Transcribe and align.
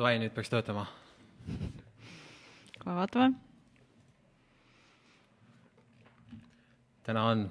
davai, 0.00 0.16
nüüd 0.16 0.32
peaks 0.32 0.48
töötama. 0.48 0.86
kohe 2.80 2.94
vaatame. 2.96 3.34
täna 7.04 7.24
on 7.28 7.42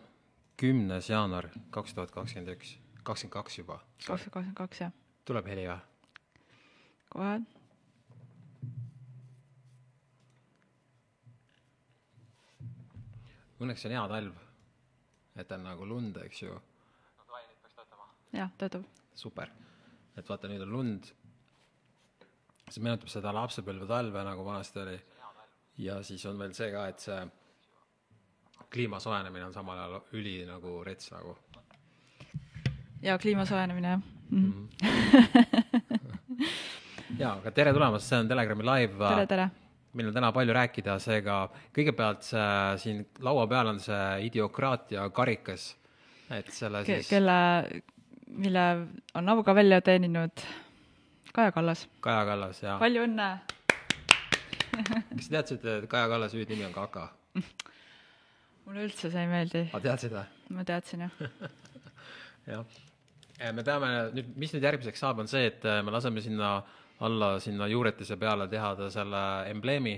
kümnes 0.58 1.10
jaanuar 1.10 1.50
kaks 1.70 1.94
tuhat 1.94 2.12
kakskümmend 2.12 2.50
üks, 2.56 2.72
kakskümmend 3.04 3.34
kaks 3.34 3.58
juba. 3.60 3.78
kakskümmend 4.08 4.34
kakskümmend 4.34 4.58
kaks 4.58 4.82
jah, 4.82 4.96
tuleb 5.30 5.46
heli 5.52 5.68
või? 5.68 5.78
kohe. 7.14 7.36
õnneks 13.60 13.86
on 13.86 13.98
hea 14.00 14.08
talv. 14.16 14.42
et 15.36 15.52
on 15.52 15.66
nagu 15.70 15.92
lund, 15.94 16.18
eks 16.26 16.42
ju. 16.48 16.58
jah, 18.34 18.58
töötab. 18.58 18.90
super, 19.14 19.54
et 20.18 20.26
vaata, 20.34 20.50
nüüd 20.50 20.66
on 20.66 20.78
lund. 20.80 21.14
See 22.74 22.84
meenutab 22.86 23.10
seda 23.12 23.34
lapsepõlve 23.36 23.88
talve, 23.90 24.24
nagu 24.26 24.46
vanasti 24.46 24.82
oli. 24.84 24.98
ja 25.86 26.00
siis 26.04 26.26
on 26.30 26.40
veel 26.40 26.54
see 26.58 26.72
ka, 26.74 26.88
et 26.92 27.00
see 27.06 27.20
kliima 28.70 29.00
soojenemine 29.02 29.48
on 29.48 29.54
samal 29.54 29.80
ajal 29.80 30.02
üli 30.20 30.36
nagu 30.48 30.84
rets 30.86 31.12
nagu. 31.14 31.38
ja 33.02 33.18
kliima 33.18 33.46
soojenemine 33.46 33.96
jah 33.96 34.02
mm. 34.30 34.54
-hmm. 34.54 34.68
jaa, 37.22 37.34
aga 37.38 37.52
tere 37.52 37.74
tulemast, 37.74 38.06
see 38.06 38.20
on 38.20 38.28
Telegrami 38.28 38.64
live. 38.64 39.08
tere, 39.08 39.26
tere. 39.28 39.50
meil 39.94 40.08
on 40.08 40.14
täna 40.14 40.32
palju 40.32 40.54
rääkida, 40.54 41.00
seega 41.00 41.42
kõigepealt 41.76 42.22
see 42.32 42.78
siin 42.78 43.06
laua 43.20 43.48
peal 43.48 43.68
on 43.74 43.80
see 43.80 44.26
idiokraatia 44.30 45.10
karikas, 45.10 45.76
et 46.30 46.52
selle 46.54 46.84
Ke-, 46.84 47.00
siis 47.00 47.10
kelle, 47.10 47.82
mille 48.28 48.66
on 49.14 49.30
avuga 49.30 49.56
välja 49.56 49.82
teeninud 49.82 50.46
Kaja 51.34 51.52
Kallas. 51.52 51.88
Kaja 52.02 52.26
Kallas 52.26 52.64
ja 52.64 52.78
palju 52.82 53.06
õnne. 53.06 53.30
kas 55.16 55.28
sa 55.28 55.36
teadsid, 55.38 55.66
et 55.66 55.90
Kaja 55.92 56.10
Kallase 56.12 56.40
hüüdnimi 56.40 56.66
on 56.68 56.76
Kaka? 56.76 57.10
mulle 58.70 58.86
üldse 58.86 59.10
see 59.10 59.24
ei 59.24 59.30
meeldi, 59.30 59.64
aga 59.72 59.82
teadsid 59.88 60.14
või? 60.14 60.26
ma 60.58 60.66
teadsin 60.68 61.06
jah. 61.06 61.24
jah. 62.54 62.76
me 63.56 63.66
peame 63.66 63.90
nüüd, 64.14 64.36
mis 64.42 64.54
nüüd 64.54 64.68
järgmiseks 64.68 65.02
saab, 65.02 65.24
on 65.24 65.32
see, 65.32 65.48
et 65.50 65.66
äh, 65.66 65.82
me 65.86 65.94
laseme 65.96 66.22
sinna 66.26 66.60
alla 67.06 67.38
sinna 67.40 67.70
juuretise 67.72 68.18
peale 68.20 68.50
teha 68.52 68.74
ta 68.76 68.90
selle 68.92 69.24
embleemi 69.50 69.96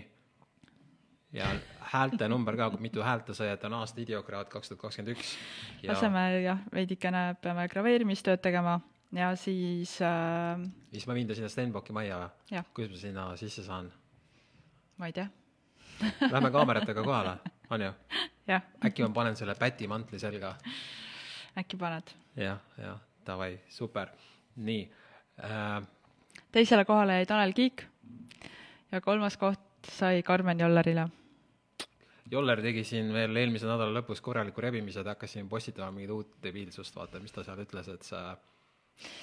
ja 1.33 1.47
häälte 1.91 2.27
number 2.29 2.55
ka, 2.59 2.69
mitu 2.79 3.03
häält 3.03 3.25
ta 3.27 3.35
sai, 3.35 3.49
et 3.55 3.63
on 3.67 3.79
aasta 3.79 4.03
idiokraat 4.03 4.51
kaks 4.51 4.71
tuhat 4.71 4.81
kakskümmend 4.85 5.15
üks. 5.15 5.35
laseme 5.87 6.23
jah, 6.43 6.63
veidikene 6.73 7.23
peame 7.41 7.67
graveerimistööd 7.71 8.43
tegema 8.43 8.79
ja 9.11 9.35
siis 9.35 9.97
äh, 10.01 10.63
siis 10.93 11.07
ma 11.07 11.15
viin 11.17 11.27
ta 11.27 11.35
sinna 11.35 11.49
Stenbocki 11.51 11.93
majja 11.95 12.19
või? 12.21 12.63
kuidas 12.75 12.95
ma 12.95 13.01
sinna 13.03 13.27
sisse 13.39 13.63
saan? 13.63 13.91
ma 14.97 15.09
ei 15.09 15.15
tea, 15.15 15.27
Lähme 16.31 16.51
kaameratega 16.51 17.03
kohale, 17.05 17.37
on 17.69 17.85
ju? 17.85 17.93
äkki 18.87 19.05
ma 19.05 19.13
panen 19.15 19.35
selle 19.39 19.55
pätimantli 19.59 20.19
selga? 20.19 20.55
äkki 21.57 21.77
paned. 21.77 22.13
jah, 22.35 22.59
jah, 22.77 22.99
davai, 23.27 23.55
super. 23.69 24.13
nii 24.55 24.83
äh,, 25.43 25.81
teisele 26.51 26.85
kohale 26.85 27.19
jäi 27.19 27.25
Tanel 27.25 27.53
Kiik 27.53 27.83
ja 28.91 29.01
kolmas 29.01 29.37
koht 29.37 29.59
sai 29.87 30.23
Karmen 30.23 30.59
Jollerile. 30.59 31.07
Joller 32.31 32.61
tegi 32.63 32.83
siin 32.87 33.09
veel 33.13 33.35
eelmise 33.35 33.67
nädala 33.67 33.91
lõpus 33.99 34.21
korraliku 34.23 34.63
rebimise, 34.63 35.03
ta 35.03 35.15
hakkas 35.15 35.33
siin 35.35 35.49
postitama 35.51 35.91
mingit 35.91 36.13
uut 36.15 36.37
debiilsust, 36.43 36.95
vaata, 36.95 37.19
mis 37.19 37.33
ta 37.35 37.43
seal 37.43 37.59
ütles, 37.59 37.89
et 37.91 38.07
see, 38.07 38.21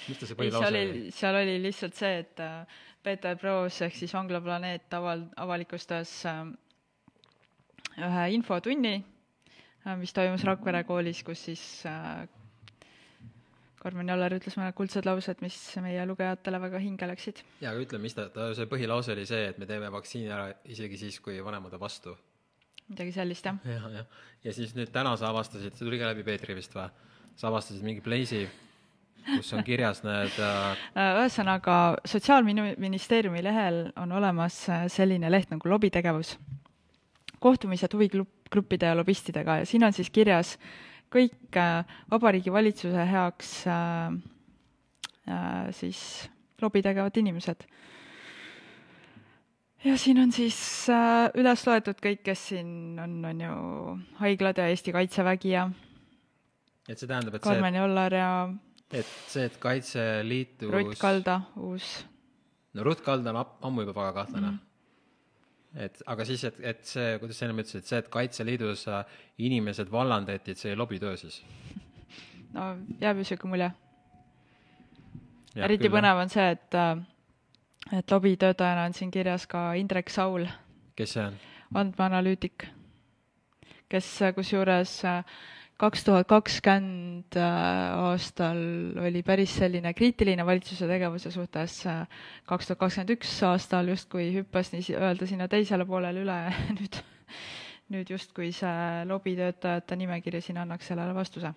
mis 0.07 0.19
ta 0.19 0.29
see 0.29 0.39
põhilause 0.39 0.71
oli? 0.71 1.11
seal 1.15 1.39
oli 1.41 1.59
lihtsalt 1.63 1.99
see, 1.99 2.23
et 2.23 2.41
äh, 2.43 2.81
Peeter 3.03 3.37
Proos 3.39 3.81
ehk 3.85 3.95
siis 3.95 4.13
Vangla 4.15 4.41
planeet 4.43 4.97
aval-, 4.97 5.29
avalikustas 5.39 6.11
äh, 6.29 6.43
ühe 7.99 8.25
infotunni, 8.35 8.97
mis 9.99 10.13
toimus 10.15 10.43
Rakvere 10.47 10.83
koolis, 10.87 11.23
kus 11.27 11.47
siis 11.49 11.63
äh, 11.87 12.27
Karmen 13.79 14.11
Joller 14.11 14.35
ütles 14.35 14.57
mõned 14.59 14.75
kuldsed 14.75 15.05
laused, 15.07 15.39
mis 15.43 15.55
meie 15.83 16.03
lugejatele 16.07 16.59
väga 16.59 16.81
hinge 16.83 17.07
läksid. 17.07 17.43
jaa, 17.61 17.71
aga 17.71 17.83
ütle, 17.85 17.99
mis 18.03 18.15
ta, 18.17 18.27
ta 18.33 18.49
see 18.57 18.67
põhilause 18.71 19.13
oli 19.15 19.23
see, 19.29 19.45
et 19.53 19.59
me 19.61 19.67
teeme 19.69 19.91
vaktsiini 19.93 20.31
ära 20.35 20.49
isegi 20.67 20.99
siis, 20.99 21.19
kui 21.23 21.39
vanemad 21.43 21.77
on 21.77 21.83
vastu. 21.83 22.15
midagi 22.89 23.13
sellist 23.15 23.47
jah. 23.47 23.61
jah, 23.63 23.85
jah. 23.95 24.09
ja 24.43 24.55
siis 24.55 24.75
nüüd 24.75 24.91
täna 24.91 25.15
sa 25.19 25.29
avastasid, 25.31 25.77
see 25.77 25.87
tuli 25.87 25.99
ka 26.01 26.11
läbi 26.11 26.27
Peetri 26.27 26.57
vist 26.57 26.75
või? 26.75 26.89
sa 27.39 27.47
avastasid 27.47 27.85
mingi 27.85 28.03
Blaze'i, 28.03 28.49
kus 29.27 29.53
on 29.53 29.63
kirjas 29.63 30.03
need 30.03 30.35
äh, 30.41 30.75
Äh, 30.95 31.21
ühesõnaga, 31.21 31.97
Sotsiaalministeeriumi 32.07 33.43
lehel 33.43 33.81
on 33.99 34.11
olemas 34.11 34.61
äh, 34.69 34.87
selline 34.91 35.31
leht 35.31 35.51
nagu 35.53 35.69
lobitegevus, 35.69 36.37
kohtumised 37.39 37.93
huvigruppide 37.93 38.91
ja 38.91 38.97
lobistidega 38.97 39.61
ja 39.61 39.67
siin 39.69 39.85
on 39.87 39.95
siis 39.95 40.09
kirjas 40.09 40.57
kõik 41.13 41.57
Vabariigi 42.11 42.53
Valitsuse 42.53 43.05
heaks 43.09 43.53
äh, 43.67 44.13
äh, 45.29 45.67
siis 45.75 46.29
lobi 46.61 46.81
tegevad 46.85 47.17
inimesed. 47.17 47.65
ja 49.83 49.97
siin 49.97 50.19
on 50.19 50.31
siis 50.31 50.59
äh, 50.89 51.29
üles 51.39 51.65
loetud 51.67 52.01
kõik, 52.03 52.23
kes 52.23 52.47
siin 52.51 52.99
on, 52.99 53.19
on 53.25 53.41
ju 53.41 53.53
haiglad 54.19 54.57
ja 54.57 54.67
Eesti 54.69 54.91
Kaitsevägi 54.91 55.53
ja 55.55 55.69
et 56.89 56.97
see 56.97 57.07
tähendab, 57.07 57.35
et 57.35 57.43
see, 57.43 57.49
Karmen 57.49 57.79
Jollar 57.79 58.13
ja 58.13 58.31
et 58.91 59.05
see, 59.27 59.45
et 59.45 59.57
Kaitseliitus 59.61 60.71
Rutt 60.71 60.99
Kalda, 60.99 61.41
uus 61.55 61.91
no 62.73 62.83
Ruth 62.83 63.03
Kald 63.03 63.27
on 63.27 63.37
ammu 63.37 63.81
juba 63.81 64.01
väga 64.01 64.13
kahtlane 64.13 64.47
mm. 64.47 64.57
-hmm. 64.57 65.81
et 65.85 66.01
aga 66.05 66.25
siis, 66.25 66.43
et, 66.43 66.55
et 66.59 66.85
see, 66.85 67.19
kuidas 67.19 67.39
sa 67.39 67.45
ennem 67.45 67.59
ütlesid, 67.59 67.85
see, 67.85 67.99
et 67.99 68.09
Kaitseliidus 68.09 68.87
äh, 68.87 69.05
inimesed 69.37 69.91
vallandati, 69.91 70.51
et 70.51 70.57
see 70.57 70.71
oli 70.71 70.77
lobitöö 70.77 71.17
siis. 71.17 71.43
no 72.55 72.75
jääb 73.01 73.17
ju 73.17 73.23
sihuke 73.23 73.47
mulje. 73.47 73.71
eriti 75.55 75.89
põnev 75.89 76.21
on 76.21 76.29
see, 76.29 76.49
et, 76.51 76.73
et 77.97 78.11
lobitöötajana 78.11 78.85
on 78.85 78.93
siin 78.93 79.11
kirjas 79.11 79.47
ka 79.47 79.73
Indrek 79.73 80.09
Saul, 80.09 80.45
kes 80.95 81.13
see 81.13 81.25
on? 81.25 81.37
andmeanalüütik, 81.73 82.67
kes 83.89 84.21
äh, 84.21 84.35
kusjuures 84.35 85.01
kaks 85.79 86.03
tuhat 86.03 86.27
kakskümmend 86.27 87.37
aastal 87.39 88.59
oli 89.05 89.21
päris 89.23 89.53
selline 89.61 89.93
kriitiline 89.95 90.45
valitsuse 90.45 90.87
tegevuse 90.89 91.31
suhtes, 91.31 91.81
kaks 92.49 92.69
tuhat 92.69 92.81
kakskümmend 92.83 93.15
üks 93.15 93.33
aastal 93.47 93.91
justkui 93.93 94.29
hüppas 94.35 94.73
nii-öelda 94.75 95.27
sinna 95.29 95.47
teisele 95.51 95.87
poolele 95.87 96.25
üle 96.25 96.39
nüüd, 96.77 97.01
nüüd 97.95 98.15
justkui 98.15 98.51
see 98.55 99.05
lobitöötajate 99.09 99.99
nimekiri 99.99 100.43
siin 100.43 100.59
annaks 100.63 100.91
sellele 100.91 101.15
vastuse. 101.15 101.53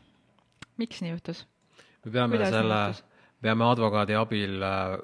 miks 0.78 1.02
nii 1.02 1.16
juhtus? 1.16 1.46
me 2.04 2.12
peame 2.12 2.38
Kuidas 2.38 2.54
selle 2.54 2.84
peame 3.42 3.66
advokaadi 3.66 4.14
abil 4.16 4.62
äh, 4.62 4.94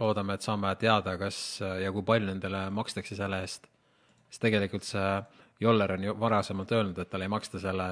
loodame, 0.00 0.34
et 0.34 0.42
saame 0.42 0.74
teada, 0.80 1.16
kas 1.20 1.38
äh, 1.62 1.78
ja 1.84 1.92
kui 1.94 2.02
palju 2.06 2.32
nendele 2.32 2.66
makstakse 2.74 3.16
selle 3.18 3.40
eest. 3.44 3.70
sest 4.28 4.42
tegelikult 4.42 4.86
see 4.86 5.14
Joller 5.62 5.92
on 5.94 6.02
ju 6.02 6.12
varasemalt 6.18 6.72
öelnud, 6.74 6.98
et 6.98 7.10
talle 7.10 7.28
ei 7.28 7.30
maksta 7.30 7.60
selle 7.62 7.86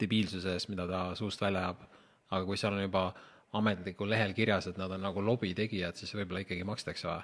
debiilsuse 0.00 0.52
eest, 0.52 0.68
mida 0.72 0.86
ta 0.90 1.04
suust 1.18 1.40
välja 1.40 1.68
ajab. 1.68 1.84
aga 2.30 2.44
kui 2.44 2.56
seal 2.56 2.74
on 2.74 2.82
juba 2.82 3.12
ametlikul 3.54 4.10
lehel 4.10 4.34
kirjas, 4.34 4.66
et 4.66 4.78
nad 4.78 4.90
on 4.90 5.00
nagu 5.00 5.22
lobitegijad, 5.22 5.94
siis 5.94 6.14
võib-olla 6.14 6.42
ikkagi 6.42 6.64
makstakse 6.64 7.08
või? 7.08 7.22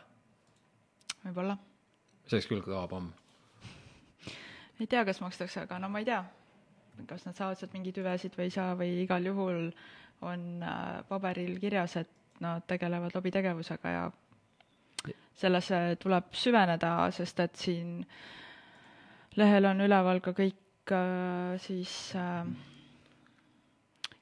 võib-olla 1.25 1.59
see 2.31 2.39
oleks 2.39 2.51
küll 2.51 2.63
kõva 2.65 2.85
pomm. 2.91 3.11
ei 4.81 4.87
tea, 4.87 5.05
kas 5.05 5.21
makstakse, 5.23 5.65
aga 5.67 5.81
no 5.83 5.91
ma 5.91 6.03
ei 6.03 6.09
tea, 6.09 6.23
kas 7.11 7.27
nad 7.27 7.37
saavad 7.37 7.59
sealt 7.59 7.75
mingeid 7.75 7.99
hüvesid 7.99 8.37
või 8.39 8.49
ei 8.49 8.55
saa 8.55 8.77
või 8.79 8.95
igal 9.03 9.27
juhul 9.27 9.71
on 10.27 10.47
äh, 10.63 11.01
paberil 11.09 11.57
kirjas, 11.61 11.97
et 11.97 12.41
nad 12.41 12.65
tegelevad 12.69 13.15
lobitegevusega 13.17 13.95
ja 13.95 14.05
sellesse 15.41 15.97
tuleb 16.01 16.33
süveneda, 16.37 16.93
sest 17.17 17.41
et 17.41 17.57
siin 17.57 18.01
lehel 19.41 19.69
on 19.71 19.81
üleval 19.81 20.21
ka 20.25 20.35
kõik 20.37 20.59
siis 21.63 21.95
äh, 22.19 22.47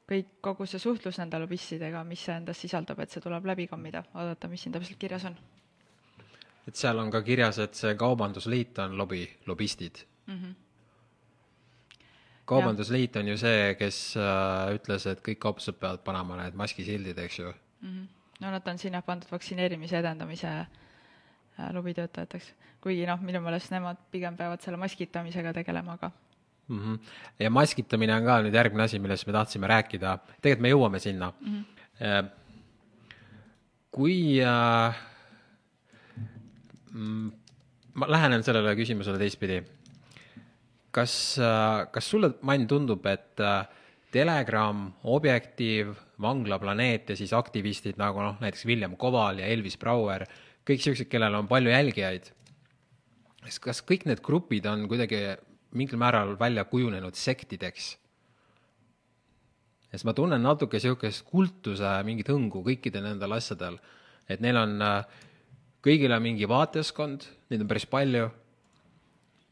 kõik, 0.09 0.35
kogu 0.41 0.67
see 0.67 0.81
suhtlus 0.83 1.19
nende 1.21 1.39
lobistidega, 1.39 2.05
mis 2.05 2.25
see 2.25 2.37
endas 2.37 2.61
sisaldab, 2.61 3.01
et 3.01 3.11
see 3.11 3.25
tuleb 3.25 3.47
läbi 3.47 3.67
kammida, 3.71 4.05
vaadata, 4.15 4.49
mis 4.49 4.65
siin 4.65 4.77
täpselt 4.77 5.01
kirjas 5.01 5.29
on 5.31 5.39
et 6.69 6.77
seal 6.77 7.01
on 7.01 7.11
ka 7.13 7.23
kirjas, 7.25 7.59
et 7.65 7.77
see 7.79 7.95
Kaubandusliit 7.99 8.79
on 8.85 8.97
lobi, 9.01 9.23
lobistid 9.47 10.03
mm. 10.27 10.35
-hmm. 10.35 10.55
kaubandusliit 12.45 13.17
on 13.17 13.29
ju 13.29 13.37
see, 13.37 13.75
kes 13.75 14.17
äh, 14.17 14.75
ütles, 14.77 15.07
et 15.07 15.23
kõik 15.29 15.41
kauplused 15.41 15.81
peavad 15.81 16.05
panema 16.05 16.37
need 16.43 16.55
maskisildid, 16.55 17.19
eks 17.19 17.39
ju. 17.39 17.53
mm. 17.81 17.89
-hmm. 17.89 18.07
no 18.41 18.51
nad 18.51 18.69
on 18.69 18.79
sinna 18.79 19.03
pandud 19.03 19.31
vaktsineerimise 19.33 19.99
edendamise 19.99 20.49
äh, 20.49 21.73
lobitöötajateks, 21.73 22.55
kuigi 22.81 23.07
noh, 23.07 23.21
minu 23.21 23.41
meelest 23.41 23.71
nemad 23.71 23.97
pigem 24.11 24.37
peavad 24.37 24.61
selle 24.61 24.77
maskitamisega 24.77 25.53
tegelema, 25.53 25.93
aga 25.93 26.11
mm. 26.69 26.79
-hmm. 26.79 26.99
ja 27.39 27.51
maskitamine 27.51 28.15
on 28.15 28.25
ka 28.25 28.41
nüüd 28.43 28.55
järgmine 28.55 28.85
asi, 28.85 28.99
millest 28.99 29.27
me 29.27 29.33
tahtsime 29.33 29.67
rääkida, 29.67 30.19
tegelikult 30.41 30.63
me 30.63 30.73
jõuame 30.75 30.99
sinna 31.03 31.33
mm. 31.41 31.65
-hmm. 32.01 32.31
kui 33.91 34.41
äh, 34.45 34.95
mm, 36.93 37.33
ma 37.95 38.09
lähenen 38.09 38.43
sellele 38.43 38.77
küsimusele 38.79 39.19
teistpidi. 39.19 39.63
kas, 40.91 41.39
kas 41.93 42.11
sulle, 42.11 42.33
Mann, 42.43 42.67
tundub, 42.67 43.05
et 43.07 43.41
äh, 43.41 43.67
Telegram, 44.11 44.87
Objektiiv, 45.05 45.93
Vanglaplaneet 46.21 47.13
ja 47.13 47.17
siis 47.17 47.33
aktivistid 47.37 47.99
nagu 48.01 48.23
noh, 48.25 48.39
näiteks 48.41 48.65
William 48.67 48.97
Koval 48.97 49.43
ja 49.43 49.47
Elvis 49.47 49.77
Brouer, 49.79 50.25
kõik 50.67 50.83
siuksed, 50.83 51.11
kellel 51.13 51.37
on 51.39 51.49
palju 51.49 51.71
jälgijaid. 51.71 52.33
kas 53.63 53.81
kõik 53.87 54.05
need 54.09 54.21
grupid 54.25 54.67
on 54.67 54.89
kuidagi 54.89 55.37
mingil 55.73 55.99
määral 56.01 56.37
välja 56.41 56.65
kujunenud 56.65 57.15
sektideks? 57.15 57.97
sest 59.89 60.05
ma 60.05 60.13
tunnen 60.13 60.43
natuke 60.43 60.81
siukest 60.81 61.25
kultuse 61.25 61.91
mingit 62.05 62.29
hõngu 62.29 62.61
kõikidel 62.65 63.07
nendel 63.07 63.33
asjadel, 63.33 63.79
et 64.29 64.41
neil 64.45 64.57
on, 64.61 64.75
kõigil 65.85 66.13
on 66.13 66.23
mingi 66.23 66.49
vaatajaskond, 66.49 67.25
neid 67.49 67.65
on 67.65 67.69
päris 67.69 67.87
palju. 67.87 68.31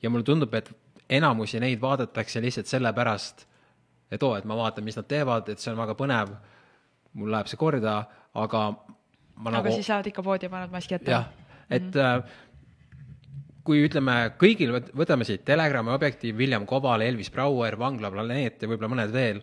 ja 0.03 0.11
mulle 0.11 0.25
tundub, 0.25 0.55
et 0.55 0.69
enamusi 1.09 1.61
neid 1.61 1.81
vaadatakse 1.81 2.43
lihtsalt 2.43 2.69
sellepärast 2.69 3.47
et 4.11 4.23
oo, 4.23 4.35
et 4.39 4.47
ma 4.47 4.57
vaatan, 4.59 4.85
mis 4.87 4.97
nad 4.99 5.07
teevad, 5.09 5.49
et 5.51 5.63
see 5.63 5.73
on 5.73 5.81
väga 5.81 5.97
põnev, 5.99 6.35
mul 7.19 7.33
läheb 7.33 7.51
see 7.51 7.61
korda, 7.61 7.99
aga 8.37 8.63
ma 9.37 9.51
aga 9.51 9.59
nagu 9.59 9.75
siis 9.75 9.91
lähevad 9.91 10.11
ikka 10.13 10.25
poodi 10.27 10.49
ja 10.49 10.53
panevad 10.53 10.77
maski 10.77 10.99
ette? 10.99 11.11
jah, 11.11 11.31
et 11.71 11.83
mm 11.83 12.01
-hmm. 12.01 12.46
Kui 13.67 13.83
ütleme, 13.87 14.15
kõigil, 14.41 14.73
võtame 14.97 15.27
siit 15.27 15.45
Telegrami 15.47 15.93
objektiiv, 15.95 16.39
William 16.39 16.67
Cobal, 16.69 17.03
Elvis 17.05 17.31
Brouer, 17.35 17.77
Vangla 17.79 18.11
planeet 18.15 18.63
ja 18.63 18.71
võib-olla 18.71 18.93
mõned 18.95 19.15
veel, 19.15 19.43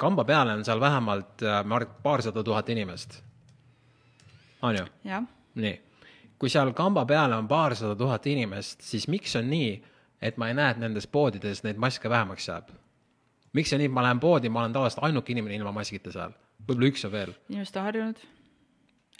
kamba 0.00 0.26
peale 0.28 0.54
on 0.56 0.64
seal 0.66 0.80
vähemalt, 0.80 1.42
äh, 1.42 1.88
paarsada 2.02 2.44
tuhat 2.44 2.68
inimest. 2.68 3.22
on 4.62 4.76
ju? 4.76 4.86
nii. 5.54 5.80
kui 6.38 6.52
seal 6.52 6.72
kamba 6.76 7.06
peale 7.06 7.36
on 7.36 7.48
paarsada 7.48 7.96
tuhat 7.96 8.26
inimest, 8.26 8.82
siis 8.82 9.08
miks 9.08 9.36
on 9.36 9.48
nii, 9.50 9.82
et 10.20 10.36
ma 10.36 10.48
ei 10.48 10.54
näe, 10.54 10.70
et 10.70 10.80
nendes 10.80 11.06
poodides 11.06 11.62
neid 11.64 11.80
maske 11.80 12.10
vähemaks 12.10 12.48
jääb? 12.48 12.72
miks 13.56 13.72
see 13.72 13.80
nii, 13.80 13.88
ma 13.88 14.04
lähen 14.04 14.20
poodi, 14.20 14.48
ma 14.52 14.64
olen 14.64 14.72
tavaliselt 14.76 15.04
ainuke 15.04 15.32
inimene 15.32 15.56
ilma 15.56 15.72
maskita 15.72 16.12
seal, 16.12 16.34
võib-olla 16.68 16.90
üks 16.92 17.06
on 17.08 17.12
veel. 17.12 17.36
inimesed 17.48 17.80
on 17.80 17.88
harjunud, 17.88 18.26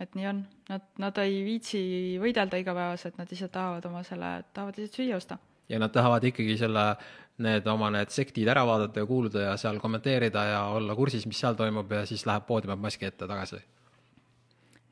et 0.01 0.17
nii 0.19 0.27
on, 0.31 0.43
nad, 0.69 0.89
nad 1.03 1.21
ei 1.23 1.39
viitsi 1.47 1.81
võidelda 2.23 2.59
igapäevaselt, 2.61 3.17
nad 3.21 3.31
lihtsalt 3.33 3.55
tahavad 3.55 3.87
oma 3.89 4.03
selle, 4.07 4.33
tahavad 4.57 4.81
lihtsalt 4.81 5.01
süüa 5.01 5.17
osta. 5.17 5.39
ja 5.69 5.81
nad 5.83 5.95
tahavad 5.95 6.25
ikkagi 6.25 6.59
selle, 6.61 6.85
need 7.43 7.67
oma 7.69 7.91
need 7.93 8.13
sektid 8.13 8.49
ära 8.49 8.65
vaadata 8.69 9.03
ja 9.03 9.07
kuulda 9.09 9.49
ja 9.51 9.57
seal 9.61 9.81
kommenteerida 9.81 10.45
ja 10.51 10.61
olla 10.77 10.95
kursis, 10.97 11.27
mis 11.29 11.41
seal 11.41 11.57
toimub 11.57 11.91
ja 11.93 12.07
siis 12.09 12.27
läheb 12.29 12.47
poodi, 12.49 12.69
paneb 12.71 12.87
maski 12.87 13.09
ette 13.09 13.29
tagasi 13.29 13.61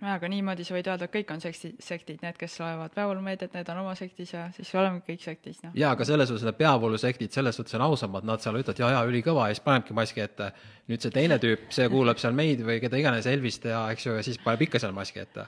nojah, 0.03 0.17
aga 0.19 0.29
niimoodi 0.31 0.67
sa 0.67 0.75
võid 0.75 0.89
öelda, 0.91 1.07
et 1.07 1.15
kõik 1.15 1.31
on 1.35 1.43
sekti, 1.43 1.71
sektid, 1.83 2.21
need, 2.25 2.37
kes 2.39 2.57
loevad 2.61 2.95
peavoolumeediat, 2.97 3.55
need 3.57 3.71
on 3.73 3.81
oma 3.85 3.95
sektis 3.99 4.35
ja 4.35 4.45
siis 4.57 4.71
oleme 4.77 5.03
kõik 5.07 5.23
sektis, 5.23 5.61
noh. 5.65 5.75
jaa, 5.79 5.95
aga 5.95 6.07
selles 6.09 6.31
suhtes 6.31 6.47
need 6.49 6.59
peavoolusektid 6.61 7.35
selles 7.35 7.59
suhtes 7.59 7.77
on 7.79 7.87
ausamad, 7.87 8.27
nad 8.29 8.43
seal 8.45 8.59
ütlevad 8.61 8.83
jaa, 8.83 8.93
jaa, 8.97 9.03
ülikõva 9.09 9.49
ja 9.49 9.57
siis 9.57 9.65
panebki 9.65 9.97
maski 9.97 10.25
ette. 10.25 10.51
nüüd 10.91 11.05
see 11.05 11.15
teine 11.15 11.39
tüüp, 11.41 11.69
see 11.75 11.89
kuulab 11.93 12.21
seal 12.21 12.37
meid 12.37 12.63
või 12.67 12.81
keda 12.83 13.01
iganes, 13.01 13.29
Elvist 13.31 13.65
ja 13.71 13.87
eks 13.95 14.07
ju, 14.09 14.17
ja 14.19 14.25
siis 14.27 14.41
paneb 14.43 14.67
ikka 14.67 14.83
seal 14.83 14.97
maski 14.97 15.23
ette. 15.23 15.47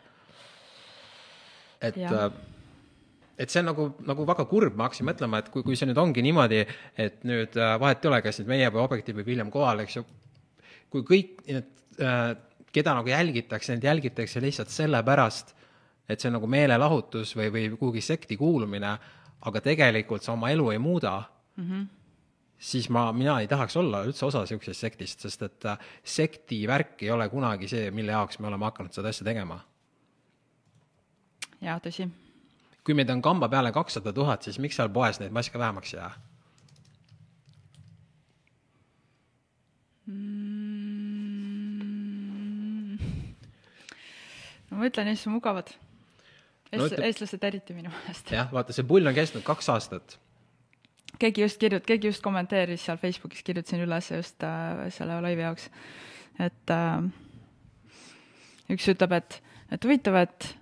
et, 1.82 1.98
äh, 1.98 2.28
et 3.38 3.52
see 3.52 3.60
on 3.60 3.72
nagu, 3.72 3.90
nagu 4.06 4.26
väga 4.28 4.46
kurb, 4.48 4.76
ma 4.78 4.88
hakkasin 4.88 5.10
mõtlema, 5.10 5.42
et 5.42 5.50
kui, 5.52 5.66
kui 5.66 5.76
see 5.76 5.90
nüüd 5.90 6.00
ongi 6.00 6.24
niimoodi, 6.24 6.64
et 6.96 7.24
nüüd 7.28 7.58
äh, 7.58 7.76
vahet 7.82 8.04
ei 8.04 8.12
ole, 8.12 8.22
kas 8.24 8.40
nüüd 8.40 8.54
meie 8.54 8.70
või 8.72 8.86
Objektiiv 8.86 9.20
või 9.20 9.32
William 9.32 9.52
Kohal, 9.52 9.84
eks 9.84 9.98
ju, 9.98 10.06
kui 10.94 11.04
kõik 11.04 11.42
need 11.50 11.68
äh, 12.00 12.30
keda 12.76 12.94
nagu 12.98 13.08
jälgitakse, 13.08 13.74
neid 13.74 13.86
jälgitakse 13.88 14.42
lihtsalt 14.44 14.72
sellepärast, 14.72 15.54
et 16.08 16.20
see 16.20 16.30
on 16.30 16.36
nagu 16.38 16.48
meelelahutus 16.50 17.32
või, 17.38 17.50
või 17.54 17.68
kuhugi 17.74 18.02
sekti 18.04 18.36
kuulumine, 18.38 18.92
aga 19.48 19.62
tegelikult 19.64 20.26
sa 20.26 20.34
oma 20.34 20.50
elu 20.52 20.68
ei 20.74 20.80
muuda 20.82 21.14
mm, 21.56 21.64
-hmm. 21.64 21.86
siis 22.58 22.88
ma, 22.92 23.08
mina 23.12 23.38
ei 23.40 23.48
tahaks 23.48 23.76
olla 23.76 24.04
üldse 24.04 24.26
osa 24.26 24.44
niisugusest 24.44 24.86
sektist, 24.86 25.24
sest 25.26 25.42
et 25.42 25.64
äh, 25.72 25.88
sekti 26.04 26.60
värk 26.68 27.02
ei 27.02 27.10
ole 27.10 27.28
kunagi 27.32 27.68
see, 27.68 27.90
mille 27.90 28.12
jaoks 28.12 28.38
me 28.38 28.52
oleme 28.52 28.68
hakanud 28.68 28.92
seda 28.92 29.08
asja 29.08 29.24
tegema. 29.24 29.60
jaa, 31.60 31.78
tõsi. 31.80 32.08
kui 32.84 32.94
meid 32.94 33.10
on 33.10 33.22
kamba 33.22 33.48
peale 33.48 33.72
kakssada 33.72 34.12
tuhat, 34.12 34.42
siis 34.42 34.58
miks 34.58 34.76
seal 34.76 34.88
poes 34.88 35.20
neid 35.20 35.32
maske 35.32 35.58
vähemaks 35.58 35.94
ei 35.94 36.00
jää 36.00 36.12
mm.? 40.06 40.65
No 44.70 44.80
ma 44.80 44.88
ütlen, 44.90 45.10
Eestis 45.12 45.30
on 45.30 45.36
mugavad. 45.36 45.72
Eest- 46.72 46.96
no,, 46.98 47.04
eestlased 47.06 47.44
eriti 47.46 47.76
minu 47.76 47.92
meelest. 47.92 48.32
jah, 48.34 48.50
vaata, 48.52 48.74
see 48.74 48.86
pull 48.86 49.06
on 49.06 49.14
kestnud 49.14 49.44
kaks 49.46 49.70
aastat. 49.74 50.18
keegi 51.22 51.44
just 51.44 51.60
kirjut-, 51.62 51.86
keegi 51.86 52.10
just 52.10 52.24
kommenteeris 52.24 52.84
seal 52.84 52.98
Facebookis, 53.00 53.44
kirjutasin 53.46 53.84
üles 53.86 54.10
just 54.10 54.44
äh, 54.44 54.86
selle 54.94 55.20
laivi 55.24 55.46
jaoks, 55.46 55.70
et 56.42 56.74
äh, 56.74 57.06
üks 58.74 58.88
ütleb, 58.92 59.14
et, 59.20 59.40
et 59.72 59.86
huvitav, 59.86 60.18
et 60.26 60.52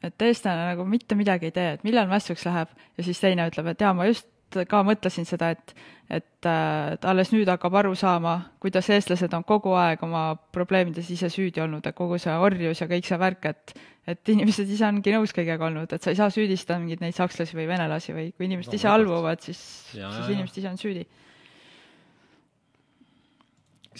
et 0.00 0.22
eestlane 0.24 0.70
nagu 0.70 0.86
mitte 0.88 1.16
midagi 1.18 1.50
ei 1.50 1.52
tee, 1.52 1.72
et 1.76 1.82
millal 1.84 2.08
mässuks 2.08 2.46
läheb 2.48 2.70
ja 2.96 3.04
siis 3.04 3.20
teine 3.20 3.44
ütleb, 3.50 3.66
et 3.72 3.82
jaa, 3.84 3.92
ma 3.96 4.06
just 4.08 4.28
ka 4.68 4.82
mõtlesin 4.86 5.26
seda, 5.28 5.50
et, 5.54 5.74
et, 6.10 6.46
et 6.46 7.06
alles 7.06 7.30
nüüd 7.34 7.48
hakkab 7.50 7.76
aru 7.82 7.94
saama, 7.98 8.36
kuidas 8.62 8.88
eestlased 8.90 9.32
on 9.36 9.44
kogu 9.46 9.74
aeg 9.78 10.02
oma 10.06 10.34
probleemides 10.54 11.10
ise 11.14 11.30
süüdi 11.32 11.62
olnud, 11.62 11.86
et 11.86 11.96
kogu 11.96 12.18
see 12.18 12.34
orjus 12.34 12.82
ja 12.82 12.88
kõik 12.90 13.08
see 13.08 13.20
värk, 13.20 13.50
et 13.52 13.74
et 14.10 14.30
inimesed 14.32 14.70
ise 14.72 14.86
ongi 14.86 15.12
nõus 15.14 15.32
kõigega 15.36 15.66
olnud, 15.68 15.92
et 15.92 16.02
sa 16.02 16.12
ei 16.12 16.18
saa 16.18 16.30
süüdistada 16.32 16.80
mingeid 16.80 17.02
neid 17.04 17.14
sakslasi 17.14 17.54
või 17.54 17.66
venelasi 17.68 18.14
või 18.16 18.30
kui 18.32 18.48
inimesed 18.48 18.72
no, 18.72 18.78
ise 18.80 18.88
halvuvad, 18.90 19.42
siis, 19.44 19.60
siis 19.92 20.30
inimesed 20.32 20.60
ise 20.62 20.70
on 20.70 20.80
süüdi. 20.80 21.04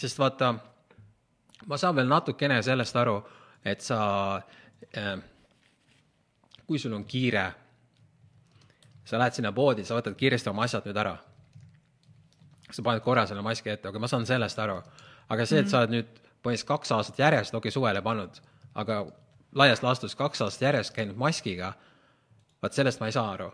sest 0.01 0.17
vaata, 0.17 0.53
ma 1.69 1.77
saan 1.77 1.95
veel 1.95 2.09
natukene 2.09 2.61
sellest 2.65 2.95
aru, 2.97 3.19
et 3.63 3.83
sa 3.85 3.99
äh,, 4.97 5.15
kui 6.65 6.79
sul 6.79 6.95
on 6.97 7.05
kiire 7.05 7.45
sa 9.05 9.19
lähed 9.19 9.37
sinna 9.37 9.51
poodi, 9.51 9.85
sa 9.85 9.97
võtad 9.97 10.15
kiiresti 10.17 10.49
oma 10.51 10.65
asjad 10.67 10.85
nüüd 10.87 10.97
ära. 10.97 11.17
sa 12.71 12.83
paned 12.83 13.03
korra 13.03 13.25
selle 13.27 13.41
maski 13.43 13.69
ette, 13.69 13.89
aga 13.89 13.99
ma 13.99 14.07
saan 14.07 14.25
sellest 14.25 14.59
aru. 14.59 14.81
aga 15.29 15.45
see, 15.45 15.59
et 15.59 15.69
sa 15.69 15.79
oled 15.79 15.95
nüüd 15.95 16.11
põhimõtteliselt 16.41 16.67
kaks 16.67 16.91
aastat 16.91 17.19
järjest, 17.19 17.53
okei 17.53 17.69
okay,, 17.69 17.71
suvel 17.71 17.95
ei 17.95 18.01
pannud, 18.05 18.39
aga 18.75 19.05
laias 19.53 19.83
laastus 19.83 20.15
kaks 20.15 20.41
aastat 20.41 20.61
järjest 20.61 20.93
käinud 20.95 21.17
maskiga, 21.19 21.73
vaat 22.61 22.73
sellest 22.73 23.01
ma 23.01 23.09
ei 23.09 23.15
saa 23.15 23.31
aru. 23.31 23.51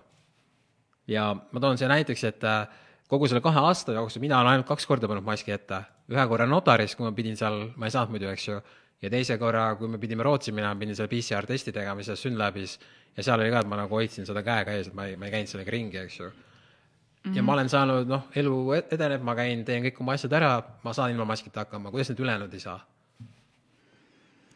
ja 1.07 1.33
ma 1.35 1.59
toon 1.59 1.77
siia 1.77 1.89
näiteks, 1.89 2.23
et 2.23 2.43
äh, 2.43 2.67
kogu 3.07 3.27
selle 3.27 3.41
kahe 3.41 3.59
aasta 3.59 3.95
jooksul 3.95 4.21
mina 4.21 4.39
olen 4.39 4.51
ainult 4.57 4.67
kaks 4.67 4.85
korda 4.85 5.07
pannud 5.07 5.25
maski 5.25 5.51
ette, 5.51 5.81
ühe 6.11 6.27
korra 6.27 6.47
notaris, 6.47 6.95
kui 6.95 7.07
ma 7.07 7.11
pidin 7.15 7.37
seal, 7.39 7.71
ma 7.75 7.87
ei 7.87 7.95
saanud 7.95 8.15
muidu, 8.15 8.29
eks 8.31 8.47
ju, 8.47 8.59
ja 9.01 9.11
teise 9.13 9.37
korra, 9.37 9.69
kui 9.77 9.89
me 9.91 9.99
pidime 10.01 10.25
Rootsi 10.25 10.51
minema, 10.51 10.75
pidin 10.79 10.97
seal 10.97 11.09
PCR 11.11 11.45
testi 11.45 11.73
tegema, 11.75 12.03
siis 12.03 12.21
Synlabis 12.21 12.77
ja 13.17 13.23
seal 13.23 13.41
oli 13.41 13.53
ka, 13.53 13.61
et 13.61 13.69
ma 13.69 13.79
nagu 13.79 13.95
hoidsin 13.99 14.25
seda 14.25 14.43
käega 14.45 14.73
ees, 14.77 14.91
et 14.91 14.97
ma 14.97 15.07
ei, 15.09 15.15
ma 15.19 15.27
ei 15.27 15.35
käinud 15.35 15.51
sellega 15.51 15.73
ringi, 15.73 16.01
eks 16.03 16.19
ju. 16.19 16.25
ja 16.25 17.29
mm 17.29 17.33
-hmm. 17.33 17.41
ma 17.41 17.53
olen 17.53 17.69
saanud, 17.69 18.07
noh, 18.07 18.27
elu 18.35 18.73
edeneb, 18.91 19.21
ma 19.21 19.35
käin, 19.35 19.65
teen 19.65 19.83
kõik 19.83 20.01
oma 20.01 20.13
asjad 20.13 20.33
ära, 20.33 20.61
ma 20.83 20.93
saan 20.93 21.11
ilma 21.11 21.25
maskita 21.25 21.59
hakkama, 21.59 21.91
kuidas 21.91 22.09
need 22.09 22.19
ülejäänud 22.19 22.53
ei 22.53 22.59
saa? 22.59 22.79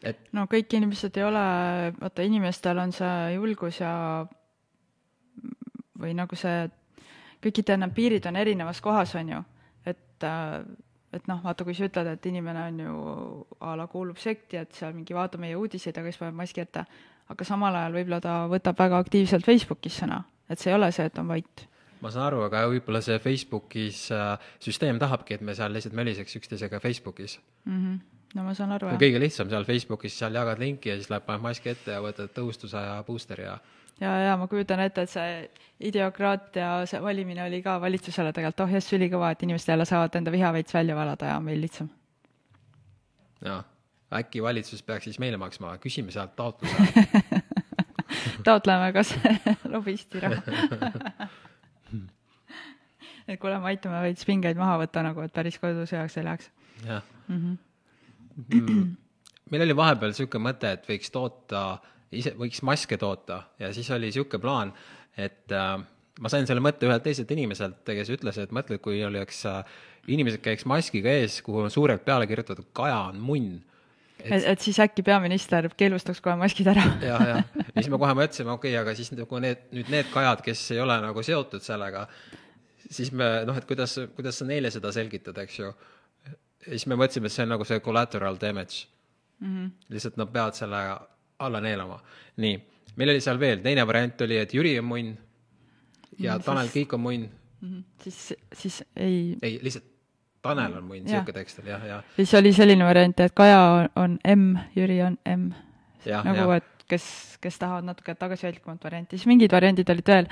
et 0.02 0.18
no 0.32 0.46
kõik 0.50 0.74
inimesed 0.74 1.16
ei 1.16 1.24
ole, 1.24 1.46
vaata 2.00 2.22
inimestel 2.22 2.78
on 2.78 2.92
see 2.92 3.34
julgus 3.34 3.80
ja 3.80 4.26
või 6.02 6.14
nagu 6.18 6.36
see, 6.36 6.70
kõikide 7.42 7.76
need 7.76 7.94
piirid 7.94 8.26
on 8.26 8.36
erinevas 8.36 8.80
kohas, 8.80 9.14
on 9.14 9.28
ju, 9.28 9.42
et 9.86 10.26
et 11.12 11.26
noh, 11.28 11.40
vaata, 11.44 11.64
kui 11.66 11.74
sa 11.76 11.86
ütled, 11.88 12.08
et 12.14 12.28
inimene 12.30 12.62
on 12.68 12.78
ju 12.82 12.92
a 13.60 13.74
la 13.78 13.86
kuulub 13.90 14.20
sekti, 14.20 14.58
et 14.60 14.72
seal 14.76 14.94
mingi 14.96 15.16
vaatab 15.16 15.42
meie 15.44 15.58
uudiseid, 15.58 15.98
aga 15.98 16.12
siis 16.12 16.20
paneb 16.22 16.38
maski 16.38 16.64
ette, 16.64 16.84
aga 17.32 17.48
samal 17.48 17.76
ajal 17.78 17.98
võib-olla 17.98 18.20
ta 18.24 18.38
võtab 18.50 18.80
väga 18.80 19.02
aktiivselt 19.04 19.46
Facebookis 19.46 20.00
sõna, 20.02 20.22
et 20.48 20.62
see 20.62 20.72
ei 20.72 20.78
ole 20.78 20.88
see, 20.94 21.06
et 21.08 21.20
on 21.20 21.28
vait. 21.28 21.66
ma 22.02 22.10
saan 22.10 22.30
aru, 22.30 22.40
aga 22.48 22.64
võib-olla 22.72 23.02
see 23.04 23.18
Facebookis 23.22 24.06
äh, 24.14 24.48
süsteem 24.62 24.98
tahabki, 25.02 25.38
et 25.38 25.44
me 25.44 25.54
seal 25.54 25.72
lihtsalt 25.74 25.94
möliseks 25.94 26.40
üksteisega 26.40 26.80
Facebookis 26.80 27.38
mm. 27.64 27.76
-hmm. 27.76 28.00
no 28.34 28.48
ma 28.48 28.54
saan 28.54 28.72
aru, 28.72 28.88
jah. 28.90 28.98
kõige 29.04 29.20
lihtsam 29.20 29.52
seal 29.52 29.68
Facebookis, 29.68 30.18
seal 30.18 30.34
jagad 30.34 30.58
linki 30.58 30.88
ja 30.88 30.96
siis 30.96 31.10
läheb, 31.10 31.28
paned 31.28 31.44
maski 31.44 31.74
ette 31.76 31.92
ja 31.92 32.00
võtad 32.02 32.32
tõhustuse 32.34 32.76
ja 32.88 33.02
booster'i 33.06 33.44
ja 33.44 33.58
ja, 34.02 34.12
ja 34.26 34.36
ma 34.40 34.48
kujutan 34.50 34.82
ette, 34.84 35.06
et 35.06 35.10
see 35.10 35.32
ideokraatia, 35.90 36.70
see 36.90 37.02
valimine 37.02 37.44
oli 37.46 37.62
ka 37.64 37.78
valitsusele 37.82 38.32
tegelikult, 38.34 38.66
oh 38.66 38.76
jess, 38.76 38.94
ülikõva, 38.98 39.32
et 39.34 39.42
inimesed 39.46 39.74
jälle 39.74 39.86
saavad 39.88 40.20
enda 40.20 40.34
viha 40.34 40.52
veits 40.54 40.74
välja 40.74 40.96
valada 40.98 41.32
ja 41.32 41.36
on 41.40 41.46
meil 41.50 41.60
lihtsam. 41.62 41.90
jaa 43.44 43.62
äkki 44.12 44.42
valitsus 44.42 44.82
peaks 44.82 45.04
siis 45.08 45.18
meile 45.22 45.36
maksma, 45.40 45.76
küsime 45.80 46.12
sealt 46.12 46.36
taotluse 46.36 46.76
taotleme 48.46 48.92
kas 48.92 49.14
lobisti 49.74 50.20
raha 50.20 50.42
et 53.28 53.40
kuule, 53.40 53.58
me 53.58 53.70
aitame 53.72 54.02
veits 54.04 54.26
pingeid 54.28 54.58
maha 54.60 54.78
võtta 54.82 55.04
nagu, 55.06 55.24
et 55.24 55.32
päris 55.34 55.58
kodusõjaks 55.62 56.18
ei 56.18 56.26
läheks. 56.28 56.50
jah 56.86 57.02
mm 57.28 57.38
-hmm. 58.50 58.90
meil 59.50 59.62
oli 59.68 59.76
vahepeal 59.76 60.10
niisugune 60.12 60.50
mõte, 60.50 60.72
et 60.76 60.88
võiks 60.88 61.10
toota 61.12 61.62
ise 62.12 62.34
võiks 62.38 62.62
maske 62.66 62.98
toota 63.00 63.42
ja 63.60 63.72
siis 63.74 63.90
oli 63.90 64.10
niisugune 64.10 64.42
plaan, 64.42 64.72
et 65.16 65.52
äh, 65.56 65.74
ma 66.20 66.32
sain 66.32 66.46
selle 66.48 66.62
mõtte 66.64 66.88
ühelt 66.88 67.04
teiselt 67.06 67.30
inimeselt, 67.34 67.82
kes 67.86 68.12
ütles, 68.12 68.38
et 68.38 68.54
mõtle, 68.54 68.78
kui 68.82 69.02
oleks 69.04 69.44
äh, 69.48 69.62
inimesed 70.12 70.42
käiks 70.44 70.66
maskiga 70.68 71.12
ees, 71.20 71.40
kuhu 71.46 71.64
on 71.66 71.72
suurelt 71.72 72.04
peale 72.04 72.26
kirjutatud 72.30 72.72
kaja 72.76 72.98
on 73.12 73.20
munn 73.22 73.60
et, 74.22 74.44
et 74.52 74.60
siis 74.62 74.78
äkki 74.82 75.04
peaminister 75.06 75.68
keelustaks 75.78 76.20
kohe 76.24 76.36
maskid 76.40 76.68
ära 76.72 76.84
jah, 77.10 77.24
ja 77.26 77.40
siis 77.74 77.90
me 77.92 78.00
kohe 78.00 78.14
mõtlesime, 78.18 78.54
okei 78.54 78.74
okay,, 78.74 78.80
aga 78.82 78.94
siis 78.98 79.12
nagu 79.14 79.42
need, 79.42 79.66
nüüd 79.74 79.90
need 79.92 80.10
kajad, 80.12 80.44
kes 80.46 80.64
ei 80.76 80.82
ole 80.82 80.98
nagu 81.02 81.24
seotud 81.26 81.64
sellega, 81.64 82.06
siis 82.88 83.12
me 83.16 83.32
noh, 83.48 83.58
et 83.58 83.68
kuidas, 83.68 83.96
kuidas 84.16 84.40
sa 84.40 84.48
neile 84.48 84.72
seda 84.74 84.92
selgitad, 84.94 85.38
eks 85.44 85.58
ju. 85.62 85.72
ja 86.66 86.74
siis 86.74 86.86
me 86.90 86.98
mõtlesime, 86.98 87.30
et 87.30 87.36
see 87.36 87.46
on 87.46 87.54
nagu 87.56 87.66
see 87.68 87.80
collateral 87.84 88.38
damage 88.40 88.86
mm. 89.40 89.48
-hmm. 89.48 89.72
lihtsalt 89.94 90.20
nad 90.20 90.32
peavad 90.32 90.58
selle 90.58 90.82
alla 91.42 91.60
neelama. 91.60 92.00
nii, 92.42 92.58
meil 92.96 93.14
oli 93.14 93.20
seal 93.24 93.40
veel, 93.40 93.62
teine 93.64 93.86
variant 93.86 94.26
oli, 94.26 94.40
et 94.42 94.54
Jüri 94.54 94.74
on 94.80 94.88
munn 94.88 95.14
ja 96.18 96.36
mm, 96.36 96.44
Tanel 96.46 96.68
siis... 96.68 96.74
Kiik 96.74 96.92
on 96.92 97.00
munn 97.00 97.28
mm. 97.28 97.68
-hmm. 97.68 97.82
siis, 98.02 98.34
siis 98.52 98.84
ei. 98.96 99.38
ei, 99.42 99.58
lihtsalt 99.62 99.88
Tanel 100.42 100.76
on 100.76 100.84
munn, 100.84 101.04
niisugune 101.04 101.32
tekst 101.32 101.62
oli 101.62 101.70
jah, 101.70 101.86
jah. 101.86 102.04
siis 102.16 102.34
oli 102.34 102.52
selline 102.52 102.84
variant, 102.84 103.20
et 103.20 103.34
Kaja 103.34 103.60
on, 103.60 103.88
on 103.96 104.18
M, 104.36 104.56
Jüri 104.76 105.02
on 105.02 105.18
M. 105.36 105.50
nagu, 106.06 106.50
et 106.50 106.86
kes, 106.88 107.38
kes 107.40 107.58
tahavad 107.58 107.84
natuke 107.84 108.14
tagasihoidlikumat 108.14 108.84
varianti, 108.84 109.18
siis 109.18 109.26
mingid 109.30 109.52
variandid 109.52 109.90
olid 109.90 110.08
veel. 110.08 110.26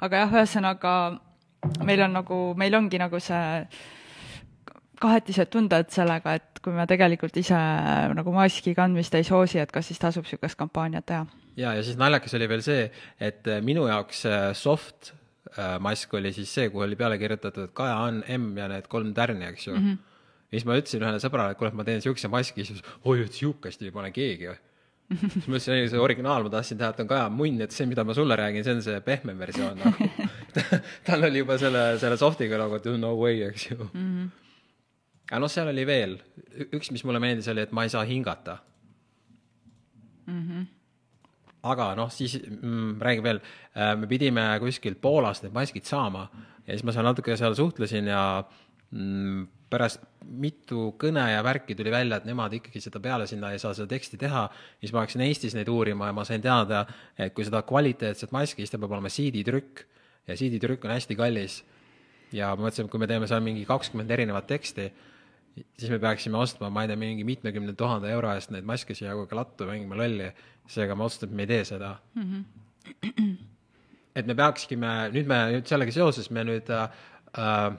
aga 0.00 0.16
jah, 0.16 0.34
ühesõnaga 0.34 1.20
meil 1.84 2.02
on 2.06 2.12
nagu, 2.12 2.40
meil 2.58 2.74
ongi 2.74 3.00
nagu 3.00 3.20
see 3.20 3.66
kahetised 5.00 5.50
tunded 5.52 5.90
sellega, 5.94 6.36
et 6.40 6.62
kui 6.64 6.72
me 6.72 6.86
tegelikult 6.86 7.36
ise 7.36 7.58
nagu 8.16 8.32
maski 8.32 8.74
kandmist 8.74 9.14
ei 9.14 9.24
soosi, 9.24 9.58
et 9.62 9.72
kas 9.72 9.86
siis 9.90 10.00
tasub 10.02 10.24
niisugust 10.24 10.58
kampaaniat 10.58 11.06
teha. 11.06 11.26
ja, 11.56 11.74
ja 11.74 11.82
siis 11.82 11.96
naljakas 12.00 12.34
oli 12.34 12.48
veel 12.48 12.62
see, 12.62 12.90
et 13.20 13.48
minu 13.62 13.86
jaoks 13.88 14.26
soft 14.56 15.14
Äh, 15.56 15.78
mask 15.80 16.14
oli 16.14 16.32
siis 16.36 16.50
see, 16.52 16.68
kuhu 16.68 16.82
oli 16.84 16.96
peale 17.00 17.16
kirjutatud 17.18 17.70
Kaja 17.72 17.96
on 18.04 18.18
M 18.28 18.58
ja 18.58 18.66
need 18.68 18.88
kolm 18.92 19.14
tärni, 19.14 19.46
eks 19.46 19.66
ju 19.66 19.72
mm. 19.72 19.84
-hmm. 19.84 19.98
ja 20.50 20.58
siis 20.58 20.66
ma 20.68 20.76
ütlesin 20.76 21.04
ühele 21.04 21.20
sõbrale, 21.22 21.54
et 21.54 21.58
kuule, 21.58 21.70
et 21.72 21.78
ma 21.78 21.84
teen 21.84 22.02
siukse 22.04 22.28
maski, 22.28 22.64
siis 22.64 22.82
oi, 23.04 23.22
et 23.24 23.32
siukest 23.32 23.82
ei 23.82 23.90
pane 23.94 24.10
keegi 24.12 24.50
või 24.50 24.58
siis 25.32 25.46
ma 25.46 25.56
ütlesin, 25.56 25.78
ei 25.78 25.88
see 25.88 26.02
originaal, 26.02 26.44
ma 26.44 26.52
tahtsin 26.52 26.78
teha, 26.78 26.90
et 26.92 27.00
on 27.00 27.08
Kaja 27.08 27.30
munn, 27.32 27.60
et 27.64 27.72
see, 27.72 27.86
mida 27.86 28.04
ma 28.04 28.14
sulle 28.14 28.36
räägin, 28.36 28.66
see 28.66 28.74
on 28.74 28.82
see 28.82 29.00
pehmem 29.06 29.38
versioon 29.38 29.80
nagu 29.80 30.10
tal 31.08 31.24
oli 31.30 31.44
juba 31.44 31.56
selle, 31.62 31.86
selle 32.02 32.20
soft'iga 32.20 32.60
nagu, 32.60 32.82
no 33.00 33.14
way, 33.22 33.40
eks 33.48 33.70
ju 33.70 33.78
mm. 33.78 33.88
-hmm. 33.94 34.45
Aga 35.26 35.42
noh, 35.42 35.50
seal 35.50 35.72
oli 35.72 35.84
veel, 35.88 36.16
üks, 36.70 36.92
mis 36.94 37.04
mulle 37.04 37.20
meeldis, 37.22 37.48
oli, 37.52 37.66
et 37.66 37.74
ma 37.74 37.86
ei 37.86 37.92
saa 37.92 38.04
hingata. 38.06 38.58
Mm. 40.26 40.42
-hmm 40.42 40.72
aga 41.66 41.94
noh, 41.98 42.10
siis 42.12 42.36
mm, 42.46 43.00
räägin 43.02 43.24
veel, 43.24 43.40
äh, 43.74 43.96
me 43.98 44.06
pidime 44.06 44.44
kuskilt 44.62 45.00
Poolast 45.02 45.42
need 45.42 45.54
maskid 45.54 45.84
saama 45.88 46.28
ja 46.66 46.74
siis 46.74 46.84
ma 46.86 46.94
seal 46.94 47.06
natuke 47.06 47.36
seal 47.38 47.56
suhtlesin 47.58 48.10
ja 48.10 48.22
mm, 48.90 49.46
pärast 49.70 50.04
mitu 50.26 50.92
kõne 50.98 51.24
ja 51.30 51.42
värki 51.46 51.74
tuli 51.78 51.90
välja, 51.90 52.18
et 52.18 52.26
nemad 52.28 52.54
ikkagi 52.58 52.82
seda 52.82 53.00
peale 53.02 53.26
sinna 53.30 53.52
ei 53.54 53.60
saa 53.62 53.74
seda 53.74 53.88
teksti 53.90 54.18
teha, 54.20 54.46
siis 54.80 54.94
ma 54.94 55.02
hakkasin 55.02 55.24
Eestis 55.26 55.56
neid 55.58 55.70
uurima 55.70 56.10
ja 56.10 56.14
ma 56.16 56.24
sain 56.26 56.42
teada, 56.42 56.84
et 57.18 57.34
kui 57.34 57.46
seda 57.46 57.62
kvaliteetset 57.66 58.34
maski, 58.34 58.62
siis 58.62 58.74
ta 58.74 58.80
peab 58.82 58.94
olema 58.94 59.10
CD-trükk 59.12 59.82
ja 60.26 60.38
CD-trükk 60.38 60.86
on 60.86 60.94
hästi 60.94 61.18
kallis. 61.18 61.64
ja 62.34 62.50
ma 62.54 62.66
mõtlesin, 62.66 62.86
et 62.86 62.90
kui 62.90 63.02
me 63.02 63.06
teeme 63.10 63.26
seal 63.30 63.42
mingi 63.42 63.64
kakskümmend 63.66 64.10
erinevat 64.10 64.48
teksti, 64.50 64.90
siis 65.56 65.90
me 65.90 65.98
peaksime 65.98 66.38
ostma, 66.38 66.70
ma 66.72 66.84
ei 66.84 66.90
tea, 66.90 66.98
mingi 67.00 67.24
mitmekümne 67.24 67.74
tuhande 67.78 68.10
euro 68.12 68.32
eest 68.34 68.52
neid 68.52 68.66
maske 68.68 68.94
siia 68.96 69.14
kogu 69.16 69.38
lattu 69.38 69.68
mängima 69.68 69.98
lolli, 69.98 70.28
seega 70.70 70.96
ma 70.98 71.06
otsustasin, 71.06 71.32
et 71.32 71.36
me 71.36 71.46
ei 71.46 71.50
tee 71.52 71.64
seda 71.64 71.96
mm. 72.14 72.26
-hmm. 72.32 73.36
et 74.16 74.26
me 74.26 74.34
peakskime, 74.34 74.92
nüüd 75.14 75.30
me, 75.30 75.40
nüüd 75.56 75.70
sellega 75.70 75.92
seoses 75.92 76.30
me 76.30 76.44
nüüd 76.44 76.70
äh, 76.72 76.90
äh, 77.38 77.70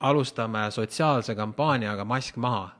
alustame 0.00 0.70
sotsiaalse 0.70 1.34
kampaaniaga 1.34 2.04
Mask 2.04 2.36
maha. 2.36 2.72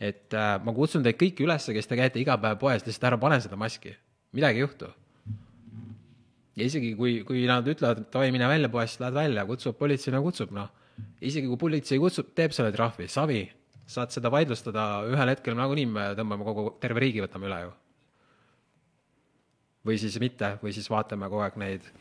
et 0.00 0.34
äh, 0.34 0.62
ma 0.64 0.72
kutsun 0.72 1.02
teid 1.02 1.16
kõiki 1.16 1.44
üles, 1.44 1.66
kes 1.72 1.86
te 1.86 1.96
käite 1.96 2.20
iga 2.20 2.36
päev 2.38 2.58
poes, 2.58 2.86
lihtsalt 2.86 3.04
ära 3.04 3.18
pane 3.18 3.40
seda 3.40 3.56
maski, 3.56 3.96
midagi 4.32 4.60
ei 4.60 4.66
juhtu 4.66 4.92
ja 6.56 6.64
isegi 6.64 6.94
kui, 6.94 7.24
kui 7.24 7.46
nad 7.46 7.66
ütlevad, 7.68 7.98
et 8.00 8.12
davai, 8.12 8.30
mine 8.32 8.48
välja 8.48 8.68
poest, 8.68 9.00
lähed 9.00 9.14
välja, 9.14 9.46
kutsub 9.46 9.78
politsei, 9.78 10.12
no 10.12 10.22
kutsub, 10.22 10.52
noh 10.52 10.68
isegi 11.20 11.48
kui 11.48 11.58
politsei 11.60 12.00
kutsub, 12.00 12.32
teeb 12.36 12.54
selle 12.56 12.72
trahvi, 12.74 13.08
savi, 13.10 13.42
saad 13.86 14.14
seda 14.14 14.30
vaidlustada 14.32 14.86
ühel 15.10 15.32
hetkel 15.32 15.56
nagunii 15.58 15.86
me 15.90 16.06
tõmbame 16.18 16.46
kogu, 16.46 16.70
terve 16.82 17.02
riigi 17.04 17.22
võtame 17.24 17.48
üle 17.50 17.60
ju. 17.66 17.74
või 19.86 20.00
siis 20.02 20.18
mitte, 20.18 20.56
või 20.62 20.74
siis 20.74 20.90
vaatame 20.90 21.30
kogu 21.30 21.46
aeg 21.46 21.62
neid 21.62 21.94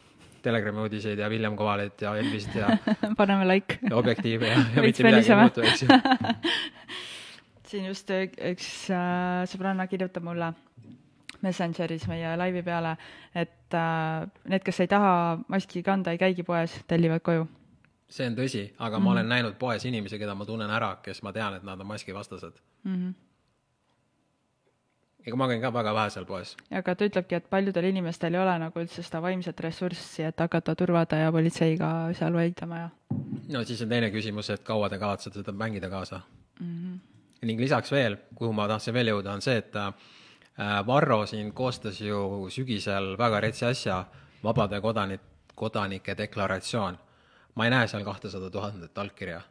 Telegrami 0.45 0.83
uudiseid 0.83 1.17
ja 1.17 1.25
William 1.29 1.55
Kovalit 1.57 2.01
ja 2.01 2.11
Elvist 2.17 2.53
ja 2.53 2.69
paneme 3.19 3.47
like. 3.49 3.79
objektiive 3.93 4.49
ja, 4.51 4.59
ja 4.75 4.85
mitte 4.85 5.05
midagi 5.05 5.31
ei 5.33 5.39
muutu, 5.41 5.65
eks 5.65 5.85
ju 5.85 5.89
siin 7.69 7.89
just 7.89 8.09
üks 8.13 8.69
äh, 8.93 9.43
sõbranna 9.49 9.87
kirjutab 9.89 10.25
mulle 10.25 10.53
Messengeris 11.45 12.07
meie 12.09 12.31
laivi 12.39 12.61
peale, 12.65 12.95
et 13.35 13.75
äh, 13.77 14.25
need, 14.49 14.63
kes 14.65 14.81
ei 14.81 14.89
taha 14.89 15.13
maski 15.51 15.83
kanda, 15.85 16.13
ei 16.13 16.21
käigi 16.21 16.45
poes, 16.47 16.73
tellivad 16.89 17.21
koju 17.25 17.45
see 18.09 18.27
on 18.29 18.35
tõsi, 18.37 18.63
aga 18.77 18.97
mm 18.97 19.01
-hmm. 19.01 19.03
ma 19.03 19.11
olen 19.11 19.29
näinud 19.29 19.55
poes 19.59 19.85
inimesi, 19.85 20.19
keda 20.19 20.35
ma 20.35 20.45
tunnen 20.45 20.69
ära, 20.69 20.95
kes 21.03 21.23
ma 21.23 21.33
tean, 21.33 21.55
et 21.55 21.63
nad 21.63 21.79
on 21.79 21.87
maskivastased 21.87 22.53
mm. 22.83 22.95
-hmm. 22.95 23.13
ega 25.25 25.35
ma 25.35 25.47
käin 25.47 25.61
ka 25.61 25.73
väga 25.73 25.93
vähe 25.93 26.09
seal 26.09 26.25
poes. 26.25 26.55
aga 26.71 26.95
ta 26.95 27.05
ütlebki, 27.05 27.35
et 27.35 27.49
paljudel 27.49 27.83
inimestel 27.83 28.33
ei 28.33 28.39
ole 28.39 28.59
nagu 28.59 28.79
üldse 28.79 29.03
seda 29.03 29.21
vaimset 29.21 29.59
ressurssi, 29.59 30.23
et 30.23 30.39
hakata 30.39 30.75
turvade 30.75 31.19
ja 31.19 31.31
politseiga 31.31 32.09
seal 32.13 32.33
vaidlema 32.33 32.77
ja. 32.77 32.89
no 33.53 33.63
siis 33.63 33.81
on 33.81 33.89
teine 33.89 34.11
küsimus, 34.11 34.49
et 34.49 34.63
kaua 34.63 34.89
te 34.89 34.97
kavatsete 34.97 35.39
seda 35.39 35.51
mängida 35.51 35.89
kaasa 35.89 36.21
mm. 36.59 36.67
-hmm. 36.67 36.99
ning 37.47 37.59
lisaks 37.59 37.91
veel, 37.91 38.17
kuhu 38.35 38.53
ma 38.53 38.67
tahtsin 38.67 38.93
veel 38.93 39.07
jõuda, 39.07 39.33
on 39.33 39.41
see, 39.41 39.57
et 39.57 39.75
äh, 39.75 39.93
Varro 40.87 41.25
siin 41.25 41.53
koostas 41.53 42.01
ju 42.01 42.47
sügisel 42.49 43.17
väga 43.17 43.39
retsi 43.39 43.65
asja, 43.65 44.05
vabade 44.43 44.81
kodanik, 44.81 45.21
kodanike 45.55 46.17
deklaratsioon 46.17 46.97
ma 47.55 47.67
ei 47.67 47.73
näe 47.73 47.87
seal 47.87 48.03
kahtesada 48.03 48.49
tuhandet 48.51 48.97
allkirja. 48.97 49.41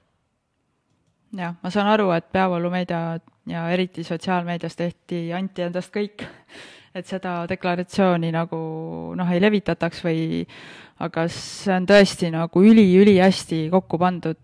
jah, 1.34 1.56
ma 1.62 1.70
saan 1.70 1.90
aru, 1.90 2.10
et 2.14 2.30
peavoolumeedia 2.32 3.18
ja 3.50 3.66
eriti 3.74 4.04
sotsiaalmeedias 4.04 4.76
tehti, 4.76 5.26
anti 5.32 5.64
endast 5.66 5.92
kõik, 5.94 6.24
et 6.96 7.06
seda 7.10 7.42
deklaratsiooni 7.50 8.30
nagu 8.34 8.58
noh, 9.18 9.32
ei 9.32 9.42
levitataks 9.42 10.04
või 10.04 10.44
aga 11.02 11.26
see 11.32 11.72
on 11.74 11.88
tõesti 11.90 12.30
nagu 12.32 12.62
üli-ülihästi 12.62 13.64
kokku 13.72 13.98
pandud, 13.98 14.38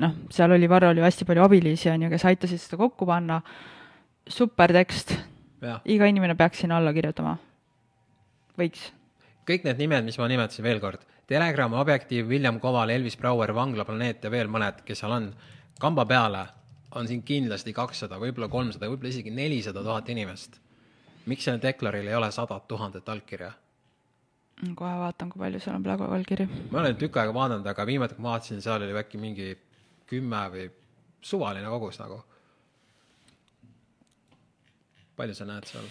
noh, 0.00 0.14
seal 0.30 0.54
oli, 0.54 0.68
Varrol 0.70 1.00
ju 1.00 1.06
hästi 1.06 1.26
palju 1.26 1.44
abilisi, 1.44 1.90
on 1.90 2.06
ju, 2.06 2.12
kes 2.12 2.28
aitasid 2.30 2.62
seda 2.62 2.78
kokku 2.80 3.08
panna, 3.08 3.40
super 4.30 4.72
tekst, 4.76 5.16
iga 5.90 6.08
inimene 6.08 6.36
peaks 6.38 6.62
sinna 6.62 6.78
alla 6.78 6.94
kirjutama, 6.94 7.34
võiks. 8.60 8.90
kõik 9.48 9.66
need 9.66 9.82
nimed, 9.82 10.06
mis 10.06 10.18
ma 10.20 10.30
nimetasin 10.30 10.64
veel 10.64 10.78
kord, 10.82 11.02
Telegram, 11.30 11.72
Objektiiv, 11.78 12.26
William 12.26 12.58
Koval, 12.60 12.90
Elvis 12.90 13.16
Brouer, 13.16 13.54
Vangla 13.54 13.84
Planeet 13.86 14.24
ja 14.24 14.30
veel 14.32 14.48
mõned, 14.50 14.80
kes 14.82 14.98
seal 14.98 15.12
on, 15.14 15.28
kamba 15.78 16.02
peale 16.10 16.40
on 16.98 17.06
siin 17.06 17.22
kindlasti 17.22 17.70
kakssada, 17.76 18.18
võib-olla 18.18 18.48
kolmsada, 18.50 18.88
võib-olla 18.90 19.12
isegi 19.12 19.30
nelisada 19.30 19.84
tuhat 19.86 20.10
inimest. 20.10 20.58
miks 21.30 21.44
sellel 21.44 21.60
deklaril 21.62 22.08
ei 22.08 22.14
ole 22.18 22.32
sadat 22.34 22.66
tuhandet 22.68 23.08
allkirja? 23.08 23.52
kohe 24.74 24.96
vaatan, 25.04 25.30
kui 25.30 25.38
palju 25.40 25.60
seal 25.60 25.76
on 25.78 25.86
praegu 25.86 26.10
allkirju. 26.18 26.48
ma 26.72 26.82
olen 26.82 26.98
tükk 26.98 27.22
aega 27.22 27.34
vaadanud, 27.34 27.66
aga 27.66 27.86
viimati, 27.86 28.18
kui 28.18 28.26
ma 28.26 28.34
vaatasin, 28.34 28.62
seal 28.62 28.82
oli 28.82 28.98
äkki 29.04 29.22
mingi 29.22 29.50
kümme 30.10 30.44
või 30.50 30.66
suvaline 31.22 31.70
kogus 31.70 32.02
nagu. 32.02 32.24
palju 35.16 35.34
sa 35.34 35.46
näed 35.46 35.70
seal? 35.70 35.86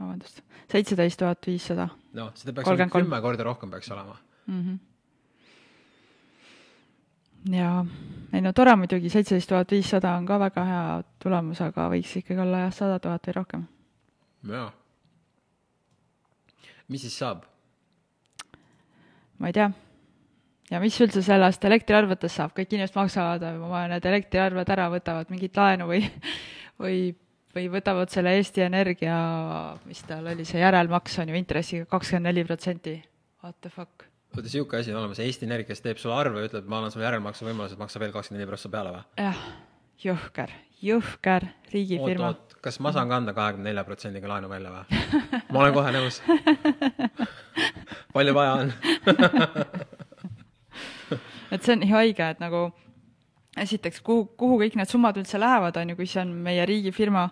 Vabandust, 0.00 0.42
seitseteist 0.70 1.18
tuhat 1.20 1.46
viissada. 1.46 1.88
noh, 2.18 2.32
seda 2.38 2.52
peaks 2.56 2.70
olema 2.70 2.90
kümme 2.92 3.20
korda 3.24 3.46
rohkem 3.46 3.70
peaks 3.70 3.90
olema 3.94 4.16
mm. 4.46 4.60
-hmm. 4.64 4.76
ja, 7.56 7.84
ei 8.32 8.40
no 8.40 8.52
tore 8.52 8.76
muidugi, 8.76 9.08
seitseteist 9.10 9.48
tuhat 9.48 9.70
viissada 9.70 10.16
on 10.16 10.26
ka 10.26 10.38
väga 10.38 10.64
hea 10.64 11.02
tulemus, 11.22 11.60
aga 11.60 11.88
võiks 11.94 12.16
ikkagi 12.20 12.40
olla 12.40 12.58
jah, 12.66 12.72
sada 12.74 12.98
tuhat 12.98 13.26
või 13.26 13.34
rohkem. 13.40 13.66
jaa. 14.48 14.70
mis 16.88 17.00
siis 17.00 17.18
saab? 17.18 17.44
ma 19.38 19.46
ei 19.50 19.52
tea. 19.52 19.70
ja 20.70 20.80
mis 20.80 21.00
üldse 21.00 21.22
sellest 21.22 21.64
elektriarvetest 21.64 22.36
saab, 22.40 22.54
kõik 22.56 22.72
inimesed 22.72 22.96
maksavad 22.96 23.42
oma 23.54 23.86
need 23.88 24.04
elektriarved 24.06 24.68
ära, 24.76 24.90
võtavad 24.90 25.30
mingit 25.30 25.56
laenu 25.56 25.86
või, 25.90 26.04
või 26.80 26.96
või 27.54 27.68
võtavad 27.70 28.10
selle 28.12 28.32
Eesti 28.38 28.60
Energia, 28.66 29.14
mis 29.88 30.02
tal 30.08 30.26
oli, 30.32 30.44
see 30.48 30.60
järelmaks 30.62 31.18
on 31.22 31.28
ju 31.30 31.36
intressiga 31.38 31.84
kakskümmend 31.90 32.26
neli 32.30 32.42
protsenti, 32.46 32.94
what 33.44 33.56
the 33.62 33.70
fuck. 33.70 33.94
oota, 34.34 34.42
niisugune 34.42 34.82
asi 34.82 34.92
on 34.92 34.98
olemas, 35.02 35.20
Eesti 35.22 35.46
Energia, 35.46 35.68
kes 35.70 35.82
teeb 35.84 35.98
sulle 36.02 36.16
arve, 36.18 36.38
ütleb, 36.48 36.64
ma 36.68 36.74
annan 36.80 36.92
sulle 36.94 37.06
järelmaksu 37.06 37.42
võimalused, 37.46 37.78
maksa 37.80 38.02
veel 38.02 38.12
kakskümmend 38.14 38.40
neli 38.42 38.50
prossa 38.50 38.68
peale 38.72 38.90
või? 38.96 39.04
jah, 39.22 39.40
jõhker, 40.04 40.50
jõhker 40.82 41.42
riigifirma. 41.72 42.28
kas 42.64 42.76
ma 42.82 42.88
saan 42.96 43.08
kanda 43.12 43.30
kahekümne 43.36 43.66
nelja 43.70 43.86
protsendiga 43.86 44.26
laenu 44.34 44.48
välja 44.50 44.70
või? 44.74 44.84
ma 45.52 45.56
olen 45.62 45.74
kohe 45.78 45.90
nõus. 45.94 46.16
palju 48.16 48.32
vaja 48.34 48.52
on? 48.64 48.68
et 51.54 51.60
see 51.62 51.72
on 51.76 51.80
nii 51.84 51.94
haige, 51.94 52.24
et 52.34 52.40
nagu 52.42 52.60
esiteks, 53.62 54.02
kuhu, 54.02 54.26
kuhu 54.38 54.58
kõik 54.64 54.76
need 54.78 54.90
summad 54.90 55.18
üldse 55.20 55.38
lähevad, 55.38 55.76
on 55.78 55.92
ju, 55.92 55.98
kui 56.00 56.08
see 56.10 56.22
on 56.24 56.32
meie 56.44 56.64
riigifirma 56.66 57.28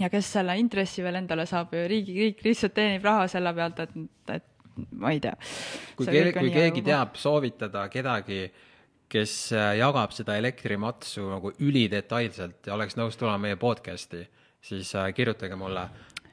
ja 0.00 0.08
kes 0.12 0.32
selle 0.38 0.56
intressi 0.60 1.04
veel 1.04 1.20
endale 1.20 1.46
saab 1.48 1.74
ju, 1.76 1.84
riigi, 1.90 2.16
riik 2.16 2.42
lihtsalt 2.44 2.74
teenib 2.76 3.04
raha 3.04 3.28
selle 3.30 3.52
pealt, 3.56 3.84
et, 3.84 3.96
et 4.36 4.48
ma 4.96 5.12
ei 5.14 5.20
tea. 5.20 5.36
kui 5.96 6.08
keegi, 6.08 6.34
kui 6.38 6.52
keegi 6.54 6.84
teab 6.86 7.16
soovitada 7.20 7.86
kedagi, 7.92 8.42
kes 9.10 9.34
äh, 9.56 9.72
jagab 9.80 10.14
seda 10.14 10.36
elektrimatsu 10.38 11.26
nagu 11.32 11.52
ülidetailselt 11.66 12.68
ja 12.70 12.76
oleks 12.76 12.96
nõus 12.98 13.18
tulema 13.18 13.40
meie 13.42 13.58
podcast'i, 13.60 14.22
siis 14.62 14.94
äh, 14.94 15.10
kirjutage 15.16 15.58
mulle. 15.58 15.88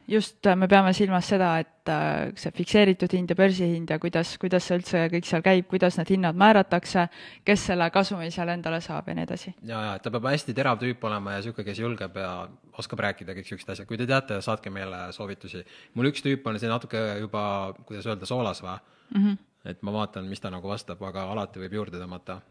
just, 0.07 0.47
me 0.55 0.67
peame 0.71 0.93
silmas 0.95 1.27
seda, 1.29 1.49
et 1.61 1.91
äh, 1.91 2.31
see 2.39 2.51
fikseeritud 2.55 3.11
hind 3.15 3.31
ja 3.31 3.37
börsihind 3.37 3.91
ja 3.91 3.97
kuidas, 4.01 4.33
kuidas 4.41 4.67
see 4.67 4.77
üldse 4.79 5.03
kõik 5.11 5.27
seal 5.27 5.43
käib, 5.45 5.67
kuidas 5.71 5.97
need 5.99 6.13
hinnad 6.15 6.37
määratakse, 6.39 7.07
kes 7.47 7.65
selle 7.71 7.89
kasumi 7.93 8.29
seal 8.33 8.51
endale 8.53 8.79
saab 8.83 9.09
ja 9.09 9.17
nii 9.17 9.27
edasi. 9.27 9.53
ja, 9.67 9.81
ja 9.89 9.97
ta 10.03 10.13
peab 10.13 10.29
hästi 10.31 10.55
terav 10.57 10.79
tüüp 10.81 11.03
olema 11.09 11.35
ja 11.35 11.41
niisugune, 11.41 11.67
kes 11.67 11.81
julgeb 11.83 12.21
ja 12.21 12.31
oskab 12.79 13.03
rääkida 13.07 13.35
kõik 13.37 13.51
siuksed 13.51 13.73
asjad, 13.73 13.89
kui 13.89 13.99
te 13.99 14.07
teate, 14.09 14.39
saatke 14.45 14.71
meile 14.73 15.07
soovitusi. 15.15 15.65
mul 15.97 16.11
üks 16.11 16.23
tüüp 16.25 16.47
on 16.47 16.59
see 16.61 16.71
natuke 16.71 17.03
juba, 17.23 17.43
kuidas 17.83 18.07
öelda, 18.07 18.29
soolas 18.29 18.63
või 18.63 18.77
mm? 18.77 19.19
-hmm. 19.25 19.37
et 19.73 19.83
ma 19.83 19.97
vaatan, 19.99 20.31
mis 20.31 20.39
ta 20.39 20.53
nagu 20.53 20.71
vastab, 20.71 21.03
aga 21.03 21.27
alati 21.33 21.65
võib 21.65 21.79
juurde 21.81 21.99
tõmmata 21.99 22.41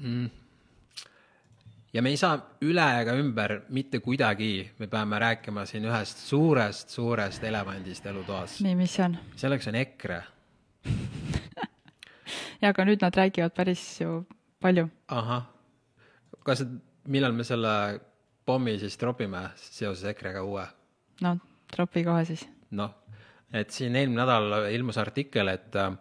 mm.. 0.00 0.41
Ja 1.92 2.02
me 2.02 2.12
ei 2.12 2.16
saa 2.16 2.36
üle 2.64 2.84
ega 3.02 3.14
ümber 3.20 3.58
mitte 3.74 4.00
kuidagi, 4.04 4.70
me 4.78 4.88
peame 4.90 5.18
rääkima 5.20 5.66
siin 5.68 5.84
ühest 5.88 6.22
suurest, 6.24 6.92
suurest 6.94 7.44
elevandist 7.44 8.06
elutoas. 8.06 8.60
nii, 8.64 8.76
mis 8.78 8.94
see 8.96 9.04
on? 9.04 9.18
selleks 9.36 9.68
on 9.68 9.78
EKRE. 9.82 10.22
ja 12.62 12.72
aga 12.72 12.86
nüüd 12.88 13.04
nad 13.04 13.16
räägivad 13.16 13.54
päris 13.56 13.84
ju 14.00 14.22
palju. 14.62 14.88
ahah, 15.08 15.44
kas, 16.46 16.64
millal 17.04 17.36
me 17.36 17.44
selle 17.44 17.74
pommi 18.46 18.78
siis 18.80 18.96
tropime 18.98 19.48
seoses 19.56 20.08
EKRE-ga 20.14 20.42
uue? 20.46 20.66
no 21.22 21.36
tropi 21.72 22.04
kohe 22.06 22.24
siis. 22.28 22.46
noh, 22.78 22.94
et 23.52 23.70
siin 23.70 23.96
eelmine 23.96 24.24
nädal 24.24 24.72
ilmus 24.72 24.98
artikkel, 25.02 25.52
et 25.52 25.76
äh, 25.76 25.92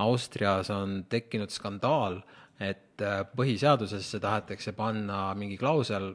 Austrias 0.00 0.70
on 0.72 1.02
tekkinud 1.12 1.50
skandaal, 1.52 2.22
et 2.60 2.89
äh, 3.04 3.22
põhiseadusesse 3.36 4.20
tahetakse 4.22 4.72
panna 4.76 5.30
mingi 5.38 5.58
klausel, 5.60 6.12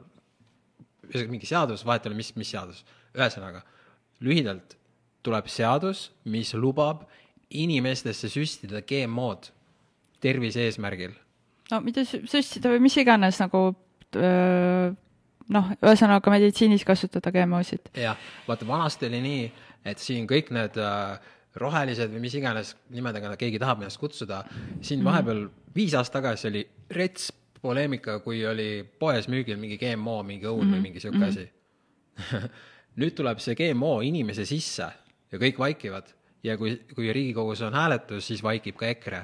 ühesõnaga 1.06 1.34
mingi 1.34 1.48
seadus, 1.48 1.84
vahet 1.86 2.06
ei 2.06 2.12
ole, 2.12 2.20
mis, 2.20 2.32
mis 2.38 2.50
seadus, 2.54 2.82
ühesõnaga 3.16 3.62
lühidalt 4.24 4.76
tuleb 5.26 5.48
seadus, 5.50 6.10
mis 6.30 6.52
lubab 6.54 7.04
inimestesse 7.50 8.30
süstida 8.30 8.82
GMO-d 8.86 9.52
tervise 10.22 10.64
eesmärgil 10.66 11.14
no 11.70 11.80
sü- 11.82 12.24
süstida 12.30 12.72
või 12.72 12.82
mis 12.86 12.96
iganes 12.98 13.38
nagu 13.42 13.68
öö, 14.16 14.90
noh, 15.52 15.70
ühesõnaga 15.82 16.32
meditsiinis 16.34 16.84
kasutada 16.86 17.32
GMO-sid. 17.34 17.90
jah, 17.94 18.18
vaata 18.48 18.68
vanasti 18.68 19.10
oli 19.10 19.22
nii, 19.24 19.46
et 19.86 20.02
siin 20.02 20.26
kõik 20.30 20.52
need 20.54 20.78
äh, 20.80 21.18
rohelised 21.56 22.12
või 22.12 22.20
mis 22.26 22.34
iganes 22.38 22.74
nimedega 22.92 23.36
keegi 23.40 23.58
tahab 23.58 23.82
ennast 23.82 24.00
kutsuda, 24.00 24.42
siin 24.84 25.04
vahepeal 25.04 25.46
viis 25.76 25.94
aastat 25.94 26.20
tagasi 26.20 26.48
oli 26.50 26.62
rets 26.90 27.32
poleemika, 27.62 28.18
kui 28.24 28.44
oli 28.46 28.84
poes 28.98 29.28
müügil 29.32 29.58
mingi 29.60 29.78
GMO, 29.80 30.22
mingi 30.22 30.46
õun 30.46 30.60
mm 30.60 30.68
-hmm. 30.68 30.74
või 30.74 30.82
mingi 30.82 31.00
sihuke 31.00 31.24
asi. 31.24 31.48
nüüd 33.00 33.16
tuleb 33.16 33.40
see 33.44 33.56
GMO 33.58 34.00
inimese 34.00 34.44
sisse 34.48 34.86
ja 35.32 35.40
kõik 35.40 35.58
vaikivad 35.58 36.12
ja 36.44 36.56
kui, 36.56 36.76
kui 36.94 37.12
Riigikogus 37.12 37.62
on 37.66 37.74
hääletus, 37.74 38.26
siis 38.30 38.42
vaikib 38.42 38.76
ka 38.80 38.86
EKRE, 38.86 39.22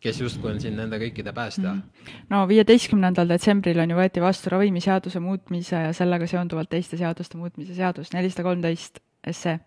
kes 0.00 0.20
justkui 0.20 0.52
on 0.52 0.60
siin 0.60 0.76
nende 0.76 0.98
kõikide 1.00 1.32
päästja 1.32 1.72
mm. 1.72 1.82
-hmm. 1.82 2.24
no 2.30 2.48
viieteistkümnendal 2.48 3.28
detsembril 3.28 3.78
on 3.78 3.90
ju 3.90 3.96
võeti 3.96 4.20
vastu 4.20 4.52
ravimiseaduse 4.52 5.20
muutmise 5.20 5.76
ja 5.76 5.92
sellega 5.92 6.26
seonduvalt 6.26 6.70
teiste 6.70 6.96
seaduste 6.96 7.36
muutmise 7.40 7.74
seadus 7.74 8.12
nelisada 8.12 8.42
kolmteist 8.42 9.00
SE. 9.30 9.58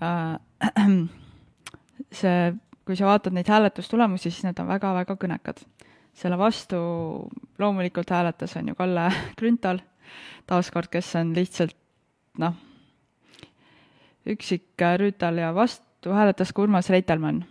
see, 2.20 2.54
kui 2.86 2.96
sa 2.96 3.10
vaatad 3.10 3.36
neid 3.36 3.48
hääletustulemusi, 3.48 4.30
siis 4.30 4.44
need 4.46 4.58
on 4.62 4.68
väga-väga 4.70 5.16
kõnekad. 5.16 5.64
selle 6.14 6.38
vastu 6.38 6.76
loomulikult 7.58 8.10
hääletas 8.10 8.56
on 8.56 8.68
ju 8.68 8.74
Kalle 8.74 9.10
Grünthal, 9.38 9.78
taaskord, 10.46 10.90
kes 10.90 11.14
on 11.16 11.34
lihtsalt 11.34 11.76
noh, 12.38 12.54
üksik 14.26 14.82
rüütel 14.98 15.38
ja 15.38 15.54
vastu 15.54 16.12
hääletas 16.12 16.52
ka 16.52 16.62
Urmas 16.62 16.90
Reitelmann. 16.90 17.44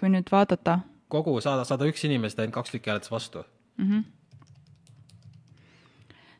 kui 0.00 0.08
nüüd 0.08 0.30
vaadata 0.32 0.80
kogu 1.12 1.36
sada, 1.44 1.66
sada 1.68 1.86
üks 1.90 2.04
inimest, 2.08 2.40
ainult 2.40 2.56
kaks 2.56 2.72
tükki 2.74 2.92
hääletas 2.92 3.12
vastu. 3.12 3.44
mm. 3.76 3.88
-hmm. 3.88 4.04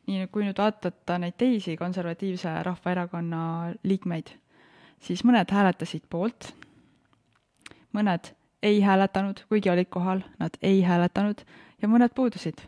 nii, 0.07 0.27
kui 0.33 0.47
nüüd 0.47 0.59
vaadata 0.59 1.19
neid 1.19 1.37
teisi 1.39 1.77
konservatiivse 1.77 2.55
rahvaerakonna 2.69 3.43
liikmeid, 3.83 4.33
siis 5.03 5.25
mõned 5.27 5.51
hääletasid 5.51 6.07
poolt, 6.11 6.53
mõned 7.93 8.33
ei 8.63 8.81
hääletanud, 8.81 9.43
kuigi 9.51 9.71
olid 9.71 9.91
kohal, 9.91 10.23
nad 10.39 10.57
ei 10.63 10.83
hääletanud 10.87 11.43
ja 11.83 11.91
mõned 11.91 12.15
puudusid. 12.15 12.63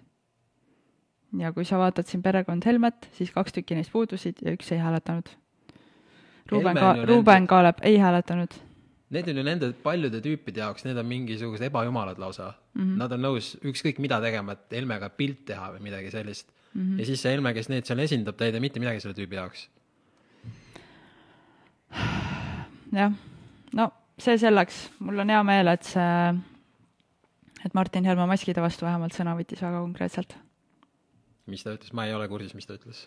ja 1.38 1.52
kui 1.52 1.64
sa 1.66 1.78
vaatad 1.78 2.06
siin 2.06 2.22
perekond 2.22 2.62
Helmet, 2.66 3.08
siis 3.12 3.32
kaks 3.34 3.52
tükki 3.52 3.74
neist 3.74 3.90
puudusid 3.92 4.38
ja 4.42 4.52
üks 4.54 4.70
ei 4.72 4.78
hääletanud. 4.78 5.32
Ruuben 6.50 6.76
Ka-, 6.76 6.96
Ruuben 7.08 7.46
Kaalep 7.46 7.80
ei 7.82 7.98
hääletanud. 7.98 8.54
Need 9.10 9.28
on 9.28 9.38
ju 9.38 9.44
nende 9.46 9.72
paljude 9.82 10.20
tüüpide 10.22 10.62
jaoks, 10.62 10.84
need 10.84 10.98
on 10.98 11.06
mingisugused 11.06 11.66
ebajumalad 11.66 12.18
lausa 12.18 12.52
mm. 12.52 12.82
-hmm. 12.82 12.98
Nad 12.98 13.12
on 13.12 13.22
nõus 13.22 13.54
ükskõik 13.62 13.98
mida 13.98 14.20
tegema, 14.20 14.52
et 14.52 14.72
Helmega 14.72 15.08
pilt 15.08 15.44
teha 15.46 15.72
või 15.74 15.82
midagi 15.90 16.10
sellist 16.10 16.50
mm. 16.74 16.82
-hmm. 16.82 16.98
ja 16.98 17.06
siis 17.06 17.22
see 17.22 17.32
Helme, 17.32 17.54
kes 17.54 17.68
neid 17.68 17.84
seal 17.84 17.98
esindab, 17.98 18.36
ta 18.36 18.44
ei 18.44 18.52
tee 18.52 18.60
mitte 18.60 18.80
midagi 18.80 19.00
selle 19.00 19.14
tüübi 19.14 19.34
jaoks. 19.34 19.68
jah, 22.92 23.12
no 23.74 23.90
see 24.20 24.38
selleks, 24.38 24.88
mul 25.02 25.22
on 25.24 25.32
hea 25.32 25.42
meel, 25.46 25.70
et 25.72 25.86
see, 25.88 26.34
et 27.64 27.74
Martin 27.76 28.06
Helme 28.06 28.26
maskide 28.30 28.62
vastu 28.62 28.86
vähemalt 28.86 29.16
sõna 29.16 29.34
võttis 29.38 29.62
väga 29.64 29.80
konkreetselt. 29.82 30.36
mis 31.50 31.64
ta 31.64 31.74
ütles, 31.74 31.92
ma 31.92 32.06
ei 32.06 32.14
ole 32.14 32.28
kursis, 32.28 32.54
mis 32.54 32.66
ta 32.66 32.78
ütles. 32.78 33.04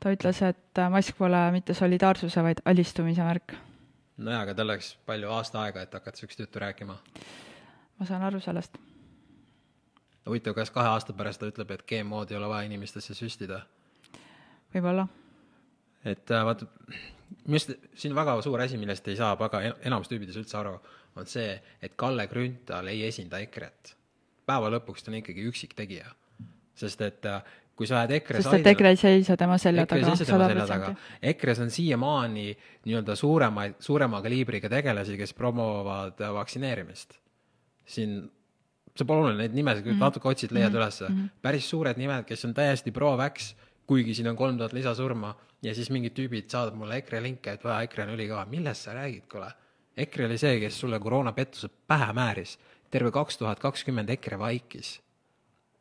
ta 0.00 0.12
ütles, 0.14 0.42
et 0.46 0.78
äh, 0.78 0.90
mask 0.92 1.16
pole 1.18 1.40
mitte 1.54 1.74
solidaarsuse, 1.74 2.42
vaid 2.42 2.62
alistumise 2.64 3.24
märk. 3.24 3.56
nojaa, 4.18 4.42
aga 4.42 4.54
tal 4.54 4.72
läks 4.72 4.94
palju 5.06 5.30
aasta 5.32 5.64
aega, 5.64 5.82
et 5.82 5.94
hakata 5.94 6.22
siukest 6.22 6.40
juttu 6.44 6.62
rääkima. 6.62 6.98
ma 7.98 8.06
saan 8.06 8.22
aru 8.22 8.40
sellest. 8.40 8.78
huvitav, 10.26 10.54
kas 10.54 10.70
kahe 10.70 10.88
aasta 10.88 11.16
pärast 11.16 11.40
ta 11.40 11.48
ütleb, 11.48 11.70
et 11.70 11.86
GMO-d 11.88 12.34
ei 12.34 12.42
ole 12.42 12.52
vaja 12.52 12.68
inimestesse 12.68 13.14
süstida? 13.14 13.64
võib-olla. 14.74 15.08
et 16.04 16.30
äh, 16.30 16.44
vaata, 16.44 16.68
arust 17.48 17.70
siin 17.94 18.14
väga 18.14 18.36
suur 18.42 18.60
asi, 18.60 18.76
millest 18.78 19.08
ei 19.08 19.16
saa 19.16 19.34
väga 19.38 19.62
en- 19.62 19.74
enamus 19.90 20.08
tüübides 20.10 20.36
üldse 20.36 20.56
aru, 20.58 20.74
on 21.16 21.26
see, 21.26 21.60
et 21.82 21.96
Kalle 21.96 22.26
Grünthal 22.30 22.86
ei 22.92 23.02
esinda 23.08 23.38
EKRE-t. 23.38 23.94
päeva 24.46 24.70
lõpuks 24.70 25.04
ta 25.04 25.10
on 25.10 25.18
ikkagi 25.20 25.44
üksiktegija. 25.46 26.06
sest 26.74 27.00
et 27.04 27.26
äh, 27.26 27.42
kui 27.76 27.86
sa 27.86 28.00
oled 28.00 28.10
EKRE 28.16 28.42
sest 28.42 28.54
et 28.54 28.66
EKRE 28.66 28.90
ei 28.94 28.96
seisa 28.96 29.36
tema 29.36 29.58
selja 29.58 29.86
taga 29.86 30.14
sada 30.16 30.48
protsenti.. 30.48 30.94
EKRE-s 31.22 31.60
on 31.60 31.70
siiamaani 31.70 32.46
nii-öelda 32.86 33.16
suuremaid, 33.16 33.74
suurema 33.80 34.20
kaliibriga 34.22 34.68
tegelasi, 34.68 35.16
kes 35.20 35.32
promovad 35.34 36.20
äh, 36.20 36.32
vaktsineerimist. 36.34 37.18
siin, 37.90 38.30
see 38.96 39.06
pole 39.06 39.20
oluline, 39.24 39.38
neid 39.42 39.54
nimesid 39.54 39.84
Mhm. 39.84 39.90
mm 39.94 39.96
-hmm. 39.96 40.00
natuke 40.04 40.28
otsid, 40.28 40.52
leiad 40.52 40.72
mm 40.72 40.76
-hmm. 40.76 40.82
ülesse. 40.82 41.06
päris 41.42 41.70
suured 41.70 41.96
nimed, 41.96 42.24
kes 42.24 42.44
on 42.44 42.54
täiesti 42.54 42.90
pro-vax, 42.92 43.54
kuigi 43.90 44.14
siin 44.14 44.30
on 44.30 44.38
kolm 44.38 44.58
tuhat 44.58 44.72
lisasurma 44.76 45.34
ja 45.66 45.74
siis 45.74 45.90
mingid 45.90 46.14
tüübid 46.14 46.46
saadavad 46.46 46.78
mulle 46.78 47.00
EKRE 47.02 47.22
linke, 47.24 47.56
et 47.56 47.64
vaja, 47.66 47.82
EKRE 47.88 48.06
on 48.06 48.14
ülikõva, 48.14 48.46
millest 48.46 48.86
sa 48.86 48.94
räägid, 48.94 49.26
kuule. 49.30 49.50
EKRE 49.98 50.28
oli 50.28 50.38
see, 50.38 50.60
kes 50.62 50.78
sulle 50.80 51.00
koroonapettuse 51.02 51.68
pähe 51.90 52.12
määris. 52.16 52.58
terve 52.90 53.10
kaks 53.14 53.38
tuhat 53.38 53.60
kakskümmend 53.62 54.10
EKRE 54.10 54.38
vaikis 54.38 55.00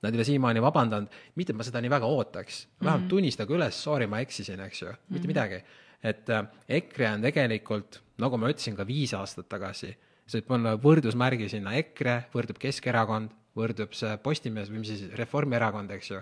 Nad 0.01 0.15
ei 0.15 0.19
ole 0.19 0.23
siiamaani 0.23 0.61
vabandanud, 0.63 1.15
mitte 1.35 1.53
ma 1.53 1.65
seda 1.67 1.81
nii 1.83 1.91
väga 1.91 2.07
ootaks, 2.07 2.61
vähemalt 2.79 3.01
mm 3.01 3.05
-hmm. 3.05 3.09
tunnistage 3.09 3.53
üles, 3.53 3.83
sorry, 3.83 4.07
ma 4.07 4.19
eksisin, 4.23 4.59
eks 4.59 4.81
ju, 4.81 4.87
mitte 4.87 5.09
mm 5.09 5.17
-hmm. 5.17 5.27
midagi. 5.27 5.63
et 6.03 6.29
äh, 6.29 6.45
EKRE 6.69 7.09
on 7.11 7.21
tegelikult, 7.21 8.01
nagu 8.17 8.37
ma 8.37 8.49
ütlesin 8.49 8.75
ka 8.75 8.87
viis 8.87 9.13
aastat 9.13 9.49
tagasi, 9.49 9.97
sa 10.25 10.37
võid 10.37 10.47
panna 10.47 10.75
võrdusmärgi 10.75 11.49
sinna 11.49 11.73
EKRE, 11.73 12.23
võrdub 12.33 12.57
Keskerakond, 12.59 13.31
võrdub 13.55 13.91
see 13.93 14.17
Postimees 14.17 14.69
või 14.69 14.79
mis 14.79 14.87
siis, 14.87 15.13
Reformierakond, 15.13 15.91
eks 15.91 16.11
ju. 16.11 16.21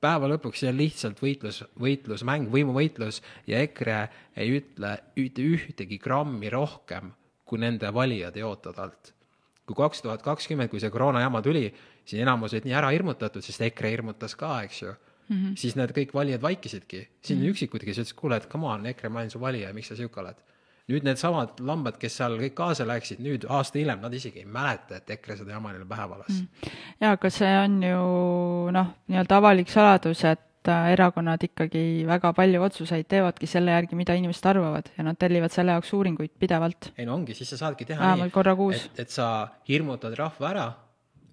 Päeva 0.00 0.28
lõpuks 0.28 0.62
see 0.62 0.70
on 0.70 0.78
lihtsalt 0.78 1.20
võitlus, 1.22 1.62
võitlusmäng, 1.80 2.50
võimuvõitlus 2.52 3.22
ja 3.46 3.60
EKRE 3.64 4.00
ei 4.36 4.56
ütle 4.60 4.96
mitte 5.16 5.42
ühtegi 5.42 5.98
grammi 5.98 6.50
rohkem, 6.52 7.12
kui 7.44 7.58
nende 7.62 7.92
valijad 7.94 8.36
ei 8.36 8.46
oota 8.46 8.72
talt 8.76 9.16
kui 9.66 9.74
kaks 9.74 10.02
tuhat 10.04 10.22
kakskümmend, 10.22 10.70
kui 10.70 10.80
see 10.82 10.92
koroona 10.94 11.20
jama 11.24 11.42
tuli, 11.42 11.66
siis 12.06 12.22
enamus 12.22 12.54
olid 12.54 12.68
nii 12.68 12.76
ära 12.78 12.92
hirmutatud, 12.94 13.42
sest 13.42 13.64
EKRE 13.66 13.90
hirmutas 13.96 14.36
ka, 14.38 14.60
eks 14.66 14.82
ju 14.82 14.92
mm. 14.92 15.36
-hmm. 15.36 15.56
siis 15.58 15.76
need 15.76 15.94
kõik 15.96 16.14
valijad 16.14 16.42
vaikisidki, 16.42 17.08
siin 17.20 17.42
on 17.42 17.50
üksikud, 17.50 17.84
kes 17.84 17.98
ütlesid, 17.98 18.18
kuule, 18.18 18.36
et 18.36 18.48
come 18.52 18.66
on, 18.70 18.86
EKRE, 18.86 19.08
ma 19.08 19.24
olen 19.24 19.30
su 19.30 19.40
valija, 19.40 19.72
miks 19.74 19.90
sa 19.90 19.96
sihuke 19.98 20.20
oled. 20.20 20.38
Nüüd 20.90 21.06
needsamad 21.06 21.60
lambad, 21.66 21.98
kes 21.98 22.18
seal 22.20 22.36
kõik 22.38 22.54
kaasa 22.58 22.86
läksid, 22.86 23.20
nüüd 23.24 23.46
aasta 23.50 23.80
hiljem 23.80 24.02
nad 24.04 24.12
isegi 24.14 24.44
ei 24.44 24.50
mäleta, 24.50 25.00
et 25.00 25.14
EKRE 25.16 25.40
seda 25.40 25.56
jama 25.56 25.72
neile 25.74 25.86
pähe 25.88 26.04
valas 26.10 26.34
mm. 26.34 26.74
jaa, 27.02 27.14
aga 27.16 27.30
see 27.34 27.54
on 27.62 27.78
ju 27.82 28.02
noh, 28.76 28.92
nii-öelda 29.10 29.40
avalik 29.40 29.72
saladus, 29.72 30.22
et 30.30 30.70
äh, 30.70 30.90
erakonnad 30.94 31.42
ikkagi 31.48 31.82
väga 32.06 32.30
palju 32.36 32.62
otsuseid 32.68 33.08
teevadki 33.10 33.50
selle 33.50 33.74
järgi, 33.74 33.98
mida 33.98 34.14
inimesed 34.18 34.46
arvavad 34.52 34.92
ja 34.94 35.06
nad 35.08 35.18
tellivad 35.18 35.54
selle 35.54 35.74
jaoks 35.74 35.90
uuringuid 35.98 36.36
pidevalt. 36.38 36.92
ei 36.94 37.08
no 37.08 37.18
ongi, 37.18 37.34
siis 37.34 37.50
sa 37.54 37.64
saadki 37.64 37.88
teha 37.90 38.12
Vähemalt 38.14 38.54
kuus. 38.60 38.86
et, 38.86 39.02
et 39.06 39.10
sa 39.10 39.48
hirmutad 39.68 40.14
rahva 40.18 40.52
ära, 40.52 40.68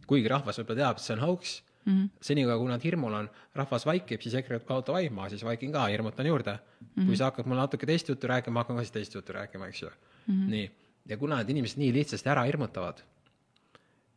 kuigi 0.10 0.34
rahvas 0.34 0.58
võib-olla 0.62 0.82
teab, 0.82 0.98
et 0.98 1.06
see 1.06 1.18
on 1.20 1.26
hoogs 1.28 1.60
mm 1.86 1.94
-hmm., 1.94 2.10
senikaua 2.22 2.58
kui 2.58 2.70
nad 2.72 2.84
hirmul 2.84 3.14
on, 3.14 3.30
rahvas 3.56 3.86
vaikib, 3.86 4.22
siis 4.22 4.36
EKRE 4.40 4.58
ütleb 4.58 4.68
kaota 4.68 4.94
vaim, 4.94 5.14
ma 5.14 5.30
siis 5.30 5.44
vaikin 5.44 5.72
ka, 5.72 5.88
hirmutan 5.88 6.26
juurde 6.26 6.54
mm. 6.54 6.88
-hmm. 6.88 7.06
kui 7.06 7.18
sa 7.18 7.32
hakkad 7.32 7.46
mulle 7.46 7.62
natuke 7.62 7.86
teist 7.86 8.10
juttu 8.10 8.28
rääkima, 8.28 8.54
ma 8.54 8.60
hakkan 8.60 8.78
ka 8.78 8.84
siis 8.84 8.92
teist 8.92 9.16
juttu 9.16 9.34
rääkima, 9.34 9.68
eks 9.68 9.82
ju 9.82 9.90
mm. 9.90 10.34
-hmm. 10.34 10.50
nii, 10.50 10.72
ja 11.06 11.18
kuna 11.18 11.36
need 11.38 11.50
inimesed 11.50 11.78
nii 11.78 11.94
lihtsasti 11.94 12.30
ära 12.30 12.44
hirmutavad, 12.44 13.04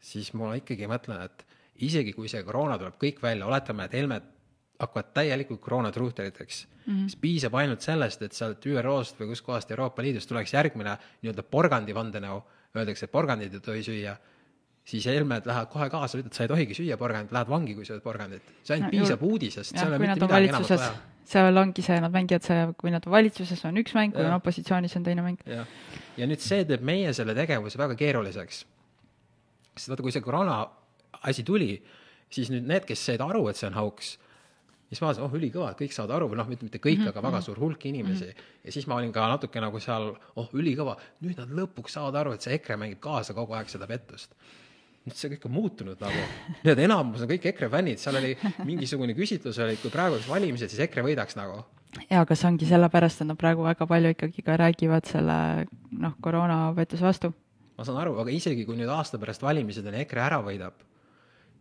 siis 0.00 0.33
ma 0.35 0.55
ikkagi 0.55 0.87
mõtlen, 0.87 1.24
et 1.24 1.46
isegi 1.76 2.12
kui 2.12 2.29
see 2.29 2.42
koroona 2.42 2.79
tuleb 2.79 2.94
kõik 3.02 3.22
välja, 3.22 3.46
oletame, 3.46 3.85
et 3.85 3.92
Helmed 3.92 4.33
hakkavad 4.81 5.12
täielikult 5.14 5.61
koroonatruuteriteks 5.61 6.66
mm, 6.66 6.92
-hmm. 6.92 7.00
siis 7.00 7.16
piisab 7.16 7.55
ainult 7.55 7.81
sellest, 7.81 8.22
et 8.22 8.33
sealt 8.33 8.66
ÜRO-st 8.66 9.20
või 9.20 9.33
kuskohast 9.33 9.70
Euroopa 9.70 10.02
Liidust 10.02 10.29
tuleks 10.29 10.52
järgmine 10.52 10.96
nii-öelda 11.22 11.42
porgandi 11.42 11.94
vandenõu, 11.94 12.42
öeldakse, 12.76 13.05
et 13.05 13.12
porgandit 13.12 13.55
ei 13.55 13.61
tohi 13.61 13.83
süüa, 13.83 14.16
siis 14.87 15.07
Helmed 15.07 15.46
lähevad 15.46 15.70
kohe 15.72 15.88
kaasa, 15.90 16.20
ütlevad, 16.20 16.37
sa 16.37 16.46
ei 16.46 16.51
tohigi 16.53 16.77
süüa 16.79 16.96
porgandit, 17.01 17.35
lähed 17.35 17.51
vangi, 17.51 17.75
kui 17.75 17.87
sööd 17.88 18.03
porgandit. 18.05 18.55
see 18.62 18.77
ainult 18.77 18.92
No 18.92 18.94
piisab 18.94 19.22
uudisest, 19.27 19.75
jah, 19.75 19.83
seal 19.83 19.92
ei 19.92 19.99
ole 19.99 20.03
mitte 20.05 20.20
midagi 20.22 20.51
enamat 20.53 20.70
vaja., 20.70 20.90
seal 21.27 21.62
ongi 21.62 21.83
see, 21.83 21.96
nad 22.05 22.14
mängivad 22.14 22.46
see, 22.46 22.66
kui 22.79 22.92
nad 22.94 23.07
valitsuses, 23.16 23.64
on 23.66 23.81
üks 23.83 23.96
mäng, 23.99 24.14
kui 24.14 24.22
on 24.22 24.37
opositsioonis, 24.37 24.94
on 24.99 25.07
teine 25.07 25.25
mäng. 25.27 25.40
ja 26.16 26.29
nüüd 26.31 26.42
see 26.42 26.62
teeb 26.68 26.85
meie 26.87 27.12
selle 27.18 27.35
tegevuse 27.35 27.81
väga 27.81 27.96
keeruliseks. 27.99 28.61
sest 29.77 29.90
vaata, 29.90 30.07
kui 30.07 30.14
see 30.14 30.22
koroona 30.22 30.61
asi 31.27 31.42
tuli, 31.42 31.72
siis 32.31 32.53
nüüd 32.55 32.70
need, 32.70 32.87
kes 32.87 33.03
said 33.11 33.25
aru, 33.25 33.49
et 33.51 33.59
see 33.59 33.66
on 33.66 33.75
hauks, 33.75 34.12
siis 34.87 35.03
ma 35.03 35.09
vaatasin, 35.09 35.25
oh 35.27 35.35
ülikõva, 35.35 35.72
et 35.72 35.81
kõik 35.81 35.96
saavad 35.96 36.14
aru 36.20 36.29
või 36.31 36.38
noh, 36.38 36.46
mitte 36.53 36.79
kõik 36.79 37.01
mm, 37.01 37.09
-hmm. 37.09 37.11
aga 37.11 37.25
väga 37.27 37.40
suur 37.42 37.59
hulk 37.59 37.88
inimesi 37.90 38.29
mm. 38.29 38.31
-hmm. 38.31 38.61
ja 38.68 38.77
siis 38.77 38.87
ma 38.87 39.01
olin 39.01 39.11
ka 39.12 39.27
natuke 39.35 39.61
nagu 39.61 39.81
seal, 39.83 40.12
oh 40.37 40.55
ülikõva, 40.55 40.94
nüüd 41.27 41.42
nad 41.42 41.51
lõpuks 41.51 41.99
saavad 41.99 42.20
aru, 42.22 42.37
et 42.38 42.46
see 42.46 42.55
EKRE 42.55 42.79
mängib 42.79 43.03
kaasa 43.03 43.35
kogu 43.35 43.59
aeg 43.59 43.68
seda 43.68 43.90
pettust 43.90 44.38
nüüd 45.07 45.16
see 45.19 45.31
kõik 45.35 45.47
on 45.49 45.55
muutunud 45.55 46.03
nagu, 46.03 46.27
need 46.66 46.83
enamus 46.83 47.25
on 47.25 47.31
kõik 47.31 47.49
EKRE 47.53 47.71
fännid, 47.73 48.03
seal 48.03 48.19
oli 48.21 48.35
mingisugune 48.66 49.14
küsitlus 49.19 49.61
oli, 49.62 49.79
kui 49.81 49.92
praegu 49.95 50.19
oleks 50.19 50.29
valimised, 50.31 50.73
siis 50.73 50.83
EKRE 50.88 51.07
võidaks 51.07 51.38
nagu 51.38 51.62
jaa, 52.11 52.21
aga 52.25 52.37
see 52.37 52.51
ongi 52.51 52.69
sellepärast, 52.69 53.23
et 53.23 53.31
nad 53.31 53.38
praegu 53.40 53.64
väga 53.64 53.87
palju 53.88 54.12
ikkagi 54.16 54.45
ka 54.45 54.59
räägivad 54.61 55.09
selle 55.09 55.38
noh, 55.95 56.19
koroonapettuse 56.23 57.07
vastu. 57.07 57.33
ma 57.79 57.87
saan 57.87 58.03
aru, 58.03 58.19
aga 58.23 58.35
isegi 58.35 58.66
kui 58.69 58.79
nüüd 58.79 58.90
aasta 58.92 59.21
pärast 59.23 59.47
valimised 59.47 59.87
on 59.87 59.97
ja 59.97 60.05
EKRE 60.05 60.27
ära 60.27 60.42
võidab, 60.45 60.85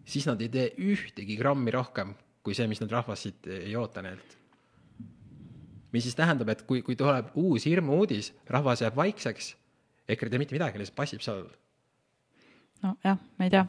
siis 0.03 0.27
nad 0.27 0.41
ei 0.41 0.51
tee 0.51 0.71
ühtegi 0.81 1.38
grammi 1.39 1.73
rohkem 1.75 2.15
kui 2.45 2.53
see, 2.53 2.69
mis 2.69 2.81
nüüd 2.81 2.93
rahvas 2.93 3.25
siit 3.25 3.47
ei 3.49 3.73
oota 3.79 4.03
neilt. 4.05 4.38
mis 5.95 6.03
siis 6.03 6.17
tähendab, 6.17 6.49
et 6.51 6.65
kui, 6.67 6.81
kui 6.84 6.97
tuleb 6.99 7.29
uus 7.39 7.63
hirmuuudis, 7.69 8.34
rahvas 8.51 8.81
jääb 8.84 8.97
vaikseks, 8.99 9.53
EKRE 10.12 10.27
ei 10.27 10.34
tee 10.34 10.41
mitte 10.41 10.55
midagi, 10.58 10.81
lihtsalt 10.81 10.97
passib 10.97 11.23
seal. 11.23 11.45
nojah, 12.86 13.19
ma 13.38 13.48
ei 13.48 13.54
tea. 13.54 13.65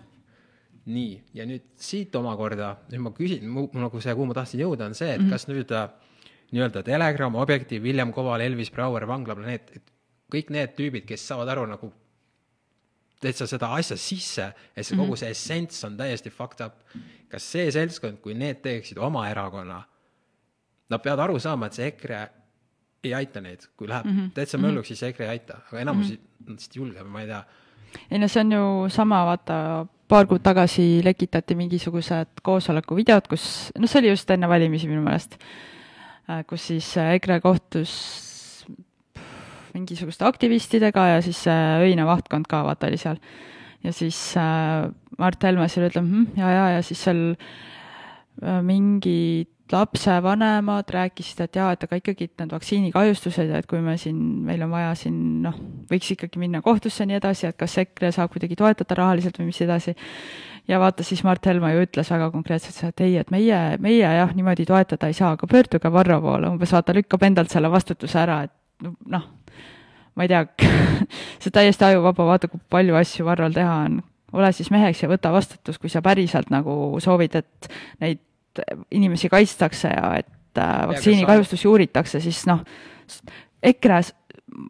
nii, 0.86 1.14
ja 1.34 1.46
nüüd 1.48 1.64
siit 1.82 2.14
omakorda, 2.14 2.76
nüüd 2.92 3.02
ma 3.02 3.10
küsin, 3.16 3.48
mu 3.50 3.66
nagu 3.74 4.00
see, 4.02 4.14
kuhu 4.14 4.28
ma 4.30 4.36
tahtsin 4.38 4.62
jõuda, 4.62 4.86
on 4.86 4.94
see, 4.94 5.08
et 5.14 5.20
mm 5.20 5.26
-hmm. 5.26 5.34
kas 5.34 5.48
nüüd 5.50 5.72
äh, 5.74 5.88
nii-öelda 6.52 6.82
Telegram, 6.86 7.34
Objektiiv, 7.34 7.82
William 7.82 8.12
Koval, 8.12 8.40
Elvis 8.40 8.70
Brouer, 8.70 9.06
Vanglaplaneet, 9.08 9.70
et 9.76 9.92
kõik 10.32 10.50
need 10.54 10.76
tüübid, 10.78 11.06
kes 11.08 11.26
saavad 11.26 11.48
aru 11.48 11.66
nagu 11.66 11.90
täitsa 13.20 13.46
seda 13.50 13.72
asja 13.74 13.96
sisse, 13.98 14.46
et 14.76 14.86
see 14.86 14.98
kogu 14.98 15.16
see 15.18 15.30
essents 15.32 15.84
on 15.88 15.96
täiesti 15.98 16.30
fucked 16.30 16.64
up. 16.64 16.82
kas 17.28 17.42
see 17.42 17.70
seltskond, 17.74 18.20
kui 18.22 18.34
need 18.38 18.60
teeksid 18.62 18.98
oma 19.02 19.24
erakonna, 19.28 19.80
nad 20.88 21.02
peavad 21.02 21.24
aru 21.24 21.38
saama, 21.42 21.66
et 21.66 21.78
see 21.78 21.88
EKRE 21.90 22.20
ei 23.06 23.14
aita 23.14 23.40
neid, 23.42 23.66
kui 23.76 23.88
läheb 23.88 24.06
mm 24.06 24.16
-hmm. 24.16 24.32
täitsa 24.34 24.58
mölluks, 24.58 24.88
siis 24.88 25.02
EKRE 25.02 25.24
ei 25.24 25.30
aita, 25.30 25.60
aga 25.66 25.80
enamus 25.80 26.10
mm 26.10 26.14
-hmm. 26.14 26.50
lihtsalt 26.52 26.76
julgeb, 26.76 27.06
ma 27.06 27.20
ei 27.20 27.26
tea 27.26 27.44
ei 28.10 28.20
no 28.22 28.28
see 28.28 28.44
on 28.44 28.52
ju 28.52 28.64
sama, 28.92 29.24
vaata, 29.28 29.86
paar 30.08 30.28
kuud 30.30 30.42
tagasi 30.44 31.02
lekitati 31.04 31.56
mingisugused 31.58 32.42
koosoleku 32.46 32.98
videod, 32.98 33.26
kus, 33.30 33.70
noh, 33.78 33.90
see 33.90 34.02
oli 34.02 34.12
just 34.12 34.30
enne 34.30 34.48
valimisi 34.50 34.90
minu 34.90 35.02
meelest, 35.04 35.38
kus 36.50 36.70
siis 36.72 36.92
äh, 37.00 37.16
EKRE 37.18 37.40
kohtus 37.44 37.96
mingisuguste 39.76 40.24
aktivistidega 40.26 41.08
ja 41.14 41.18
siis 41.24 41.42
see 41.46 41.58
öine 41.84 42.06
vahtkond 42.08 42.48
ka 42.50 42.62
vaata 42.66 42.88
oli 42.88 43.00
seal. 43.00 43.18
ja 43.84 43.92
siis 43.92 44.18
äh, 44.40 44.88
Mart 45.18 45.42
Helme 45.44 45.68
seal 45.68 45.90
ütleb 45.90 46.06
hm, 46.06 46.38
ja, 46.38 46.50
ja, 46.54 46.64
ja 46.76 46.86
siis 46.86 47.02
seal 47.04 47.22
äh, 47.34 48.62
mingid 48.64 49.52
lapsevanemad 49.72 50.90
rääkisid, 50.94 51.40
et 51.44 51.56
jaa, 51.58 51.72
et 51.74 51.84
aga 51.84 51.98
ikkagi 51.98 52.28
need 52.28 52.52
vaktsiinikahjustused 52.54 53.50
ja 53.50 53.60
et 53.60 53.66
kui 53.70 53.80
me 53.82 53.96
siin, 53.98 54.18
meil 54.46 54.62
on 54.66 54.70
vaja 54.70 54.92
siin 54.98 55.16
noh, 55.42 55.56
võiks 55.90 56.12
ikkagi 56.14 56.40
minna 56.42 56.62
kohtusse 56.62 57.02
ja 57.02 57.10
nii 57.10 57.18
edasi, 57.18 57.48
et 57.50 57.58
kas 57.58 57.76
EKRE 57.82 58.12
saab 58.14 58.30
kuidagi 58.34 58.58
toetada 58.58 58.98
rahaliselt 59.00 59.40
või 59.40 59.50
mis 59.50 59.60
edasi. 59.66 59.96
ja 60.68 60.80
vaata 60.82 61.02
siis 61.06 61.22
Mart 61.24 61.46
Helme 61.46 61.72
ju 61.74 61.86
ütles 61.86 62.10
väga 62.10 62.30
konkreetselt 62.30 62.78
seda, 62.78 62.94
et 62.94 63.04
ei, 63.06 63.16
et 63.22 63.30
meie, 63.34 63.60
meie 63.82 64.14
jah, 64.18 64.34
niimoodi 64.34 64.66
toetada 64.66 65.10
ei 65.10 65.18
saa, 65.18 65.34
aga 65.34 65.46
pöörduge 65.50 65.92
Varro 65.92 66.20
poole, 66.20 66.50
umbes 66.50 66.72
vaata, 66.72 66.94
lükkab 66.94 67.22
endalt 67.26 67.50
selle 67.50 67.70
vastutuse 67.70 68.18
ära, 68.22 68.42
et 68.46 68.90
noh, 69.10 69.30
ma 70.14 70.26
ei 70.26 70.30
tea, 70.30 70.44
see 71.42 71.50
täiesti 71.50 71.90
ajuvaba, 71.90 72.30
vaata 72.34 72.50
kui 72.52 72.62
palju 72.70 72.98
asju 73.02 73.26
Varrol 73.26 73.54
teha 73.56 73.80
on 73.88 74.02
ole 74.36 74.52
siis 74.52 74.70
meheks 74.74 75.02
ja 75.02 75.10
võta 75.10 75.32
vastutus, 75.34 75.78
kui 75.78 75.90
sa 75.92 76.02
päriselt 76.04 76.50
nagu 76.54 76.96
soovid, 77.02 77.38
et 77.40 77.68
neid 78.02 78.22
inimesi 78.90 79.28
kaitstakse 79.32 79.88
ja 79.88 80.12
et 80.20 80.60
äh, 80.60 80.86
vaktsiinikahjustusi 80.88 81.68
uuritakse, 81.68 82.20
siis 82.20 82.44
noh, 82.46 82.62
EKRE-s 83.62 84.14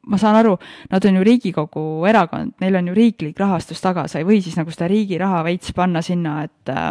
ma 0.06 0.18
saan 0.18 0.36
aru, 0.36 0.56
nad 0.90 1.04
on 1.04 1.18
ju 1.18 1.24
Riigikogu 1.24 1.82
erakond, 2.08 2.56
neil 2.60 2.78
on 2.78 2.88
ju 2.88 2.94
riiklik 2.96 3.38
rahastus 3.40 3.80
taga, 3.82 4.06
sa 4.08 4.20
ei 4.20 4.26
või 4.28 4.40
siis 4.42 4.56
nagu 4.58 4.72
seda 4.72 4.88
riigi 4.90 5.18
raha 5.20 5.42
veits 5.46 5.74
panna 5.76 6.02
sinna, 6.02 6.40
et 6.46 6.72
äh, 6.72 6.90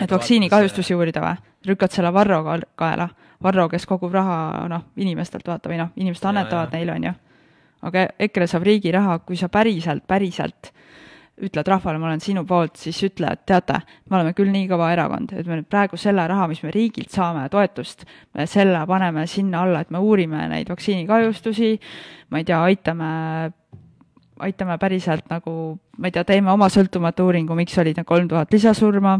et 0.00 0.10
vaktsiinikahjustusi 0.10 0.94
uurida 0.94 1.22
või? 1.24 1.38
lükkad 1.66 1.92
selle 1.92 2.12
Varro 2.12 2.42
ka- 2.44 2.60
kaela, 2.74 3.08
Varro, 3.42 3.68
kes 3.68 3.86
kogub 3.86 4.12
raha 4.14 4.66
noh, 4.68 4.86
inimestelt 4.96 5.46
vaata 5.48 5.68
või 5.68 5.80
noh, 5.80 5.90
inimesed 5.96 6.24
annetavad 6.24 6.72
neile, 6.72 6.92
on 6.92 7.04
ju. 7.04 7.12
aga 7.88 8.06
EKRE 8.18 8.46
saab 8.46 8.64
riigi 8.68 8.92
raha, 8.92 9.18
kui 9.18 9.36
sa 9.36 9.48
päriselt, 9.48 10.06
päriselt 10.08 10.72
ütled 11.46 11.68
rahvale, 11.72 11.98
ma 12.00 12.10
olen 12.10 12.20
sinu 12.22 12.44
poolt, 12.48 12.76
siis 12.80 12.98
ütle, 13.06 13.32
et 13.32 13.44
teate, 13.48 13.78
me 14.10 14.18
oleme 14.18 14.34
küll 14.36 14.50
nii 14.52 14.66
kõva 14.70 14.90
erakond, 14.94 15.32
et 15.32 15.46
me 15.48 15.60
nüüd 15.60 15.68
praegu 15.70 15.98
selle 16.00 16.26
raha, 16.28 16.48
mis 16.50 16.60
me 16.64 16.72
riigilt 16.74 17.12
saame 17.14 17.46
toetust, 17.52 18.04
me 18.36 18.46
selle 18.50 18.82
paneme 18.88 19.26
sinna 19.30 19.64
alla, 19.64 19.80
et 19.84 19.90
me 19.94 20.02
uurime 20.04 20.46
neid 20.52 20.68
vaktsiinikahjustusi, 20.72 21.72
ma 22.30 22.42
ei 22.42 22.48
tea, 22.48 22.60
aitame 22.68 23.10
aitame 24.40 24.76
päriselt 24.80 25.28
nagu, 25.30 25.52
ma 25.98 26.08
ei 26.08 26.14
tea, 26.14 26.24
teeme 26.28 26.52
oma 26.52 26.70
sõltumatu 26.72 27.26
uuringu, 27.28 27.56
miks 27.58 27.76
olid 27.80 27.98
need 28.00 28.08
kolm 28.08 28.28
tuhat 28.30 28.52
lisasurma, 28.54 29.18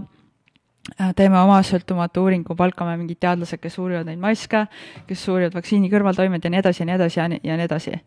teeme 1.16 1.38
oma 1.40 1.61
sõltumatu 1.66 2.24
uuringu, 2.24 2.56
palkame 2.56 2.96
mingid 3.00 3.20
teadlased, 3.22 3.61
kes 3.62 3.76
uurivad 3.83 4.09
neid 4.09 4.20
maske, 4.22 4.64
kes 5.09 5.26
uurivad 5.33 5.59
vaktsiini 5.59 5.90
kõrvaltoimed 5.92 6.44
ja 6.44 6.52
nii 6.52 6.62
edasi 6.62 6.83
ja 6.83 6.88
nii 6.88 6.96
edasi 6.96 7.20
ja 7.20 7.28
nii, 7.33 7.42
ja 7.50 7.59
nii 7.61 7.68
edasi. 7.68 7.98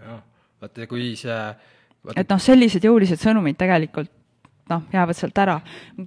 jah, 0.00 0.22
vaata 0.62 0.88
kui 0.90 1.12
see, 1.20 1.38
et 2.16 2.30
noh, 2.30 2.40
sellised 2.40 2.84
jõulised 2.84 3.20
sõnumid 3.20 3.58
tegelikult 3.60 4.10
noh, 4.70 4.86
jäävad 4.92 5.18
sealt 5.18 5.38
ära. 5.42 5.58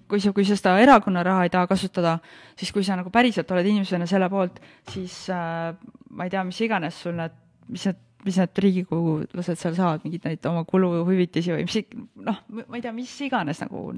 kui 0.08 0.21
sa, 0.23 0.32
kui 0.36 0.45
sa 0.47 0.56
seda 0.58 0.77
erakonna 0.82 1.23
raha 1.25 1.43
ei 1.47 1.51
taha 1.53 1.67
kasutada, 1.67 2.17
siis 2.60 2.71
kui 2.71 2.84
sa 2.84 2.97
nagu 2.99 3.12
päriselt 3.13 3.51
oled 3.51 3.67
inimesena 3.67 4.08
selle 4.10 4.29
poolt, 4.32 4.62
siis 4.89 5.25
äh, 5.34 5.73
ma 6.10 6.27
ei 6.27 6.34
tea, 6.34 6.43
mis 6.47 6.62
iganes 6.63 7.01
sul 7.03 7.17
need, 7.17 7.36
mis 7.67 7.86
need, 7.89 7.99
mis 8.23 8.39
need 8.39 8.63
riigikogulased 8.65 9.60
seal 9.60 9.75
saavad, 9.75 10.06
mingeid 10.06 10.29
neid 10.29 10.47
oma 10.49 10.63
kuluhüvitisi 10.69 11.56
või 11.56 11.67
mis, 11.67 11.82
noh, 12.29 12.39
ma 12.62 12.79
ei 12.79 12.86
tea, 12.86 12.95
mis 12.95 13.13
iganes 13.27 13.60
nagu, 13.65 13.89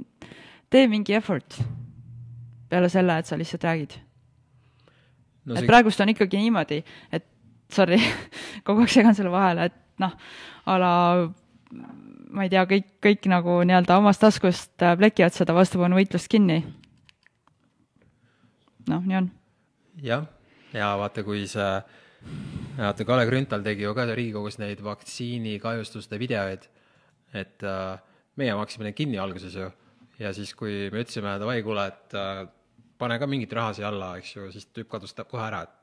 tee 0.74 0.90
mingi 0.92 1.18
effort 1.18 1.60
peale 2.70 2.90
selle, 2.90 3.20
et 3.22 3.30
sa 3.30 3.38
lihtsalt 3.38 3.70
räägid. 3.70 4.00
No 5.46 5.54
et 5.54 5.62
see, 5.62 5.70
praegust 5.70 6.02
on 6.02 6.10
ikkagi 6.10 6.42
niimoodi, 6.42 6.82
et 7.14 7.28
sorry, 7.72 8.02
kogu 8.66 8.82
aeg 8.82 8.94
segan 8.94 9.18
selle 9.18 9.34
vahele, 9.34 9.70
et 9.70 10.02
noh, 10.02 10.16
a 10.66 10.78
la 10.82 10.94
ma 12.36 12.46
ei 12.46 12.52
tea, 12.52 12.66
kõik, 12.70 12.88
kõik 13.04 13.28
nagu 13.32 13.60
nii-öelda 13.68 14.00
omast 14.02 14.24
taskust 14.24 14.84
äh, 14.84 14.96
plekivad 15.00 15.36
seda 15.36 15.56
vastupanuvõitlust 15.58 16.30
kinni. 16.32 16.62
noh, 18.92 19.06
nii 19.06 19.20
on. 19.22 19.30
jah, 20.04 20.26
ja 20.74 20.92
vaata, 21.00 21.24
kui 21.28 21.46
see, 21.50 21.70
vaata 22.78 23.08
Kalle 23.08 23.26
Grünthal 23.30 23.64
tegi 23.66 23.88
ju 23.88 23.96
ka 23.98 24.08
Riigikogus 24.12 24.60
neid 24.62 24.84
vaktsiinikahjustuste 24.86 26.20
videoid, 26.22 26.68
et 27.34 27.64
äh, 27.64 27.96
meie 28.36 28.56
maksime 28.56 28.90
need 28.90 29.00
kinni 29.00 29.22
alguses 29.22 29.56
ju 29.56 29.72
ja 30.20 30.32
siis, 30.36 30.54
kui 30.56 30.90
me 30.92 31.04
ütlesime 31.04 31.36
davai, 31.42 31.62
kuule, 31.66 31.88
et 31.92 32.16
äh, 32.18 32.46
pane 33.00 33.18
ka 33.20 33.28
mingit 33.30 33.54
raha 33.56 33.74
siia 33.76 33.90
alla, 33.90 34.16
eks 34.20 34.36
ju, 34.36 34.52
siis 34.54 34.70
tüüp 34.76 34.90
kadus 34.92 35.16
kohe 35.24 35.44
ära, 35.48 35.66
et 35.66 35.82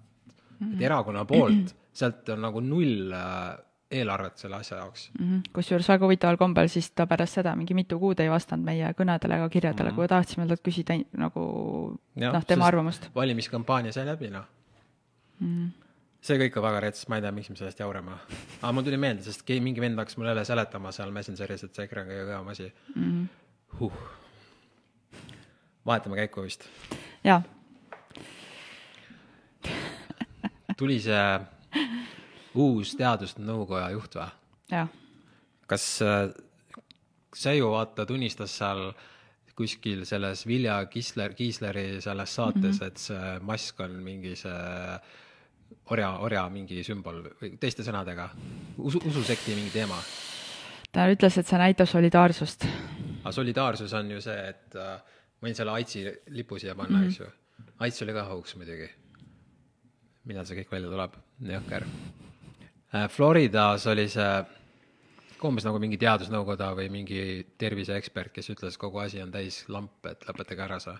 et 0.62 0.82
erakonna 0.86 1.24
poolt, 1.26 1.72
sealt 1.92 2.28
on 2.30 2.44
nagu 2.44 2.60
null 2.62 3.10
äh, 3.16 3.56
eelarvet 3.92 4.40
selle 4.40 4.56
asja 4.56 4.78
jaoks. 4.80 5.10
Mhm. 5.18 5.44
kusjuures 5.52 5.88
väga 5.88 6.06
huvitaval 6.06 6.38
kombel 6.40 6.70
siis 6.72 6.90
ta 6.90 7.06
pärast 7.06 7.38
seda 7.40 7.54
mingi 7.58 7.74
mitu 7.74 7.98
kuud 8.00 8.20
ei 8.20 8.30
vastanud 8.30 8.64
meie 8.64 8.94
kõnedele 8.98 9.38
ega 9.38 9.48
kirjadele 9.52 9.90
mm, 9.90 9.92
-hmm. 9.92 10.00
kui 10.00 10.08
tahtsime 10.08 10.46
talt 10.48 10.64
küsida 10.68 10.96
nagu 11.18 11.44
noh, 12.14 12.44
tema 12.46 12.66
arvamust. 12.66 13.08
valimiskampaania 13.14 13.92
sai 13.92 14.06
läbi, 14.06 14.30
noh 14.30 14.44
mm.. 15.40 15.70
see 16.22 16.38
kõik 16.44 16.58
on 16.58 16.66
väga 16.68 16.82
rets, 16.86 17.06
ma 17.08 17.18
ei 17.18 17.24
tea, 17.24 17.32
miks 17.34 17.50
me 17.50 17.56
sellest 17.60 17.80
jaurame. 17.82 18.18
aga 18.60 18.72
mul 18.72 18.86
tuli 18.86 19.00
meelde, 19.00 19.22
sest 19.26 19.46
ke- 19.46 19.60
mingi 19.60 19.80
vend 19.80 19.98
hakkas 19.98 20.16
mulle 20.16 20.34
jälle 20.34 20.44
seletama 20.48 20.92
seal 20.92 21.10
Messengeris, 21.10 21.64
et 21.64 21.74
see 21.74 21.88
EKRE 21.88 22.04
on 22.04 22.12
kõige 22.12 22.28
kõvem 22.28 22.52
asi 22.54 22.72
mm.. 22.94 23.26
Huh. 23.80 23.92
vahetame 25.86 26.16
käiku 26.16 26.46
vist. 26.46 26.68
jaa, 27.24 27.42
tuli 30.76 31.00
see 31.00 31.24
uus 32.54 32.96
teadusnõukoja 32.98 33.90
juht 33.94 34.18
või? 34.18 34.28
jah, 34.72 34.92
kas 35.66 35.86
äh, 36.04 36.28
see 37.34 37.56
ju 37.58 37.72
vaata 37.72 38.06
tunnistas 38.06 38.58
seal 38.58 38.92
kuskil 39.56 40.06
selles 40.08 40.46
Vilja 40.46 40.78
Kisler, 40.90 41.34
Kiisleri 41.36 42.00
selles 42.00 42.34
saates 42.34 42.62
mm, 42.62 42.78
-hmm. 42.78 42.86
et 42.86 42.96
see 42.96 43.38
mask 43.40 43.80
on 43.80 43.98
mingi 44.02 44.36
see 44.36 45.00
orja, 45.90 46.10
orja 46.24 46.46
mingi 46.52 46.82
sümbol 46.86 47.22
või 47.40 47.56
teiste 47.60 47.84
sõnadega, 47.86 48.28
usu, 48.78 49.00
ususekti 49.08 49.54
mingi 49.56 49.70
teema. 49.74 49.98
ta 50.92 51.06
ütles, 51.12 51.38
et 51.38 51.46
see 51.46 51.58
näitab 51.58 51.88
solidaarsust. 51.88 52.66
aga 53.22 53.32
solidaarsus 53.32 53.92
on 53.92 54.10
ju 54.10 54.20
see, 54.20 54.48
et 54.48 54.76
äh, 54.76 54.98
võin 55.42 55.54
selle 55.54 55.72
Aitsi 55.76 56.04
lipu 56.28 56.58
siia 56.58 56.74
panna 56.74 56.98
mm, 56.98 57.04
-hmm. 57.04 57.08
eks 57.08 57.20
ju. 57.20 57.26
Aits 57.78 58.02
oli 58.02 58.12
ka 58.12 58.24
hauks 58.24 58.56
muidugi. 58.56 58.90
millal 60.24 60.46
see 60.46 60.56
kõik 60.56 60.70
välja 60.70 60.90
tuleb, 60.90 61.16
jõhker. 61.42 61.84
Floridas 63.08 63.86
oli 63.88 64.08
see 64.12 64.32
umbes 65.48 65.64
nagu 65.66 65.80
mingi 65.82 65.98
teadusnõukoda 65.98 66.70
või 66.78 66.88
mingi 66.92 67.22
terviseekspert, 67.58 68.32
kes 68.36 68.52
ütles, 68.54 68.78
kogu 68.78 69.00
asi 69.02 69.22
on 69.22 69.32
täis 69.34 69.62
lamp, 69.72 70.04
et 70.06 70.26
lõpetage 70.28 70.64
ära 70.66 70.78
see. 70.82 70.96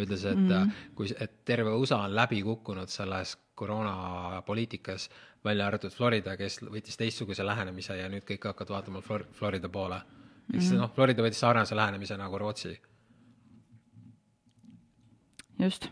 ütles, 0.00 0.24
et 0.24 0.36
mm 0.36 0.48
-hmm. 0.48 0.70
kui, 0.94 1.08
et 1.20 1.32
terve 1.44 1.70
USA 1.70 1.96
on 2.04 2.14
läbi 2.14 2.42
kukkunud 2.42 2.88
selles 2.88 3.36
koroonapoliitikas, 3.54 5.10
välja 5.44 5.66
arvatud 5.66 5.92
Florida, 5.92 6.36
kes 6.36 6.60
võttis 6.62 6.96
teistsuguse 6.96 7.46
lähenemise 7.46 7.96
ja 7.96 8.08
nüüd 8.08 8.24
kõik 8.24 8.46
hakkavad 8.48 8.70
vaatama 8.70 9.00
Flor-, 9.00 9.26
Florida 9.32 9.68
poole. 9.68 10.00
ehk 10.54 10.62
siis 10.62 10.72
noh, 10.72 10.92
Florida 10.94 11.22
võttis 11.22 11.40
sarnase 11.40 11.76
lähenemise 11.76 12.16
nagu 12.16 12.38
Rootsi. 12.38 12.80
just, 15.58 15.90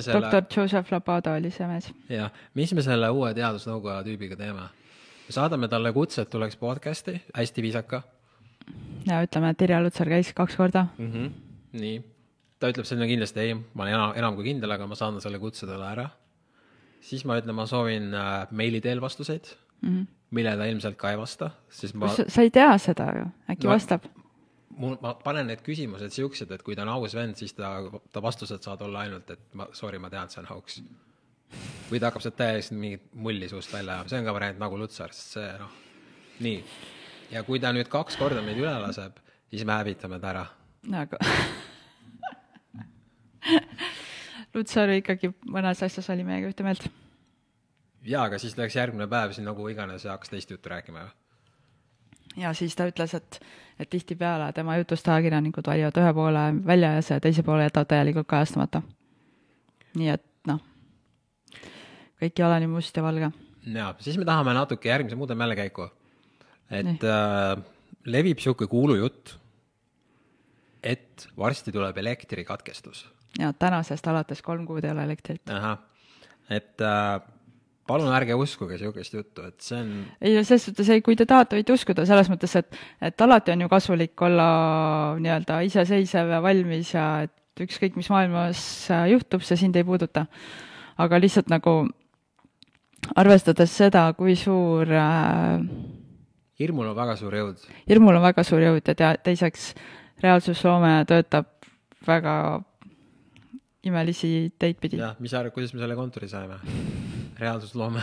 selle, 0.00 0.20
doktor 0.20 0.44
Joseph 0.56 0.92
Labado 0.92 1.34
oli 1.34 1.50
see 1.50 1.66
mees. 1.66 1.90
jah, 2.08 2.30
mis 2.54 2.72
me 2.74 2.82
selle 2.82 3.10
uue 3.10 3.34
teadusnõukoja 3.34 4.02
tüübiga 4.06 4.36
teeme? 4.36 4.68
me 5.26 5.34
saadame 5.34 5.68
talle 5.68 5.92
kutse, 5.92 6.22
et 6.22 6.30
tuleks 6.30 6.56
podcast'i, 6.56 7.20
hästi 7.34 7.62
viisaka 7.62 8.02
ja 9.08 9.22
ütleme, 9.24 9.52
et 9.52 9.66
Irja 9.66 9.82
Lutsar 9.82 10.10
käis 10.10 10.32
kaks 10.36 10.56
korda. 10.56 10.86
mm. 10.98 11.12
-hmm. 11.12 11.30
nii, 11.80 12.00
ta 12.58 12.70
ütleb 12.72 12.88
sinna 12.88 13.06
kindlasti 13.10 13.40
ei, 13.40 13.54
ma 13.54 13.84
olen 13.84 13.94
enam, 13.94 14.16
enam 14.16 14.38
kui 14.38 14.44
kindel, 14.50 14.70
aga 14.70 14.86
ma 14.86 14.98
saadan 14.98 15.20
selle 15.20 15.38
kutse 15.42 15.66
talle 15.66 15.90
ära. 15.90 16.08
siis 17.00 17.24
ma 17.24 17.38
ütlen, 17.40 17.54
ma 17.54 17.66
soovin 17.66 18.14
äh, 18.14 18.46
meili 18.50 18.80
teel 18.80 19.00
vastuseid 19.00 19.54
mm, 19.80 19.88
-hmm. 19.88 20.06
mille 20.30 20.56
ta 20.56 20.64
ilmselt 20.64 20.96
ka 20.96 21.10
ei 21.10 21.18
vasta, 21.18 21.50
sest 21.68 21.94
ma, 21.94 22.08
sa 22.08 22.42
ei 22.42 22.50
tea 22.50 22.78
seda 22.78 23.12
ju, 23.18 23.26
äkki 23.50 23.66
no. 23.66 23.72
vastab? 23.74 24.06
mul, 24.76 24.96
ma 25.02 25.14
panen 25.20 25.48
need 25.50 25.62
küsimused 25.66 26.14
siuksed, 26.14 26.50
et 26.54 26.62
kui 26.64 26.76
ta 26.76 26.84
on 26.86 26.92
aus 26.94 27.16
vend, 27.16 27.36
siis 27.38 27.54
ta, 27.56 27.74
ta 28.12 28.22
vastused 28.24 28.62
saavad 28.62 28.86
olla 28.88 29.06
ainult, 29.06 29.30
et 29.34 29.56
ma, 29.58 29.68
sorry, 29.76 30.00
ma 30.02 30.10
tean, 30.12 30.30
see 30.32 30.42
on 30.42 30.50
hauks. 30.50 30.80
või 31.90 32.00
ta 32.00 32.08
hakkab 32.08 32.24
sealt 32.24 32.38
täiesti 32.38 32.74
mingit 32.78 33.10
mulli 33.12 33.48
suust 33.48 33.72
välja 33.72 33.98
ajama, 33.98 34.08
see 34.08 34.22
on 34.22 34.28
ka 34.28 34.34
variant 34.38 34.62
nagu 34.62 34.78
Lutsar, 34.80 35.12
sest 35.12 35.36
see 35.36 35.50
noh, 35.60 35.74
nii. 36.46 36.62
ja 37.34 37.42
kui 37.48 37.60
ta 37.60 37.72
nüüd 37.76 37.90
kaks 37.92 38.16
korda 38.20 38.42
meid 38.44 38.60
üle 38.60 38.72
laseb, 38.86 39.20
siis 39.52 39.66
me 39.68 39.76
hävitame 39.76 40.20
ta 40.22 40.32
ära. 40.32 40.46
aga 41.02 41.20
Lutsar 44.54 44.90
ikkagi 44.92 45.32
mõnes 45.48 45.80
asjas 45.84 46.10
oli 46.12 46.24
meiega 46.28 46.50
ühte 46.50 46.64
meelt. 46.66 46.88
jaa, 48.04 48.26
aga 48.26 48.38
siis 48.40 48.56
läks 48.58 48.76
järgmine 48.76 49.08
päev 49.10 49.32
siin 49.36 49.48
nagu 49.48 49.68
iganes 49.68 50.04
ja 50.06 50.16
hakkas 50.16 50.32
teist 50.32 50.50
juttu 50.50 50.72
rääkima 50.72 51.04
ju. 51.04 51.10
ja 52.44 52.54
siis 52.56 52.76
ta 52.76 52.88
ütles, 52.88 53.14
et, 53.16 53.40
et 53.82 53.90
tihtipeale 53.90 54.50
tema 54.56 54.76
jutust 54.80 55.08
ajakirjanikud 55.08 55.66
valivad 55.66 55.98
ühe 56.02 56.12
poole 56.16 56.44
välja 56.66 56.94
ja 56.96 57.02
see 57.06 57.20
teise 57.20 57.42
poole 57.46 57.66
jätavad 57.66 57.90
täielikult 57.90 58.28
kajastamata. 58.30 58.82
nii 59.98 60.10
et 60.14 60.24
noh, 60.48 60.60
kõik 62.22 62.38
ei 62.38 62.46
ole 62.46 62.60
nii 62.62 62.72
must 62.72 62.96
ja 62.96 63.04
valge. 63.04 63.32
jaa, 63.74 63.94
siis 64.00 64.18
me 64.18 64.28
tahame 64.28 64.54
natuke 64.56 64.88
järgmise, 64.88 65.18
muudame 65.18 65.44
jälle 65.44 65.56
käiku. 65.56 65.88
et 66.70 67.04
äh, 67.04 67.56
levib 68.04 68.38
niisugune 68.38 68.68
kuulujutt, 68.68 69.36
et 70.82 71.28
varsti 71.38 71.72
tuleb 71.72 71.98
elektrikatkestus 71.98 73.06
ja 73.38 73.52
tänasest 73.52 74.06
alates 74.06 74.42
kolm 74.42 74.66
kuud 74.66 74.84
ei 74.84 74.90
ole 74.90 75.04
elektrit. 75.04 75.50
ahah, 75.50 75.78
et 76.50 76.80
äh, 76.80 77.20
palun 77.92 78.12
ärge 78.16 78.36
uskuge 78.38 78.78
niisugust 78.78 79.14
juttu, 79.18 79.44
et 79.48 79.60
see 79.64 79.78
on, 79.78 79.92
ei 80.20 80.34
no 80.36 80.42
selles 80.48 80.66
suhtes 80.68 80.90
ei, 80.94 81.04
kui 81.04 81.18
te 81.18 81.28
tahate, 81.28 81.60
võite 81.60 81.76
uskuda 81.76 82.06
selles 82.08 82.30
mõttes, 82.32 82.56
et, 82.58 82.82
et 83.04 83.24
alati 83.26 83.54
on 83.54 83.64
ju 83.66 83.70
kasulik 83.72 84.26
olla 84.26 84.48
nii-öelda 85.22 85.62
iseseisev 85.68 86.32
ja 86.36 86.42
valmis 86.44 86.94
ja 86.96 87.06
et 87.28 87.64
ükskõik, 87.66 87.98
mis 88.00 88.08
maailmas 88.10 88.62
juhtub, 89.12 89.44
see 89.44 89.60
sind 89.60 89.76
ei 89.76 89.84
puuduta. 89.86 90.26
aga 91.02 91.18
lihtsalt 91.20 91.48
nagu 91.52 91.72
arvestades 93.18 93.72
seda, 93.74 94.06
kui 94.16 94.36
suur 94.38 94.88
äh, 94.88 95.62
hirmul 96.62 96.90
on 96.90 96.96
väga 96.96 97.16
suur 97.20 97.34
jõud. 97.36 97.64
hirmul 97.88 98.18
on 98.18 98.24
väga 98.24 98.44
suur 98.46 98.62
jõud 98.62 98.88
ja 98.88 98.94
tea-, 98.98 99.16
teiseks 99.24 99.72
reaalsusloome 100.22 100.94
töötab 101.10 101.50
väga 102.06 102.34
imelisi 103.82 104.52
teid 104.58 104.78
pidi. 104.82 105.00
jah, 105.02 105.16
mis 105.20 105.34
sa 105.34 105.42
arvad, 105.42 105.54
kuidas 105.56 105.74
me 105.74 105.82
selle 105.82 105.98
kontori 105.98 106.30
saime? 106.30 106.60
reaalsusloome. 107.42 108.02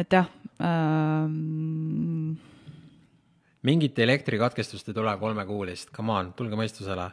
et 0.00 0.12
jah 0.12 0.28
ähm,, 0.62 2.36
mingit 3.66 3.98
elektrikatkestust 3.98 4.88
ei 4.88 4.96
tule 4.96 5.16
kolmekuulist, 5.20 5.90
come 5.96 6.12
on, 6.14 6.32
tulge 6.36 6.58
mõistusele. 6.58 7.10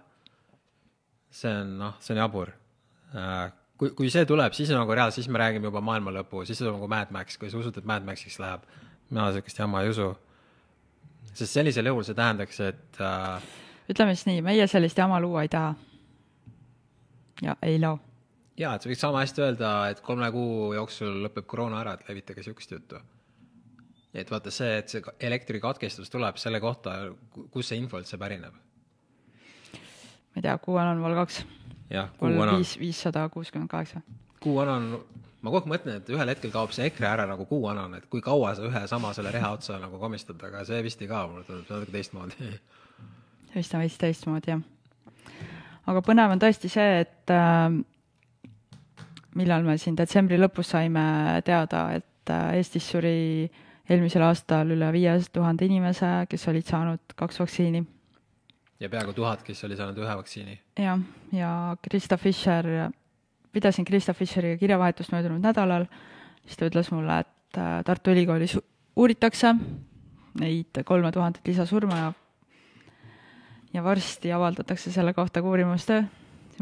see 1.38 1.52
on 1.52 1.74
noh, 1.82 1.98
see 2.00 2.16
on 2.16 2.22
jabur. 2.24 2.54
kui, 3.78 3.92
kui 3.98 4.10
see 4.14 4.26
tuleb, 4.26 4.56
siis 4.58 4.72
on 4.72 4.82
nagu 4.82 4.96
reaalselt, 4.96 5.24
siis 5.24 5.34
me 5.34 5.42
räägime 5.42 5.70
juba 5.70 5.82
maailma 5.84 6.14
lõpu, 6.20 6.46
siis 6.48 6.62
on 6.64 6.78
nagu 6.78 6.88
Mad 6.92 7.12
Max, 7.12 7.38
kui 7.38 7.52
sa 7.52 7.60
usud, 7.60 7.78
et 7.78 7.86
Mad 7.86 8.06
Maxiks 8.08 8.40
läheb. 8.44 8.66
mina 9.10 9.32
sihukest 9.32 9.60
jama 9.60 9.82
ei 9.84 9.90
usu. 9.90 10.16
sest 11.34 11.54
sellisel 11.54 11.86
juhul 11.86 12.04
see 12.04 12.16
tähendaks, 12.16 12.60
et 12.60 13.02
äh, 13.02 13.44
ütleme 13.92 14.16
siis 14.16 14.28
nii, 14.28 14.42
meie 14.42 14.68
sellist 14.68 14.98
jama 14.98 15.20
luua 15.20 15.44
ei 15.46 15.50
taha. 15.50 15.76
ja 17.42 17.56
ei 17.62 17.80
loo. 17.80 18.00
jaa, 18.58 18.74
et 18.76 18.84
sa 18.84 18.90
võiks 18.90 19.04
sama 19.04 19.22
hästi 19.24 19.44
öelda, 19.46 19.74
et 19.92 20.02
kolme 20.06 20.30
kuu 20.34 20.72
jooksul 20.78 21.22
lõpeb 21.26 21.46
koroona 21.50 21.82
ära, 21.84 21.96
et 21.98 22.10
levitage 22.10 22.46
sihukest 22.46 22.74
juttu. 22.74 23.02
et 24.18 24.32
vaata 24.32 24.52
see, 24.52 24.78
et 24.80 24.90
see 24.90 25.02
elektrikatkestus 25.28 26.10
tuleb 26.10 26.40
selle 26.42 26.60
kohta, 26.64 26.96
kust 27.54 27.70
see 27.70 27.78
info 27.78 28.00
üldse 28.02 28.18
pärineb. 28.18 28.54
ma 28.54 30.42
ei 30.42 30.46
tea, 30.46 30.58
kuuene 30.58 30.96
on 30.96 31.04
vol 31.04 31.16
kaks, 31.22 31.44
jah, 31.94 32.10
kuu 32.18 32.34
vana, 32.34 32.58
viis, 32.58 32.78
viissada 32.80 33.28
kuuskümmend 33.30 33.70
kaheksa. 33.70 34.02
kuu 34.42 34.56
vana 34.56 34.78
on, 34.80 34.88
ma 35.42 35.52
kogu 35.52 35.62
aeg 35.62 35.74
mõtlen, 35.76 36.00
et 36.02 36.10
ühel 36.14 36.34
hetkel 36.34 36.54
kaob 36.54 36.74
see 36.74 36.88
EKRE 36.90 37.10
ära 37.12 37.28
nagu 37.30 37.46
kuu 37.46 37.62
vanana, 37.68 38.02
et 38.02 38.08
kui 38.10 38.24
kaua 38.26 38.56
sa 38.58 38.66
ühe 38.66 38.88
sama 38.90 39.14
selle 39.14 39.32
reha 39.36 39.52
otsa 39.54 39.78
nagu 39.82 40.00
komistad, 40.02 40.42
aga 40.50 40.66
see 40.66 40.82
vist 40.86 41.04
ei 41.04 41.12
kao, 41.12 41.28
mulle 41.30 41.46
tundub, 41.46 41.68
see 41.68 41.76
on 41.76 41.84
natuke 41.84 41.98
teistmoodi. 42.00 42.50
vist 43.54 43.78
on 43.78 43.86
veits 43.86 44.02
teistmoodi, 44.02 44.56
jah. 44.56 44.66
aga 45.86 46.04
põnev 46.10 46.34
on 46.34 46.42
tõesti 46.42 46.74
see, 46.74 47.06
et 47.06 47.36
äh, 47.36 47.78
millal 49.36 49.64
me 49.64 49.78
siin 49.78 49.98
detsembri 49.98 50.38
lõpus 50.40 50.72
saime 50.74 51.42
teada, 51.46 51.90
et 51.98 52.32
äh, 52.32 52.58
Eestis 52.58 52.88
suri 52.92 53.48
eelmisel 53.88 54.24
aastal 54.28 54.72
üle 54.76 54.90
viie 54.92 55.14
tuhande 55.34 55.66
inimese, 55.68 56.28
kes 56.30 56.48
olid 56.52 56.68
saanud 56.68 57.16
kaks 57.16 57.40
vaktsiini. 57.40 57.84
ja 58.80 58.90
peaaegu 58.90 59.14
tuhat, 59.14 59.44
kes 59.44 59.64
oli 59.64 59.76
saanud 59.76 59.98
ühe 59.98 60.18
vaktsiini. 60.22 60.60
jah, 60.80 61.00
ja 61.32 61.52
Krista 61.82 62.18
Fischer, 62.18 62.66
pidasin 63.52 63.86
Krista 63.86 64.14
Fischeriga 64.14 64.58
kirjavahetust 64.58 65.12
möödunud 65.12 65.42
nädalal, 65.42 65.88
siis 66.46 66.58
ta 66.58 66.70
ütles 66.70 66.92
mulle, 66.92 67.20
et 67.20 67.58
äh, 67.58 67.84
Tartu 67.84 68.12
Ülikoolis 68.12 68.58
uuritakse 68.96 69.56
neid 70.40 70.84
kolme 70.86 71.12
tuhandet 71.12 71.48
lisasurma 71.48 71.98
ja 71.98 72.14
ja 73.74 73.84
varsti 73.84 74.32
avaldatakse 74.34 74.92
selle 74.92 75.14
kohta 75.14 75.42
ka 75.42 75.48
uurimustöö. 75.48 76.04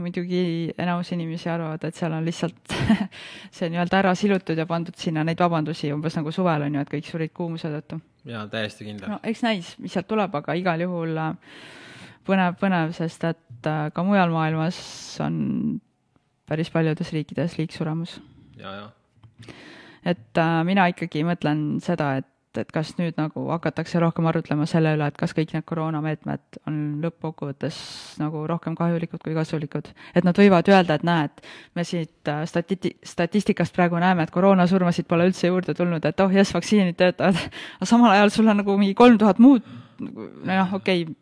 Muidugi 0.01 0.73
enamus 0.77 1.12
inimesi 1.15 1.49
arvavad, 1.51 1.84
et 1.88 1.97
seal 1.97 2.13
on 2.17 2.25
lihtsalt 2.25 2.75
see 3.55 3.69
nii-öelda 3.71 4.01
ära 4.01 4.13
silutud 4.17 4.60
ja 4.60 4.67
pandud 4.69 4.97
sinna 4.99 5.23
neid 5.27 5.39
vabandusi 5.41 5.91
umbes 5.95 6.17
nagu 6.19 6.34
suvel 6.36 6.67
on 6.67 6.77
ju, 6.77 6.84
et 6.86 6.93
kõik 6.95 7.10
surid 7.10 7.34
kuumuse 7.36 7.71
tõttu. 7.73 7.99
jaa, 8.29 8.45
täiesti 8.51 8.89
kindel 8.89 9.15
no 9.15 9.19
eks 9.23 9.45
näis, 9.45 9.73
mis 9.81 9.95
sealt 9.95 10.10
tuleb, 10.12 10.36
aga 10.41 10.58
igal 10.60 10.86
juhul 10.86 11.17
äh, 11.21 11.58
põnev, 12.27 12.60
põnev, 12.62 12.93
sest 12.97 13.27
et 13.29 13.71
äh, 13.71 13.88
ka 13.95 14.05
mujal 14.08 14.34
maailmas 14.34 14.77
on 15.23 15.39
päris 16.49 16.69
paljudes 16.73 17.12
riikides 17.15 17.58
liigsuremus. 17.60 18.19
ja, 18.60 18.73
ja 18.81 19.53
et 20.05 20.38
äh, 20.38 20.62
mina 20.67 20.88
ikkagi 20.91 21.25
mõtlen 21.27 21.65
seda, 21.84 22.15
et, 22.21 22.29
et 22.62 22.72
kas 22.74 22.94
nüüd 23.00 23.18
nagu 23.20 23.46
hakatakse 23.52 24.00
rohkem 24.02 24.28
arutlema 24.30 24.68
selle 24.70 24.96
üle, 24.98 25.08
et 25.10 25.18
kas 25.20 25.34
kõik 25.38 25.54
need 25.56 25.65
koroonameetmed 25.68 26.60
on 26.70 26.78
lõppkokkuvõttes 27.04 27.80
nagu 28.22 28.46
rohkem 28.50 28.78
kahjulikud 28.78 29.24
kui 29.24 29.36
kasulikud. 29.38 29.91
et 30.15 30.28
nad 30.28 30.38
võivad 30.38 30.70
öelda, 30.72 31.00
et 31.00 31.06
näed, 31.08 31.44
me 31.76 31.84
siit 31.88 32.32
äh, 32.32 32.44
stati-, 32.50 32.96
statistikast 33.04 33.76
praegu 33.76 34.00
näeme, 34.02 34.24
et 34.24 34.34
koroonasurmasid 34.36 35.08
pole 35.08 35.30
üldse 35.30 35.52
juurde 35.52 35.74
tulnud, 35.78 36.06
et 36.06 36.20
oh 36.20 36.32
jess, 36.34 36.56
vaktsiinid 36.56 36.98
töötavad, 37.00 37.39
aga 37.78 37.89
samal 37.89 38.15
ajal 38.15 38.34
sul 38.34 38.50
on 38.52 38.63
nagu 38.63 38.78
mingi 38.80 38.98
kolm 38.98 39.20
tuhat 39.22 39.39
muud, 39.44 39.65
nojah, 40.00 40.74
okei 40.80 41.06
okay,, 41.06 41.22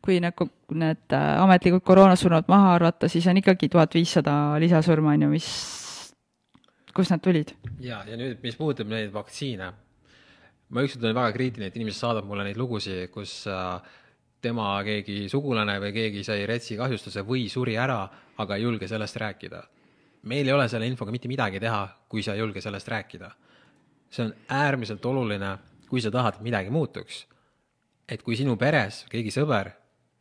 kui 0.00 0.16
nagu 0.22 0.46
need 0.72 1.12
äh, 1.12 1.28
ametlikud 1.42 1.84
koroonasurmad 1.84 2.48
maha 2.48 2.74
arvata, 2.78 3.08
siis 3.08 3.26
on 3.30 3.40
ikkagi 3.40 3.68
tuhat 3.68 3.94
viissada 3.94 4.32
lisasurma, 4.62 5.14
on 5.14 5.26
ju, 5.26 5.30
mis 5.34 5.50
kust 6.94 7.12
nad 7.14 7.22
tulid? 7.22 7.54
ja, 7.80 8.02
ja 8.08 8.18
nüüd, 8.18 8.40
mis 8.42 8.56
puudutab 8.58 8.90
neid 8.90 9.12
vaktsiine, 9.14 9.72
ma 10.70 10.84
ükskord 10.86 11.04
olin 11.04 11.18
väga 11.18 11.32
kriitiline, 11.34 11.70
et 11.70 11.76
inimesed 11.78 12.00
saadab 12.00 12.28
mulle 12.28 12.44
neid 12.46 12.58
lugusid, 12.60 13.08
kus 13.14 13.42
äh, 13.50 13.80
tema 14.42 14.72
keegi 14.86 15.28
sugulane 15.32 15.76
või 15.82 15.92
keegi 15.96 16.24
sai 16.26 16.46
retsi 16.48 16.78
kahjustuse 16.78 17.24
või 17.26 17.48
suri 17.52 17.76
ära, 17.80 18.04
aga 18.40 18.56
ei 18.56 18.64
julge 18.64 18.88
sellest 18.88 19.18
rääkida. 19.20 19.62
meil 20.22 20.46
ei 20.46 20.52
ole 20.52 20.68
selle 20.68 20.86
infoga 20.86 21.10
mitte 21.10 21.28
midagi 21.28 21.60
teha, 21.60 21.88
kui 22.08 22.22
sa 22.22 22.34
ei 22.34 22.40
julge 22.40 22.60
sellest 22.60 22.88
rääkida. 22.88 23.30
see 24.10 24.24
on 24.24 24.34
äärmiselt 24.48 25.04
oluline, 25.06 25.58
kui 25.88 26.00
sa 26.00 26.10
tahad, 26.10 26.34
et 26.34 26.40
midagi 26.40 26.70
muutuks. 26.70 27.26
et 28.08 28.22
kui 28.22 28.36
sinu 28.36 28.56
peres 28.56 29.06
keegi 29.10 29.30
sõber, 29.30 29.70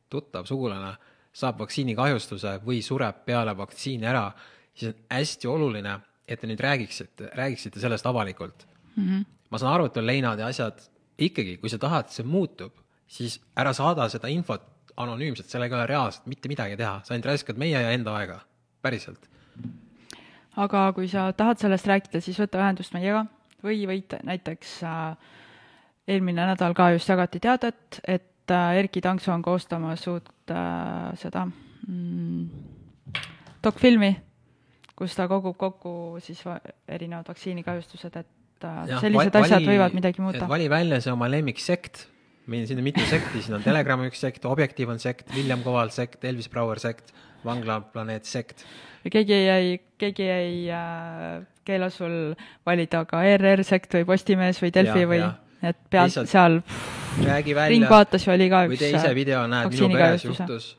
tuttav, 0.09 0.45
sugulane 0.45 0.97
saab 1.33 1.59
vaktsiinikahjustuse 1.59 2.59
või 2.65 2.81
sureb 2.81 3.25
peale 3.25 3.57
vaktsiini 3.57 4.05
ära, 4.05 4.31
siis 4.73 4.93
on 4.93 5.01
hästi 5.09 5.47
oluline 5.47 5.99
et 6.29 6.39
te 6.39 6.49
nüüd 6.49 6.62
räägiksite, 6.62 7.31
räägiksite 7.38 7.81
sellest 7.81 8.05
avalikult 8.05 8.65
mm. 8.95 9.05
-hmm. 9.05 9.25
Ma 9.49 9.59
saan 9.62 9.73
aru, 9.73 9.89
et 9.89 9.97
on 9.97 10.07
leinad 10.07 10.41
ja 10.41 10.49
asjad, 10.51 10.81
ikkagi, 11.19 11.57
kui 11.62 11.71
sa 11.71 11.79
tahad, 11.81 12.12
see 12.13 12.25
muutub, 12.27 12.75
siis 13.09 13.39
ära 13.59 13.73
saada 13.75 14.07
seda 14.12 14.29
infot 14.31 14.93
anonüümselt, 14.99 15.49
sellega 15.49 15.75
ei 15.75 15.81
ole 15.81 15.89
reaalselt 15.89 16.29
mitte 16.29 16.51
midagi 16.51 16.77
teha, 16.79 16.99
sa 17.03 17.15
ainult 17.15 17.29
raiskad 17.31 17.59
meie 17.62 17.81
ja 17.81 17.91
enda 17.95 18.15
aega, 18.19 18.39
päriselt. 18.83 19.29
aga 20.59 20.89
kui 20.93 21.07
sa 21.07 21.29
tahad 21.33 21.62
sellest 21.62 21.88
rääkida, 21.88 22.21
siis 22.21 22.39
võta 22.41 22.59
ühendust 22.62 22.95
meiega 22.95 23.25
või 23.63 23.83
võid 23.88 24.17
näiteks 24.27 24.79
äh, 24.88 25.35
eelmine 26.07 26.47
nädal 26.51 26.75
ka 26.75 26.91
just 26.95 27.09
jagati 27.09 27.39
teadet, 27.39 28.01
et 28.03 28.51
äh, 28.51 28.79
Erkki 28.81 29.01
Tankso 29.01 29.33
on 29.33 29.43
koostamas 29.45 30.07
uut 30.12 30.51
äh, 30.51 31.13
seda 31.19 31.45
mm, 31.88 32.49
dokfilmi 33.63 34.13
kus 34.99 35.15
ta 35.15 35.29
kogub 35.31 35.55
kokku 35.57 35.91
siis 36.23 36.41
erinevad 36.88 37.29
vaktsiinikahjustused, 37.31 38.19
et 38.19 38.27
äh, 38.67 38.84
ja, 38.89 39.02
sellised 39.04 39.34
vali, 39.34 39.45
asjad 39.45 39.67
võivad 39.67 39.95
midagi 39.98 40.24
muuta. 40.24 40.48
vali 40.50 40.69
välja 40.72 41.02
see 41.04 41.13
oma 41.13 41.30
lemmiksekt, 41.32 42.06
meil 42.50 42.67
siin 42.69 42.82
on 42.82 42.88
mitu 42.88 43.06
sekti, 43.10 43.43
siin 43.45 43.60
on 43.60 43.65
Telegrami 43.65 44.10
üks 44.10 44.22
sekt, 44.26 44.45
Objektiiv 44.50 44.91
on 44.93 45.02
sekt, 45.02 45.30
William 45.36 45.63
Koval 45.65 45.93
sekt, 45.95 46.24
Elvis 46.26 46.50
Brouer 46.52 46.82
sekt, 46.82 47.13
Vanglaplaneet 47.45 48.26
sekt. 48.28 48.65
keegi 49.12 49.34
ei, 49.34 49.78
keegi 50.02 50.28
ei 50.28 50.56
äh, 50.76 51.43
keela 51.69 51.89
sul 51.93 52.36
valida 52.65 53.06
ka 53.10 53.24
ERR 53.28 53.63
sekt 53.67 53.93
või 53.98 54.08
Postimees 54.10 54.62
või 54.63 54.74
Delfi 54.76 55.06
ja, 55.06 55.10
või 55.10 55.22
ja. 55.22 55.32
et 55.72 55.80
pead 55.89 56.10
Lihtsalt 56.10 56.32
seal 56.32 56.62
räägi 57.26 57.56
välja. 57.56 57.74
ringvaates 57.76 58.28
ju 58.28 58.34
oli 58.34 58.50
ka 58.52 58.65
üks. 58.65 58.74
või 58.74 58.82
tee 58.82 58.91
ise 58.98 59.15
video, 59.15 59.45
näed, 59.50 59.74
minu 59.74 59.89
peres 59.93 60.26
juhtus, 60.26 60.69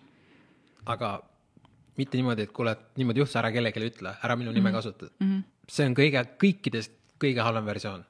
aga 0.86 1.18
mitte 2.00 2.18
niimoodi, 2.18 2.48
et 2.48 2.54
kuule, 2.56 2.74
niimoodi 3.00 3.22
juhtus, 3.22 3.36
ära 3.40 3.52
kellelegi 3.54 3.82
ütle, 3.90 4.14
ära 4.24 4.36
minu 4.36 4.52
nime 4.52 4.70
-hmm. 4.70 4.78
kasuta 4.78 5.10
mm. 5.10 5.26
-hmm. 5.26 5.42
see 5.68 5.86
on 5.86 5.96
kõige, 5.98 6.24
kõikidest 6.44 6.96
kõige 7.20 7.44
halvem 7.44 7.68
versioon. 7.68 8.04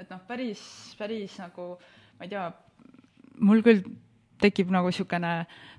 et 0.00 0.08
noh, 0.10 0.20
päris, 0.28 0.60
päris 0.98 1.36
nagu, 1.40 1.74
ma 2.18 2.24
ei 2.24 2.30
tea, 2.32 2.46
mul 3.44 3.60
küll 3.64 3.82
tekib 4.40 4.70
nagu 4.72 4.88
niisugune 4.88 5.34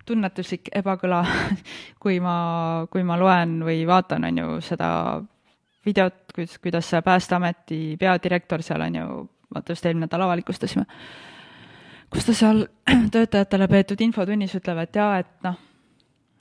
tunnetuslik 0.06 0.70
ebakõla 0.78 1.24
kui 2.04 2.20
ma, 2.22 2.36
kui 2.92 3.04
ma 3.08 3.18
loen 3.18 3.60
või 3.66 3.82
vaatan, 3.90 4.28
on 4.30 4.42
ju, 4.44 4.60
seda 4.66 4.92
videot, 5.86 6.22
kuidas, 6.36 6.60
kuidas 6.62 6.92
see 6.92 7.02
Päästeameti 7.02 7.82
peadirektor 8.00 8.62
seal 8.66 8.86
on 8.86 9.00
ju, 9.02 9.10
vaata 9.54 9.74
just 9.74 9.86
eelmine 9.86 10.06
nädal 10.06 10.28
avalikustasime, 10.28 10.86
kus 12.14 12.30
ta 12.30 12.38
seal 12.38 12.66
töötajatele 13.16 13.70
peetud 13.72 14.06
infotunnis 14.06 14.56
ütleb, 14.62 14.86
et 14.86 15.02
jaa, 15.02 15.18
et 15.24 15.34
noh 15.48 15.58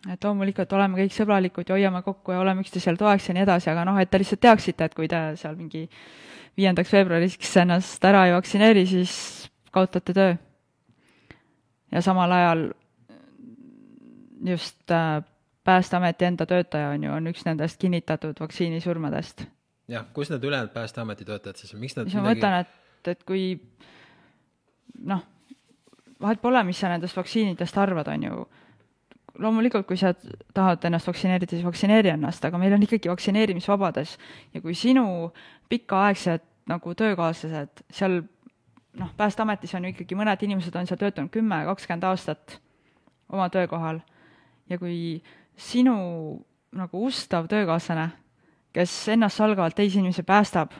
et 0.08 0.24
loomulikult 0.24 0.72
oleme 0.72 1.02
kõik 1.02 1.14
sõbralikud 1.14 1.68
ja 1.68 1.76
hoiame 1.76 2.02
kokku 2.02 2.32
ja 2.32 2.40
oleme 2.40 2.64
üksteisel 2.64 2.96
toeks 3.00 3.28
ja 3.28 3.36
nii 3.36 3.44
edasi, 3.44 3.70
aga 3.72 3.84
noh, 3.84 3.98
et 4.00 4.10
te 4.10 4.20
lihtsalt 4.20 4.40
teaksite, 4.40 4.88
et 4.88 4.94
kui 4.96 5.08
te 5.08 5.20
seal 5.40 5.56
mingi 5.58 5.86
viiendaks 6.56 6.92
veebruariks 6.92 7.56
ennast 7.60 8.04
ära 8.08 8.26
ei 8.28 8.34
vaktsineeri, 8.34 8.86
siis 8.88 9.14
kaotate 9.74 10.14
töö. 10.16 10.36
ja 11.92 12.02
samal 12.02 12.32
ajal 12.32 12.70
just 14.44 14.90
äh, 14.90 15.22
Päästeameti 15.64 16.24
enda 16.24 16.46
töötaja 16.48 16.88
on 16.88 17.02
ju, 17.04 17.12
on 17.12 17.26
üks 17.28 17.42
nendest 17.44 17.76
kinnitatud 17.78 18.38
vaktsiinisurmadest. 18.40 19.44
jah, 19.88 20.06
kus 20.12 20.30
need 20.30 20.44
ülejäänud 20.44 20.72
Päästeameti 20.72 21.24
töötajad 21.24 21.60
siis 21.60 21.74
on, 21.74 21.80
miks 21.80 21.96
nad 21.96 22.08
siis 22.08 22.16
ma 22.16 22.22
midagi... 22.22 22.40
mõtlen, 22.40 22.60
et, 22.60 23.12
et 23.12 23.24
kui 23.28 23.44
noh, 25.04 25.22
vahet 26.20 26.40
pole, 26.40 26.64
mis 26.64 26.80
sa 26.80 26.88
nendest 26.88 27.16
vaktsiinidest 27.16 27.78
arvad, 27.78 28.08
on 28.08 28.24
ju 28.24 28.46
loomulikult, 29.40 29.86
kui 29.88 29.98
sa 29.98 30.12
tahad 30.54 30.84
ennast 30.84 31.08
vaktsineerida, 31.08 31.56
siis 31.56 31.66
vaktsineeri 31.66 32.12
ennast, 32.12 32.44
aga 32.44 32.58
meil 32.60 32.74
on 32.76 32.84
ikkagi 32.84 33.10
vaktsineerimisvabadus. 33.10 34.16
Ja 34.54 34.60
kui 34.60 34.74
sinu 34.78 35.32
pikaaegsed 35.72 36.44
nagu 36.70 36.94
töökaaslased 36.94 37.84
seal 37.90 38.20
noh, 39.00 39.10
Päästeametis 39.16 39.74
on 39.74 39.86
ju 39.86 39.94
ikkagi 39.94 40.18
mõned 40.18 40.44
inimesed 40.46 40.76
on 40.76 40.88
seal 40.88 41.00
töötanud 41.00 41.32
kümme, 41.34 41.62
kakskümmend 41.68 42.06
aastat 42.10 42.58
oma 43.32 43.48
töökohal. 43.52 44.00
Ja 44.70 44.78
kui 44.78 45.20
sinu 45.58 45.96
nagu 46.76 47.04
ustav 47.06 47.48
töökaaslane, 47.50 48.10
kes 48.74 48.92
ennastsalgavalt 49.16 49.74
teisi 49.78 49.98
inimesi 49.98 50.22
päästab, 50.26 50.74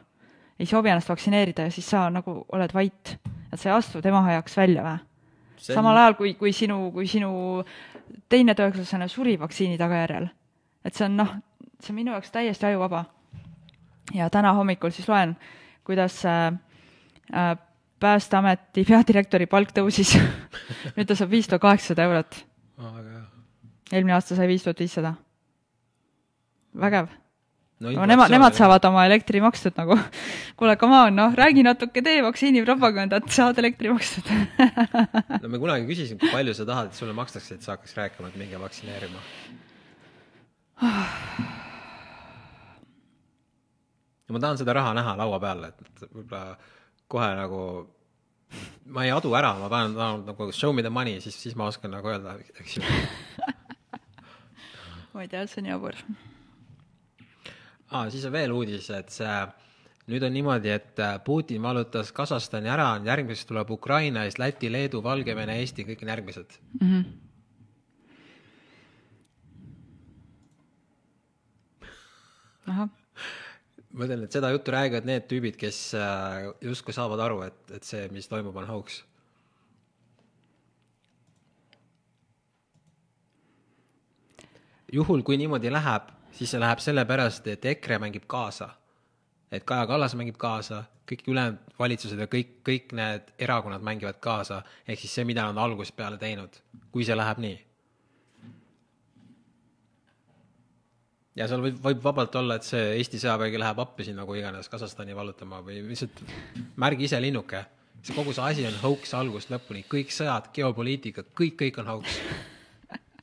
ei 0.61 0.67
soovi 0.67 0.93
ennast 0.93 1.11
vaktsineerida 1.11 1.71
siis 1.75 1.89
sa 1.91 2.09
nagu 2.13 2.45
oled 2.53 2.75
vait, 2.75 3.17
et 3.51 3.59
sa 3.59 3.71
ei 3.71 3.77
astu 3.77 4.03
tema 4.03 4.23
heaks 4.29 4.57
välja 4.61 4.85
või? 4.87 4.99
Samal 5.61 5.97
ajal, 5.97 6.17
kui, 6.19 6.35
kui 6.41 6.53
sinu, 6.57 6.91
kui 6.95 7.07
sinu 7.11 7.31
teine 8.29 8.55
töökaaslane 8.59 9.09
suri 9.09 9.37
vaktsiini 9.41 9.79
tagajärjel. 9.79 10.29
et 10.85 10.95
see 10.95 11.07
on 11.07 11.17
noh, 11.21 11.33
see 11.81 11.93
on 11.93 11.99
minu 12.01 12.15
jaoks 12.17 12.31
täiesti 12.35 12.67
ajuvaba. 12.67 13.05
ja 14.15 14.31
täna 14.31 14.53
hommikul 14.57 14.91
siis 14.91 15.09
loen, 15.09 15.37
kuidas 15.85 16.25
äh, 16.27 16.47
äh, 17.35 17.57
Päästeameti 18.01 18.87
peadirektori 18.89 19.45
palk 19.47 19.75
tõusis 19.77 20.15
nüüd 20.97 21.05
ta 21.07 21.15
saab 21.15 21.35
viis 21.35 21.49
tuhat 21.49 21.61
kaheksasada 21.61 22.07
eurot 22.09 22.39
eelmine 23.93 24.15
aasta 24.15 24.39
sai 24.39 24.49
viis 24.49 24.65
tuhat 24.65 24.81
viissada. 24.81 25.15
vägev 26.81 27.11
no, 27.81 27.91
no 27.97 28.07
nemad, 28.09 28.31
nemad 28.33 28.57
saavad 28.57 28.85
oma 28.91 29.05
elektri 29.09 29.41
makstud 29.43 29.77
nagu. 29.81 29.97
kuule, 30.61 30.77
come 30.81 30.97
on, 30.99 31.17
noh, 31.17 31.37
räägi 31.37 31.65
natuke, 31.67 32.03
tee 32.05 32.21
vaktsiinipropagandat, 32.25 33.29
saad 33.33 33.61
elektri 33.63 33.93
makstud 33.93 34.29
no 35.43 35.49
me 35.49 35.61
kunagi 35.63 35.89
küsisime, 35.89 36.21
kui 36.21 36.33
palju 36.33 36.57
sa 36.57 36.67
tahad, 36.69 36.91
et 36.91 37.01
sulle 37.01 37.17
makstakse, 37.17 37.57
et 37.57 37.65
sa 37.65 37.77
hakkaks 37.77 37.97
rääkima, 37.97 38.31
et 38.31 38.41
minge 38.41 38.61
vaktsineerima. 38.61 39.23
Ja 44.29 44.37
ma 44.37 44.43
tahan 44.43 44.61
seda 44.61 44.77
raha 44.77 44.93
näha 44.97 45.17
laua 45.19 45.41
peal, 45.43 45.65
et 45.73 46.05
võib-olla 46.07 46.55
kohe 47.11 47.31
nagu 47.41 47.63
ma 48.91 49.05
ei 49.07 49.13
adu 49.15 49.33
ära, 49.39 49.55
ma 49.59 49.69
tahan, 49.73 49.95
tahan 49.97 50.25
nagu 50.29 50.53
show 50.53 50.75
me 50.75 50.83
the 50.85 50.93
money, 50.93 51.21
siis, 51.25 51.37
siis 51.39 51.57
ma 51.59 51.71
oskan 51.71 51.93
nagu 51.97 52.13
öelda, 52.13 52.37
eks 52.61 52.79
ju. 52.79 52.83
Ma 55.11 55.25
ei 55.25 55.29
tea, 55.31 55.43
see 55.51 55.59
on 55.59 55.67
jabur 55.67 55.97
ah,. 57.91 58.11
siis 58.11 58.25
on 58.27 58.33
veel 58.33 58.53
uudis, 58.55 58.91
et 58.95 59.11
see, 59.15 59.39
nüüd 60.11 60.23
on 60.27 60.33
niimoodi, 60.35 60.71
et 60.75 61.03
äh, 61.03 61.17
Putin 61.25 61.63
vallutas 61.63 62.13
Kasahstani 62.13 62.71
ära, 62.73 62.93
järgmiseks 63.07 63.49
tuleb 63.49 63.71
Ukraina, 63.75 64.25
siis 64.29 64.39
Läti, 64.43 64.71
Leedu, 64.73 65.03
Valgevene, 65.05 65.59
Eesti, 65.63 65.87
kõik 65.89 66.05
on 66.05 66.15
järgmised 66.15 66.57
mm. 66.81 66.89
-hmm. 72.71 72.89
ma 73.93 74.07
ütlen, 74.07 74.25
et 74.25 74.33
seda 74.33 74.51
juttu 74.55 74.71
räägivad 74.71 75.07
need 75.09 75.27
tüübid, 75.31 75.57
kes 75.59 75.95
äh, 75.99 76.51
justkui 76.63 76.95
saavad 76.95 77.21
aru, 77.21 77.43
et, 77.43 77.63
et 77.75 77.85
see, 77.87 78.09
mis 78.15 78.29
toimub, 78.29 78.57
on 78.57 78.67
hoogs. 78.67 79.05
juhul, 84.93 85.23
kui 85.23 85.37
niimoodi 85.39 85.71
läheb, 85.71 86.09
siis 86.33 86.51
see 86.51 86.61
läheb 86.61 86.83
sellepärast, 86.83 87.47
et 87.47 87.65
EKRE 87.65 87.99
mängib 87.99 88.27
kaasa. 88.27 88.71
et 89.51 89.65
Kaja 89.67 89.87
Kallas 89.87 90.15
mängib 90.15 90.37
kaasa, 90.39 90.85
kõik 91.11 91.25
ülejäänud 91.27 91.73
valitsused 91.79 92.19
ja 92.19 92.27
kõik, 92.31 92.53
kõik 92.67 92.93
need 92.95 93.33
erakonnad 93.39 93.83
mängivad 93.83 94.21
kaasa, 94.23 94.63
ehk 94.87 95.01
siis 95.01 95.15
see, 95.15 95.25
mida 95.27 95.43
nad 95.49 95.59
algusest 95.59 95.97
peale 95.97 96.19
teinud, 96.19 96.55
kui 96.93 97.05
see 97.05 97.17
läheb 97.19 97.43
nii. 97.43 97.59
ja 101.41 101.49
seal 101.49 101.63
võib, 101.65 101.81
võib 101.83 102.05
vabalt 102.05 102.35
olla, 102.41 102.59
et 102.59 102.67
see 102.67 102.95
Eesti 102.99 103.21
sõjavägi 103.23 103.61
läheb 103.61 103.83
appi 103.83 104.07
sinna, 104.07 104.27
kui 104.29 104.41
iganes 104.41 104.69
Kasahstani 104.71 105.17
vallutama 105.17 105.61
või 105.67 105.81
lihtsalt 105.89 106.23
märgi 106.81 107.07
ise 107.09 107.21
linnuke. 107.23 107.65
see 108.03 108.17
kogu 108.17 108.33
see 108.33 108.45
asi 108.45 108.67
on 108.67 108.79
hoogs 108.83 109.15
algusest 109.15 109.53
lõpuni, 109.53 109.85
kõik 109.89 110.15
sõjad, 110.15 110.51
geopoliitika, 110.55 111.25
kõik, 111.37 111.59
kõik 111.65 111.83
on 111.83 111.93
hoogs. 111.95 112.21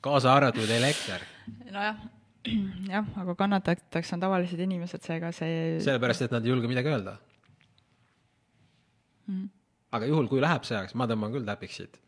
kaasa 0.02 0.34
arvatud 0.34 0.70
elekter, 0.70 1.24
nojah, 1.72 2.00
jah, 2.88 3.08
aga 3.24 3.36
kannatajateks 3.40 4.14
on 4.16 4.24
tavalised 4.24 4.60
inimesed, 4.68 5.04
seega 5.06 5.32
see 5.36 5.78
sellepärast 5.84 6.28
et 6.28 6.36
nad 6.36 6.46
ei 6.46 6.54
julge 6.54 6.70
midagi 6.72 6.92
öelda 6.92 7.18
mm.. 9.28 9.48
aga 9.98 10.10
juhul, 10.12 10.30
kui 10.32 10.44
läheb 10.44 10.68
sõjaks, 10.68 10.96
ma 10.98 11.08
tõmban 11.10 11.34
küll 11.36 11.48
täpiks 11.48 11.82
siit. 11.82 12.00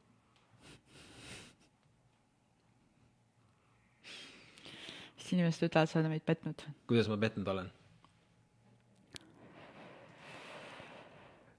siis 5.19 5.35
inimesed 5.37 5.67
ütlevad, 5.69 5.91
sa 5.91 5.99
oled 5.99 6.13
meid 6.15 6.25
petnud. 6.25 6.63
kuidas 6.89 7.11
ma 7.11 7.19
petnud 7.21 7.51
olen? 7.55 7.69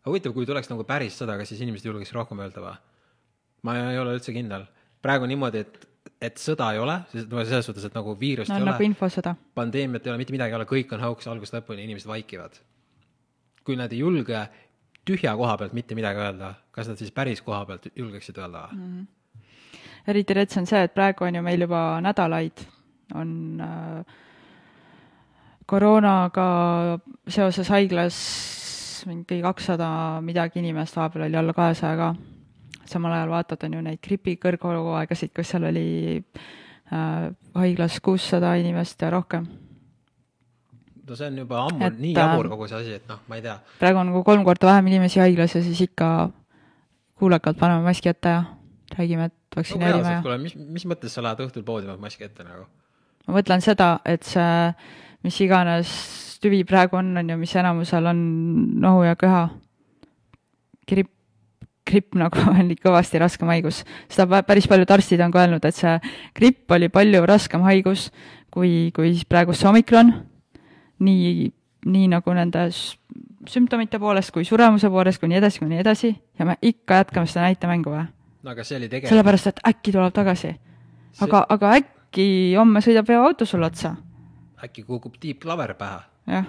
aga 0.01 0.13
huvitav, 0.13 0.35
kui 0.35 0.49
tuleks 0.49 0.71
nagu 0.73 0.87
päris 0.89 1.19
sõda, 1.21 1.37
kas 1.39 1.53
siis 1.53 1.61
inimesed 1.63 1.87
julgeks 1.87 2.15
rohkem 2.17 2.41
öelda 2.43 2.65
või? 2.65 2.75
ma 3.67 3.77
ei 3.93 4.01
ole 4.01 4.17
üldse 4.17 4.35
kindel. 4.35 4.67
praegu 5.05 5.29
niimoodi, 5.29 5.65
et, 5.67 5.90
et 6.21 6.41
sõda 6.41 6.71
ei 6.75 6.81
ole, 6.81 6.97
selles 7.13 7.67
suhtes, 7.67 7.85
et 7.85 7.95
nagu 7.97 8.15
viirust 8.21 8.53
no 8.53 8.59
ei 8.59 8.65
ole 8.65 8.73
nagu 8.73 8.87
infosõda. 8.87 9.35
pandeemiat 9.57 10.07
ei 10.07 10.13
ole, 10.13 10.21
mitte 10.23 10.35
midagi 10.37 10.55
ei 10.55 10.59
ole, 10.61 10.67
kõik 10.69 10.93
on 10.97 11.05
hoogs 11.05 11.29
algusest 11.31 11.59
lõpuni, 11.59 11.87
inimesed 11.89 12.09
vaikivad. 12.09 12.59
kui 13.65 13.77
nad 13.77 13.93
ei 13.93 14.01
julge 14.01 14.43
tühja 15.07 15.37
koha 15.37 15.57
pealt 15.61 15.73
mitte 15.77 15.95
midagi 15.95 16.21
öelda, 16.21 16.55
kas 16.73 16.89
nad 16.89 17.01
siis 17.01 17.13
päris 17.13 17.43
koha 17.43 17.65
pealt 17.69 17.89
julgeksid 17.95 18.39
öelda 18.41 18.67
või 18.71 18.81
mm.? 18.81 19.07
eriti 20.11 20.35
rets 20.35 20.57
on 20.57 20.67
see, 20.67 20.83
et 20.85 20.95
praegu 20.95 21.25
on 21.29 21.35
ju 21.39 21.43
meil 21.45 21.67
juba 21.67 21.83
nädalaid 22.05 22.65
on 23.15 23.61
äh, 23.61 24.05
koroonaga 25.67 26.47
seoses 27.29 27.69
haiglas 27.71 28.19
mingi 29.09 29.41
kakssada 29.43 30.21
midagi 30.25 30.61
inimest, 30.61 30.97
vahepeal 30.97 31.29
oli 31.29 31.39
alla 31.41 31.55
kahesaja 31.57 31.97
ka. 31.97 32.15
Samal 32.91 33.15
ajal 33.17 33.33
vaatad, 33.33 33.65
on 33.67 33.79
ju 33.79 33.83
neid 33.87 34.01
gripi 34.05 34.37
kõrghooaegasid, 34.43 35.33
kus 35.37 35.53
seal 35.53 35.67
oli 35.71 35.87
äh, 36.21 37.31
haiglas 37.59 37.99
kuussada 38.05 38.55
inimest 38.61 39.03
ja 39.03 39.11
rohkem. 39.15 39.49
no 41.11 41.17
see 41.19 41.27
on 41.27 41.39
juba 41.43 41.65
ammu 41.67 41.87
Et, 41.87 41.99
nii 41.99 42.15
äh, 42.15 42.21
jabur 42.23 42.51
kogu 42.53 42.69
see 42.71 42.81
asi, 42.83 42.99
et 43.01 43.09
noh, 43.11 43.23
ma 43.29 43.41
ei 43.41 43.45
tea, 43.47 43.59
praegu 43.81 44.03
on 44.03 44.13
nagu 44.13 44.23
kolm 44.27 44.45
korda 44.47 44.73
vähem 44.73 44.93
inimesi 44.93 45.23
haiglas 45.23 45.57
ja 45.57 45.63
siis 45.63 45.81
ikka 45.89 46.31
kuulekalt 47.19 47.59
paneme 47.59 47.83
maski 47.85 48.13
ette 48.13 48.35
ja 48.37 48.45
räägime, 48.97 49.31
et 49.31 49.35
no 49.35 49.61
vaktsineerime 49.61 50.17
ja 50.17 50.23
kuule, 50.25 50.39
mis, 50.43 50.57
mis 50.57 50.87
mõttes 50.87 51.15
sa 51.15 51.25
lähed 51.25 51.43
õhtul 51.47 51.67
poodi, 51.67 51.91
paned 51.91 52.03
maski 52.03 52.27
ette 52.27 52.47
nagu? 52.47 52.67
ma 53.27 53.39
mõtlen 53.39 53.63
seda, 53.65 53.99
et 54.09 54.27
see, 54.27 54.71
mis 55.27 55.41
iganes 55.45 55.95
tüvi 56.41 56.63
praegu 56.69 56.99
on, 57.01 57.13
on 57.21 57.33
ju, 57.35 57.39
mis 57.41 57.55
enamusel 57.61 58.07
on 58.11 58.21
nohu 58.81 59.05
ja 59.05 59.17
köha, 59.21 59.45
gripp, 60.89 61.13
gripp 61.91 62.17
nagu 62.19 62.45
on 62.55 62.73
kõvasti 62.79 63.21
raskem 63.23 63.51
haigus. 63.53 63.83
seda 64.09 64.29
pä- 64.31 64.45
päris 64.47 64.69
paljud 64.71 64.91
arstid 64.91 65.23
on 65.25 65.35
ka 65.35 65.45
öelnud, 65.45 65.65
et 65.65 65.77
see 65.77 65.97
gripp 66.37 66.71
oli 66.77 66.89
palju 66.89 67.25
raskem 67.29 67.65
haigus 67.67 68.11
kui, 68.51 68.91
kui 68.97 69.15
praegu 69.29 69.57
see 69.57 69.69
omikron. 69.71 70.13
nii, 71.01 71.51
nii 71.87 72.09
nagu 72.13 72.35
nende 72.37 72.69
sümptomite 73.49 73.99
poolest 73.99 74.35
kui 74.35 74.45
suremuse 74.45 74.91
poolest, 74.91 75.21
kui 75.21 75.31
nii 75.31 75.41
edasi, 75.41 75.63
kui 75.63 75.71
nii 75.71 75.81
edasi 75.81 76.13
ja 76.39 76.47
me 76.47 76.59
ikka 76.63 77.03
jätkame 77.03 77.31
seda 77.31 77.49
näitemängu 77.49 77.95
või? 77.95 78.05
no 78.43 78.53
aga 78.55 78.65
see 78.65 78.79
oli 78.79 78.89
tegelikult, 78.89 79.15
sellepärast, 79.17 79.51
et 79.51 79.65
äkki 79.73 79.97
tuleb 79.97 80.15
tagasi. 80.15 80.55
aga, 81.25 81.47
aga 81.49 81.75
äkki 81.81 82.29
homme 82.59 82.85
sõidab 82.85 83.09
veoauto 83.09 83.49
sulle 83.49 83.67
otsa 83.67 83.97
äkki 84.65 84.83
kukub 84.83 85.15
tiibklaver 85.21 85.75
pähe. 85.75 86.01
jah, 86.27 86.47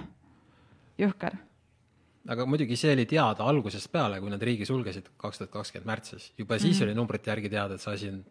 jõhker. 0.98 1.36
Aga 2.28 2.46
muidugi 2.46 2.76
see 2.78 2.92
oli 2.94 3.06
teada 3.10 3.46
algusest 3.50 3.90
peale, 3.92 4.20
kui 4.20 4.30
nad 4.30 4.42
riigi 4.42 4.66
sulgesid 4.68 5.08
kaks 5.18 5.42
tuhat 5.42 5.50
kakskümmend 5.50 5.90
märtsis, 5.90 6.30
juba 6.38 6.58
siis 6.58 6.78
mm. 6.78 6.86
oli 6.86 6.94
numbrite 6.94 7.32
järgi 7.32 7.50
teada, 7.50 7.74
et 7.74 7.84
see 7.84 7.94
asi 7.94 8.12
on 8.12 8.22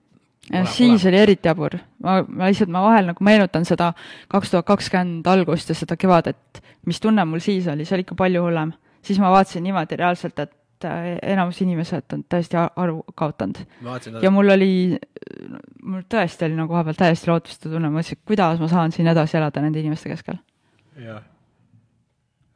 ja 0.54 0.66
siis 0.66 1.06
oli 1.06 1.18
eriti 1.18 1.48
jabur. 1.48 1.78
ma, 2.04 2.22
ma 2.28 2.50
lihtsalt, 2.50 2.72
ma 2.74 2.82
vahel 2.82 3.12
nagu 3.12 3.24
meenutan 3.24 3.66
seda 3.68 3.92
kaks 4.32 4.54
tuhat 4.54 4.66
kakskümmend 4.66 5.28
algust 5.28 5.70
ja 5.70 5.78
seda 5.78 5.98
kevadet, 6.00 6.62
mis 6.86 7.00
tunne 7.02 7.26
mul 7.26 7.44
siis 7.44 7.68
oli, 7.72 7.86
see 7.86 7.98
oli 7.98 8.08
ikka 8.08 8.18
palju 8.18 8.44
hullem. 8.46 8.74
siis 9.02 9.20
ma 9.20 9.32
vaatasin 9.34 9.64
niimoodi 9.64 9.98
reaalselt, 9.98 10.40
et 10.40 10.86
äh, 10.86 11.18
enamus 11.34 11.62
inimesed 11.62 12.14
on 12.14 12.24
täiesti 12.30 12.58
aru 12.58 13.04
kaotanud. 13.16 13.62
ja 14.22 14.32
mul 14.32 14.56
oli, 14.58 14.72
mul 15.84 16.08
tõesti 16.10 16.48
oli 16.48 16.58
nagu 16.58 16.74
vahepeal 16.74 16.98
täiesti 17.06 17.32
lootusetu 17.32 17.70
tunne, 17.70 17.90
ma 17.90 18.00
mõtlesin, 18.00 18.18
et 18.18 18.26
kuidas 18.34 18.60
ma 18.60 18.72
saan 18.72 18.96
siin 18.96 19.12
edasi 19.14 19.38
elada 19.38 19.62
nende 19.62 19.84
inimeste 19.84 20.10
keskel. 20.10 20.42
jah. 20.98 21.22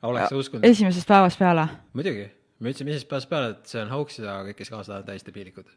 Oleks 0.06 0.32
sa 0.32 0.42
uskunud? 0.42 0.66
esimesest 0.68 1.08
päevast 1.10 1.40
peale 1.42 1.68
muidugi, 1.94 2.28
me 2.60 2.74
ütlesime 2.74 2.94
esimesest 2.96 3.12
päevast 3.12 3.32
peale, 3.32 3.54
et 3.56 3.72
see 3.72 3.82
on 3.84 3.94
hoax 3.94 4.20
ja 4.20 4.42
kõik, 4.50 4.60
kes 4.62 4.74
kaasa 4.74 4.94
lähevad, 4.94 5.10
täiesti 5.12 5.36
piinlikud. 5.36 5.72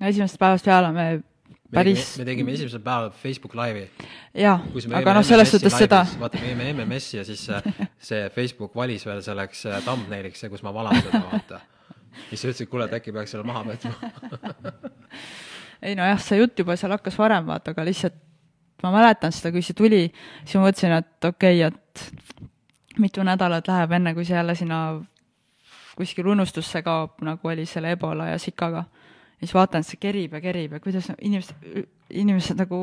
esimesest 0.00 0.40
päevast 0.42 0.68
peale 0.68 0.92
me 0.96 1.06
me 1.72 1.78
päris 1.78 2.00
tegime, 2.04 2.24
me 2.24 2.30
tegime 2.30 2.54
esimesel 2.56 2.82
päeval 2.84 3.10
Facebook 3.22 3.54
Live'i, 3.58 4.08
jaa 4.34 4.58
me 4.88 4.96
aga 5.00 5.14
noh, 5.18 5.26
selles 5.26 5.52
suhtes 5.54 5.76
seda, 5.84 6.02
vaata, 6.20 6.40
me 6.40 6.52
jäime 6.52 6.72
MMS-i 6.72 7.20
ja 7.20 7.24
siis 7.28 7.44
see, 8.08 8.26
Facebook 8.34 8.76
valis 8.76 9.06
veel 9.08 9.22
selleks 9.24 9.66
äh, 9.70 9.78
thumbnailiks 9.86 10.44
see, 10.44 10.52
kus 10.52 10.64
ma 10.66 10.74
valan 10.74 10.98
seda, 11.00 11.22
vaata. 11.32 11.60
siis 12.28 12.42
sa 12.42 12.50
ütlesid, 12.52 12.70
kuule, 12.72 12.88
et 12.88 12.98
äkki 12.98 13.14
peaks 13.14 13.32
selle 13.34 13.46
maha 13.48 13.64
võtma. 13.70 14.12
ei 15.86 15.96
nojah, 15.98 16.20
see 16.20 16.42
jutt 16.42 16.60
juba 16.64 16.76
seal 16.80 16.92
hakkas 16.96 17.16
varem, 17.20 17.48
vaata, 17.48 17.72
aga 17.76 17.86
lihtsalt 17.88 18.20
ma 18.82 18.92
mäletan 18.94 19.34
seda, 19.34 19.52
kui 19.54 19.64
see 19.64 19.78
tuli, 19.78 20.02
siis 20.42 20.58
ma 20.58 20.66
mõtlesin, 20.68 20.96
et 20.98 21.30
okei 21.30 21.62
okay,, 21.64 21.72
et 21.72 22.50
mitu 22.98 23.22
nädalat 23.24 23.68
läheb, 23.68 23.92
enne 23.92 24.14
kui 24.14 24.24
see 24.24 24.36
jälle 24.36 24.54
sinna 24.58 24.78
kuskil 25.96 26.26
unustusse 26.32 26.82
kaob, 26.82 27.20
nagu 27.24 27.48
oli 27.48 27.66
selle 27.66 27.92
Ebola 27.92 28.28
ja 28.32 28.38
Zikaga. 28.38 28.84
ja 29.40 29.46
siis 29.46 29.54
vaatan, 29.54 29.80
et 29.80 29.86
see 29.86 30.00
kerib 30.00 30.32
ja 30.32 30.40
kerib 30.40 30.72
ja 30.72 30.80
kuidas 30.80 31.10
inimesed, 31.20 31.86
inimesed 32.10 32.60
nagu 32.60 32.82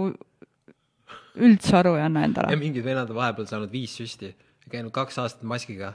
üldse 1.39 1.77
aru 1.79 1.95
ei 1.97 2.05
anna 2.05 2.23
ja 2.23 2.29
endale. 2.29 2.59
mingid 2.59 2.85
vennad 2.85 3.09
on 3.09 3.19
vahepeal 3.19 3.47
saanud 3.49 3.71
viis 3.71 3.95
süsti, 3.97 4.33
käinud 4.69 4.93
kaks 4.95 5.17
aastat 5.21 5.47
maskiga. 5.49 5.93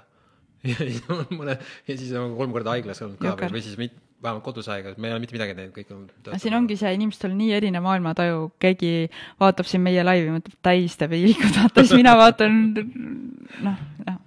ja 0.71 0.77
siis 0.79 1.03
on 1.13 1.27
mõne, 1.37 1.59
ja 1.89 1.97
siis 1.99 2.13
on 2.17 2.37
kolm 2.39 2.55
korda 2.55 2.73
haiglas 2.73 3.03
olnud 3.05 3.21
ka 3.21 3.35
veel 3.37 3.53
või 3.53 3.65
siis 3.65 3.77
mit-, 3.81 3.99
vähemalt 4.23 4.45
kodus 4.45 4.69
haiglas, 4.73 4.97
me 4.99 5.09
ei 5.09 5.15
ole 5.15 5.23
mitte 5.23 5.37
midagi 5.37 5.55
teinud, 5.57 5.73
kõik 5.77 5.91
on. 5.95 6.05
aga 6.27 6.39
siin 6.41 6.57
ongi 6.57 6.77
see, 6.81 6.93
inimestel 6.97 7.35
nii 7.37 7.51
erinev 7.59 7.85
maailmataju, 7.85 8.47
keegi 8.63 8.93
vaatab 9.41 9.69
siin 9.69 9.85
meie 9.85 10.05
laivi, 10.05 10.31
mõtleb 10.33 10.59
täis 10.65 10.97
teeb 11.01 11.17
iilikut, 11.19 11.53
vaata 11.59 11.85
siis 11.85 11.99
mina 12.01 12.15
vaatan 12.19 12.59
noh, 12.73 13.85
noh, 14.07 14.19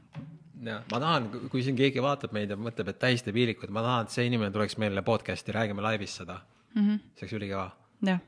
jah, 0.68 0.82
ma 0.92 1.02
tahan, 1.02 1.28
kui 1.52 1.66
siin 1.66 1.78
keegi 1.80 2.04
vaatab 2.04 2.36
meid 2.38 2.54
ja 2.54 2.60
mõtleb, 2.60 2.94
et 2.94 3.02
täis 3.02 3.26
teeb 3.26 3.40
hiilikud, 3.42 3.74
ma 3.74 3.86
tahan, 3.86 4.08
et 4.08 4.18
see 4.18 4.28
inimene 4.30 4.54
tuleks 4.56 4.78
meile 4.82 5.06
podcast'i, 5.08 5.56
räägime 5.56 5.86
laivis 5.86 6.18
seda 6.22 6.40
mm. 6.40 6.82
-hmm. 6.82 7.06
see 7.16 7.28
oleks 7.28 7.38
ülikõva. 7.42 7.70
jah 8.06 8.22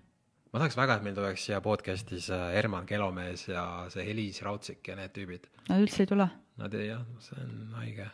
ma 0.50 0.60
tahaks 0.60 0.78
väga, 0.78 0.96
et 0.96 1.04
meil 1.06 1.16
tuleks 1.16 1.44
siia 1.46 1.62
podcast'is 1.62 2.32
äh, 2.34 2.48
Herman 2.56 2.86
Kelomees 2.90 3.48
ja 3.48 3.86
see 3.94 4.06
Heliis 4.08 4.42
Raudsik 4.42 4.88
ja 4.88 4.96
need 4.98 5.14
tüübid. 5.14 5.46
Nad 5.70 5.84
üldse 5.84 6.02
ei 6.02 6.10
tule. 6.10 6.26
Nad 6.58 6.74
ei, 6.74 6.88
jah, 6.88 7.06
see 7.22 7.38
on 7.38 7.76
haige 7.78 8.10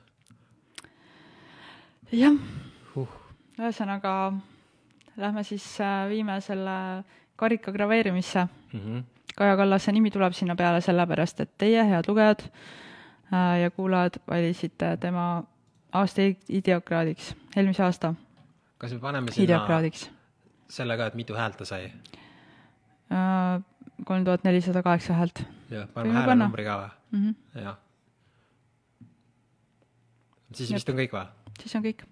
jah, 2.11 2.35
huh.. 2.93 3.24
Ühesõnaga 3.59 4.33
lähme 5.17 5.43
siis 5.43 5.65
äh, 5.81 6.09
viime 6.09 6.39
selle 6.41 7.03
karika 7.35 7.71
graveerimisse. 7.71 8.47
Mm 8.73 8.79
-hmm. 8.79 9.03
Kaja 9.35 9.55
Kallase 9.57 9.91
nimi 9.91 10.11
tuleb 10.11 10.33
sinna 10.33 10.55
peale 10.55 10.81
sellepärast, 10.81 11.39
et 11.39 11.57
teie, 11.57 11.83
head 11.83 12.07
lugejad 12.07 12.41
äh, 13.33 13.61
ja 13.61 13.71
kuulajad, 13.71 14.19
valisite 14.27 14.97
tema 14.97 15.43
aasta 15.91 16.21
ideokraadiks, 16.49 17.35
eelmise 17.55 17.83
aasta 17.83 18.13
kas 18.77 18.93
me 18.93 18.99
paneme 18.99 19.31
sinna 19.31 19.91
selle 20.69 20.97
ka, 20.97 21.07
et 21.07 21.15
mitu 21.15 21.35
häält 21.37 21.57
ta 21.57 21.65
sai? 21.65 21.91
kolm 24.05 24.25
tuhat 24.25 24.43
nelisada 24.43 24.83
kaheksa 24.83 25.13
häält 25.13 25.43
jah, 25.69 25.87
paneme 25.93 26.17
häälenumbri 26.19 26.65
ka 26.65 26.77
või? 26.81 26.89
mm. 27.11 27.21
-hmm. 27.23 27.61
jah. 27.61 27.77
siis 30.53 30.73
vist 30.73 30.89
on 30.89 30.99
kõik 30.99 31.15
või? 31.15 31.25
siis 31.61 31.75
on 31.79 31.85
kõik. 31.85 32.05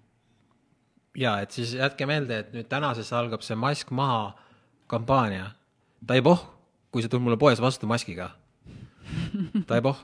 Ja 1.18 1.38
et 1.44 1.54
siis 1.54 1.74
jätke 1.78 2.06
meelde, 2.06 2.38
et 2.42 2.54
nüüd 2.54 2.68
tänasest 2.70 3.14
algab 3.16 3.44
see 3.46 3.56
mask 3.58 3.92
maha 3.94 4.34
kampaania. 4.90 5.50
Taiboh, 6.06 6.42
kui 6.92 7.02
sa 7.02 7.08
tuled 7.08 7.24
mulle 7.24 7.38
poes 7.40 7.60
vastu 7.62 7.88
maskiga. 7.90 8.30
Taiboh. 9.70 9.96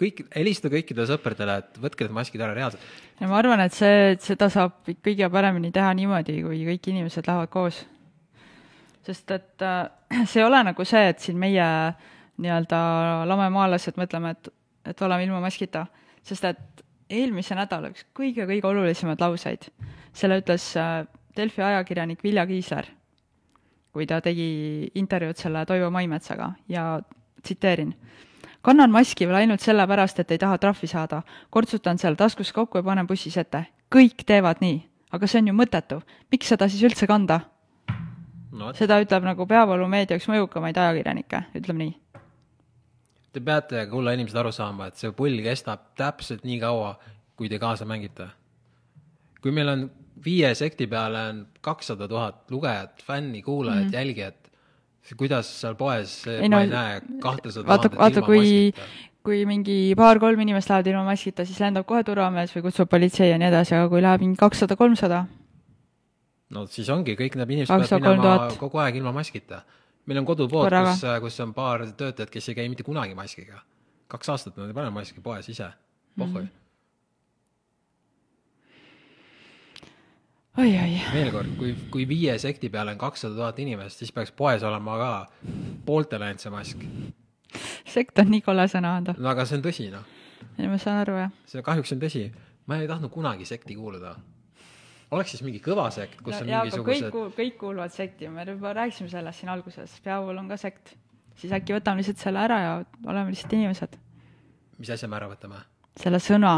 kõik, 0.00 0.24
helista 0.34 0.70
kõikidele 0.72 1.06
sõpradele, 1.06 1.58
et 1.62 1.76
võtke 1.82 2.06
need 2.06 2.16
maskid 2.16 2.42
ära 2.42 2.54
reaalselt. 2.56 2.82
ja 3.20 3.28
ma 3.30 3.38
arvan, 3.38 3.60
et 3.62 3.74
see, 3.74 4.14
seda 4.22 4.48
saab 4.50 4.80
kõige 5.04 5.28
paremini 5.30 5.70
teha 5.74 5.92
niimoodi, 5.94 6.40
kui 6.42 6.64
kõik 6.66 6.88
inimesed 6.90 7.28
lähevad 7.28 7.52
koos. 7.52 7.84
sest 9.06 9.30
et 9.30 9.62
äh, 9.62 9.86
see 10.30 10.40
ei 10.40 10.48
ole 10.48 10.62
nagu 10.64 10.84
see, 10.84 11.08
et 11.08 11.20
siin 11.20 11.38
meie 11.38 11.68
nii-öelda 12.42 12.78
lamemaalased 13.30 14.00
mõtleme, 14.00 14.34
et 14.34 14.52
et 14.84 15.02
oleme 15.02 15.24
ilma 15.24 15.38
maskita, 15.40 15.86
sest 16.22 16.44
et 16.44 16.83
eelmise 17.10 17.54
nädala 17.54 17.90
üks 17.92 18.06
kõige-kõige 18.16 18.66
olulisemaid 18.68 19.20
lauseid, 19.20 19.68
selle 20.12 20.40
ütles 20.42 20.70
äh, 20.80 21.04
Delfi 21.36 21.62
ajakirjanik 21.62 22.22
Vilja 22.24 22.46
Kiisler, 22.46 22.86
kui 23.92 24.06
ta 24.06 24.20
tegi 24.22 24.90
intervjuud 24.94 25.38
selle 25.38 25.64
Toivo 25.66 25.90
Maimetsaga 25.90 26.52
ja 26.68 27.00
tsiteerin. 27.42 27.94
kannan 28.62 28.90
maski 28.90 29.26
veel 29.26 29.36
ainult 29.36 29.60
sellepärast, 29.60 30.20
et 30.20 30.30
ei 30.30 30.38
taha 30.38 30.58
trahvi 30.58 30.86
saada. 30.86 31.22
kortsutan 31.50 31.98
seal 31.98 32.14
taskus 32.14 32.52
kokku 32.52 32.78
ja 32.78 32.82
panen 32.82 33.06
bussis 33.06 33.36
ette. 33.36 33.66
kõik 33.94 34.24
teevad 34.26 34.60
nii, 34.60 34.82
aga 35.12 35.26
see 35.26 35.38
on 35.38 35.48
ju 35.48 35.54
mõttetu. 35.54 36.00
miks 36.30 36.48
seda 36.48 36.68
siis 36.68 36.82
üldse 36.82 37.06
kanda? 37.06 37.40
no 38.52 38.72
seda 38.72 39.00
ütleb 39.02 39.24
nagu 39.24 39.46
peavoolumeedia 39.46 40.16
üks 40.16 40.28
mõjukamaid 40.28 40.78
ajakirjanikke, 40.78 41.42
ütleme 41.54 41.84
nii. 41.84 41.94
Te 43.34 43.42
peate, 43.42 43.86
kulla 43.90 44.14
inimesed, 44.14 44.38
aru 44.38 44.52
saama, 44.54 44.88
et 44.90 45.00
see 45.00 45.10
pull 45.16 45.42
kestab 45.44 45.90
täpselt 45.98 46.44
nii 46.46 46.60
kaua, 46.62 46.94
kui 47.38 47.50
te 47.50 47.58
kaasa 47.62 47.86
mängite. 47.88 48.30
kui 49.42 49.52
meil 49.52 49.68
on 49.68 49.90
viie 50.24 50.54
sekti 50.56 50.86
peale 50.88 51.20
on 51.30 51.40
kakssada 51.60 52.08
tuhat 52.08 52.50
lugejat, 52.50 53.02
fänni, 53.04 53.42
kuulajat 53.42 53.84
mm, 53.84 53.90
-hmm. 53.90 53.94
jälgijat, 53.94 54.50
kuidas 55.16 55.50
seal 55.60 55.74
poes, 55.74 56.26
Ei 56.26 56.48
ma 56.48 56.56
no, 56.56 56.60
ei 56.60 56.66
näe 56.66 57.00
kahtesada 57.20 57.66
vaata, 57.66 57.88
tuhandet 57.88 58.00
vaata, 58.00 58.20
ilma 58.20 58.26
kui 58.26 58.72
maskita. 58.72 59.10
kui 59.24 59.46
mingi 59.46 59.94
paar-kolm 59.96 60.40
inimest 60.40 60.70
lähevad 60.70 60.86
ilma 60.86 61.04
maskita, 61.04 61.44
siis 61.44 61.60
lendab 61.60 61.86
kohe 61.86 62.04
turvamees 62.04 62.56
või 62.56 62.62
kutsub 62.62 62.88
politsei 62.88 63.30
ja 63.30 63.38
nii 63.38 63.48
edasi, 63.48 63.74
aga 63.74 63.88
kui 63.88 64.02
läheb 64.02 64.20
mingi 64.20 64.40
kakssada, 64.40 64.76
kolmsada, 64.76 65.26
no 66.54 66.66
siis 66.70 66.88
ongi, 66.92 67.16
kõik 67.18 67.38
need 67.38 67.50
inimesed 67.56 67.72
peavad 67.72 67.90
minema 67.90 68.10
kolm 68.10 68.22
tuhat. 68.22 68.58
kogu 68.60 68.80
aeg 68.82 69.00
ilma 69.00 69.12
maskita. 69.12 69.62
Meil 70.06 70.20
on 70.20 70.26
kodupood, 70.28 70.74
kus, 70.88 71.04
kus 71.20 71.40
on 71.44 71.54
paar 71.56 71.86
töötajat, 71.96 72.32
kes 72.32 72.50
ei 72.50 72.58
käi 72.58 72.68
mitte 72.72 72.86
kunagi 72.86 73.16
maskiga. 73.16 73.62
kaks 74.08 74.28
aastat 74.28 74.56
nad 74.60 74.68
ei 74.68 74.76
pane 74.76 74.90
maski 74.94 75.20
poes 75.24 75.48
ise, 75.48 75.70
pohhui 76.18 76.42
mm. 76.42 76.48
-hmm. 76.48 76.60
oi-oi. 80.58 81.00
veel 81.12 81.30
kord, 81.32 81.56
kui, 81.58 81.76
kui 81.90 82.08
viie 82.08 82.38
sekti 82.38 82.68
peale 82.68 82.92
on 82.92 82.98
kakssada 82.98 83.34
tuhat 83.34 83.58
inimest, 83.58 83.98
siis 83.98 84.12
peaks 84.12 84.32
poes 84.32 84.62
olema 84.62 84.98
ka 84.98 85.26
pooltele 85.84 86.24
ainult 86.24 86.40
see 86.40 86.50
mask. 86.50 86.84
sekt 87.86 88.18
on 88.18 88.30
nii 88.30 88.40
kole 88.40 88.68
sõna, 88.68 88.96
Ando. 88.96 89.14
no 89.18 89.28
aga 89.28 89.44
see 89.44 89.58
on 89.58 89.64
tõsi, 89.64 89.90
noh. 89.90 90.04
ei, 90.58 90.68
ma 90.68 90.78
saan 90.78 91.00
aru, 91.06 91.16
jah. 91.16 91.30
see 91.46 91.62
kahjuks 91.62 91.92
on 91.92 92.00
tõsi. 92.00 92.30
ma 92.66 92.76
ei 92.76 92.88
tahtnud 92.88 93.10
kunagi 93.10 93.44
sekti 93.44 93.74
kuuluda. 93.74 94.16
Oleks 95.14 95.34
siis 95.34 95.42
mingi 95.46 95.60
kõva 95.64 95.86
sekt, 95.94 96.20
kus 96.20 96.34
no, 96.36 96.40
on 96.42 96.52
jaa, 96.52 96.62
aga 96.64 96.78
kõik 96.78 96.88
mingisugused, 96.90 97.36
kõik 97.38 97.58
kuuluvad 97.60 97.94
sekti, 97.94 98.28
me 98.32 98.46
juba 98.48 98.72
rääkisime 98.76 99.10
sellest 99.12 99.42
siin 99.42 99.52
alguses, 99.54 99.98
peavool 100.04 100.38
on 100.40 100.48
ka 100.50 100.58
sekt. 100.60 100.94
siis 101.40 101.52
äkki 101.52 101.74
võtame 101.74 102.02
lihtsalt 102.02 102.22
selle 102.22 102.42
ära 102.44 102.58
ja 102.62 102.72
oleme 103.06 103.34
lihtsalt 103.34 103.52
inimesed. 103.56 103.98
mis 104.78 104.90
asja 104.90 105.08
me 105.08 105.16
ära 105.20 105.30
võtame? 105.32 105.62
selle 106.00 106.20
sõna, 106.22 106.54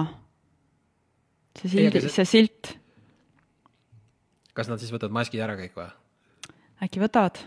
see 1.61 1.73
sild, 1.73 2.01
see- 2.01 2.15
see 2.19 2.31
silt, 2.33 2.73
kas 4.57 4.69
nad 4.73 4.81
siis 4.81 4.93
võtavad 4.93 5.13
maskid 5.13 5.41
ära 5.45 5.59
kõik 5.59 5.77
või? 5.77 5.91
äkki 6.83 7.01
võtavad? 7.01 7.43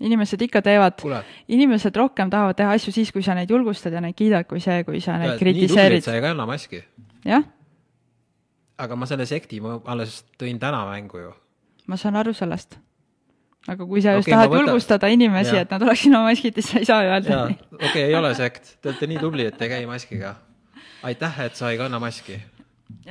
inimesed 0.00 0.42
ikka 0.46 0.62
teevad, 0.62 1.02
inimesed 1.50 1.96
rohkem 1.96 2.30
tahavad 2.30 2.56
teha 2.58 2.74
asju 2.76 2.92
siis, 2.94 3.10
kui 3.12 3.22
sa 3.26 3.34
neid 3.34 3.50
julgustad 3.50 3.92
ja 3.92 4.02
neid 4.02 4.14
kiidad, 4.18 4.46
kui 4.46 4.60
see, 4.62 4.84
kui 4.86 5.00
sa 5.02 5.18
neid 5.18 5.38
kritiseerid. 5.40 6.04
sa 6.06 6.14
ei 6.14 6.22
kanna 6.22 6.46
maski. 6.46 6.82
jah, 7.26 7.42
aga 8.78 8.98
ma 8.98 9.08
selle 9.10 9.26
sekti 9.28 9.60
ma 9.62 9.78
alles 9.90 10.22
tõin 10.40 10.58
täna 10.62 10.84
mängu 10.88 11.22
ju. 11.22 11.32
ma 11.90 11.96
saan 12.00 12.18
aru 12.20 12.34
sellest. 12.36 12.78
aga 13.68 13.86
kui 13.86 14.02
sa 14.02 14.14
just 14.16 14.28
Okei, 14.28 14.34
ma 14.34 14.42
tahad 14.42 14.52
võtan- 14.52 14.68
julgustada 14.68 15.10
inimesi, 15.12 15.56
et 15.56 15.70
nad 15.70 15.82
oleksid 15.82 16.12
ilma 16.12 16.22
maskita, 16.28 16.62
siis 16.62 16.70
sa 16.72 16.78
ei 16.78 16.90
saa 16.90 17.00
ju 17.04 17.10
öelda 17.14 17.40
okei 17.48 17.88
okay,, 17.88 18.04
ei 18.04 18.14
ole 18.14 18.34
sekt, 18.38 18.76
te 18.80 18.92
olete 18.92 19.10
nii 19.10 19.18
tublid, 19.24 19.50
et 19.52 19.66
ei 19.66 19.74
käi 19.74 19.88
maskiga. 19.90 20.36
aitäh, 21.02 21.40
et 21.46 21.58
sa 21.58 21.72
ei 21.72 21.78
kanna 21.80 21.98
maski. 21.98 22.38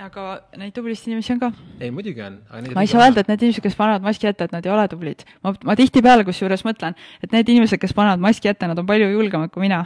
aga 0.08 0.26
neid 0.58 0.74
tublisid 0.74 1.12
inimesi 1.12 1.36
on 1.36 1.44
ka. 1.44 1.52
ei, 1.80 1.92
muidugi 1.92 2.24
on. 2.24 2.40
ma 2.74 2.82
ei 2.82 2.88
saa 2.88 3.04
öelda, 3.04 3.22
et 3.22 3.28
need 3.34 3.48
inimesed, 3.48 3.64
kes 3.68 3.76
panevad 3.76 4.08
maski 4.08 4.32
ette, 4.32 4.48
et 4.48 4.56
nad 4.56 4.66
ei 4.66 4.72
ole 4.72 4.88
tublid. 4.88 5.28
ma, 5.44 5.54
ma 5.64 5.76
tihtipeale 5.76 6.26
kusjuures 6.26 6.64
mõtlen, 6.66 6.96
et 7.22 7.32
need 7.36 7.56
inimesed, 7.56 7.82
kes 7.82 7.94
panevad 7.94 8.24
maski 8.24 8.50
ette, 8.50 8.72
nad 8.72 8.80
on 8.80 8.88
palju 8.88 9.12
julgemad 9.14 9.52
kui 9.52 9.68
mina. 9.68 9.84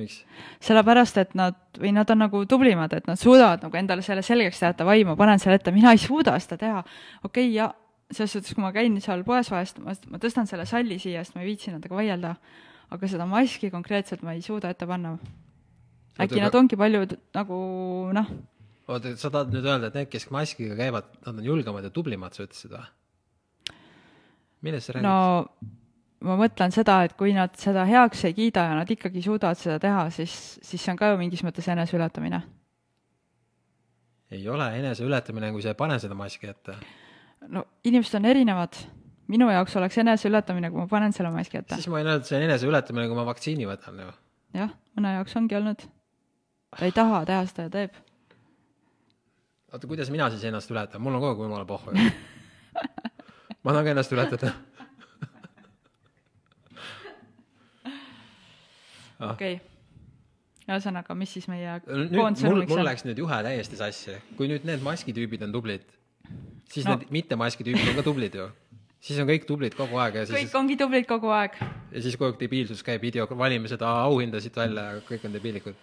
miks? 0.00 0.20
sellepärast, 0.64 1.18
et 1.22 1.34
nad, 1.38 1.56
või 1.80 1.92
nad 1.96 2.10
on 2.12 2.22
nagu 2.24 2.42
tublimad, 2.48 2.92
et 2.96 3.08
nad 3.08 3.20
suudavad 3.20 3.64
nagu 3.66 3.80
endale 3.80 4.04
selle 4.06 4.24
selgeks 4.26 4.60
teha, 4.60 4.72
et 4.74 4.80
davai, 4.82 5.02
ma 5.08 5.16
panen 5.18 5.42
selle 5.42 5.58
ette, 5.60 5.74
mina 5.74 5.94
ei 5.94 6.00
suuda 6.02 6.36
seda 6.42 6.60
teha. 6.60 6.82
okei 7.22 7.48
okay,, 7.48 7.52
ja 7.56 7.70
selles 8.10 8.36
suhtes, 8.36 8.54
kui 8.54 8.62
ma 8.62 8.72
käin 8.74 9.00
seal 9.02 9.24
poes 9.26 9.50
vahest, 9.50 9.80
ma, 9.82 9.94
ma 10.12 10.20
tõstan 10.22 10.46
selle 10.46 10.66
salli 10.68 10.98
siia, 11.02 11.24
sest 11.24 11.36
ma 11.36 11.42
ei 11.42 11.52
viitsi 11.52 11.72
nendega 11.72 11.96
vaielda. 11.96 12.36
aga 12.94 13.08
seda 13.10 13.24
maski 13.26 13.70
konkreetselt 13.70 14.20
ma 14.22 14.36
ei 14.36 14.42
suuda 14.42 14.70
ette 14.70 14.86
panna. 14.86 15.16
äkki 16.22 16.40
nad 16.40 16.54
ongi 16.54 16.76
palju 16.78 17.06
t- 17.10 17.18
nagu 17.34 17.56
noh, 18.14 18.28
oota, 18.86 19.16
sa 19.18 19.30
tahad 19.30 19.50
nüüd 19.54 19.66
öelda, 19.66 19.90
et 19.90 19.98
need, 19.98 20.10
kes 20.12 20.28
maskiga 20.34 20.76
käivad, 20.78 21.08
nad 21.26 21.34
on 21.34 21.44
julgemad 21.44 21.86
ja 21.86 21.90
tublimad, 21.90 22.36
sa 22.36 22.46
ütlesid 22.46 22.76
või? 22.76 22.86
millest 24.66 24.88
sa 24.88 24.96
räägid 24.96 25.06
no 25.06 25.16
ma 26.24 26.36
mõtlen 26.40 26.72
seda, 26.72 27.00
et 27.06 27.16
kui 27.18 27.34
nad 27.36 27.54
seda 27.60 27.84
heaks 27.88 28.24
ei 28.28 28.36
kiida 28.36 28.66
ja 28.70 28.76
nad 28.78 28.90
ikkagi 28.90 29.22
suudavad 29.24 29.58
seda 29.60 29.78
teha, 29.82 30.06
siis, 30.14 30.34
siis 30.64 30.82
see 30.82 30.92
on 30.92 31.00
ka 31.00 31.10
ju 31.12 31.18
mingis 31.20 31.42
mõttes 31.44 31.68
eneseületamine. 31.72 32.42
ei 34.30 34.48
ole 34.48 34.68
eneseületamine, 34.78 35.52
kui 35.52 35.62
sa 35.62 35.74
ei 35.74 35.78
pane 35.78 35.98
seda 36.02 36.16
maski 36.18 36.48
ette. 36.50 36.76
no 37.48 37.66
inimesed 37.84 38.20
on 38.20 38.30
erinevad. 38.32 38.78
minu 39.28 39.50
jaoks 39.50 39.76
oleks 39.76 39.98
eneseületamine, 39.98 40.70
kui 40.70 40.80
ma 40.80 40.86
panen 40.86 41.12
selle 41.12 41.30
maski 41.30 41.58
ette. 41.58 41.74
siis 41.74 41.88
ma 41.88 42.00
võin 42.00 42.08
öelda, 42.08 42.24
et 42.24 42.30
see 42.30 42.38
on 42.38 42.48
eneseületamine, 42.48 43.08
kui 43.08 43.16
ma 43.16 43.26
vaktsiini 43.28 43.68
võtan 43.68 44.00
ju. 44.00 44.12
jah, 44.62 44.72
mõne 44.96 45.16
jaoks 45.18 45.36
ongi 45.36 45.60
olnud. 45.60 45.84
ta 46.78 46.84
ei 46.84 46.96
taha 46.96 47.24
teha 47.28 47.44
seda 47.50 47.68
ja 47.68 47.74
teeb. 47.76 48.00
oota, 49.72 49.86
kuidas 49.86 50.10
mina 50.10 50.30
siis 50.30 50.48
ennast 50.48 50.72
ületan, 50.72 51.02
mul 51.02 51.20
on 51.20 51.28
kogu 51.28 51.42
aeg 51.42 51.50
jumala 51.50 51.68
pohhu 51.68 51.92
ju. 51.92 52.08
ma 53.64 53.72
tahan 53.72 53.84
ka 53.84 53.92
ennast 53.92 54.16
ületada. 54.16 54.56
Okei 59.20 59.56
okay. 59.56 59.58
ühesõnaga, 60.66 61.16
mis 61.18 61.32
siis 61.36 61.48
meie 61.50 61.78
mul, 61.86 62.06
koondsõnumiks 62.12 62.72
mul 62.72 62.82
on? 62.82 62.88
läks 62.90 63.06
nüüd 63.06 63.22
juhe 63.22 63.40
täiesti 63.48 63.80
sassi. 63.80 64.18
kui 64.38 64.50
nüüd 64.50 64.66
need 64.68 64.84
maskitüübid 64.84 65.46
on 65.46 65.56
tublid, 65.56 65.88
siis 66.72 66.86
No. 66.86 66.96
need 66.96 67.10
mitte 67.14 67.38
maskitüübid 67.40 67.92
on 67.92 67.98
ka 68.00 68.06
tublid 68.06 68.38
ju. 68.40 68.48
siis 69.00 69.18
on 69.22 69.28
kõik 69.30 69.48
tublid 69.48 69.78
kogu 69.78 69.98
aeg 70.02 70.20
ja 70.20 70.26
siis 70.26 70.38
kõik, 70.38 70.60
ongi 70.60 70.76
tublid 70.76 71.08
kogu 71.08 71.32
aeg. 71.32 71.58
ja 71.92 72.02
siis 72.02 72.16
kogu 72.16 72.32
aeg 72.32 72.40
debiilsus 72.44 72.82
käib, 72.86 73.02
video, 73.02 73.26
valime 73.38 73.68
seda 73.72 73.90
auhindasid 74.04 74.56
välja 74.56 74.92
ja 74.96 75.02
kõik 75.08 75.26
on 75.28 75.36
debiilikud. 75.36 75.74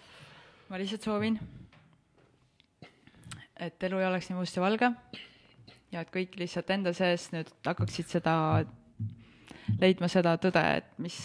ma 0.70 0.82
lihtsalt 0.82 1.06
soovin, 1.10 1.40
et 3.60 3.84
elu 3.84 4.02
ei 4.02 4.10
oleks 4.10 4.30
nii 4.30 4.40
must 4.40 4.58
ja 4.58 4.66
valge 4.66 4.92
ja 5.94 6.02
et 6.02 6.12
kõik 6.14 6.38
lihtsalt 6.40 6.72
enda 6.74 6.94
sees 6.96 7.30
nüüd 7.34 7.50
hakkaksid 7.66 8.10
seda, 8.16 8.36
leidma 9.82 10.10
seda 10.12 10.36
tõde, 10.42 10.64
et 10.82 10.90
mis, 11.02 11.18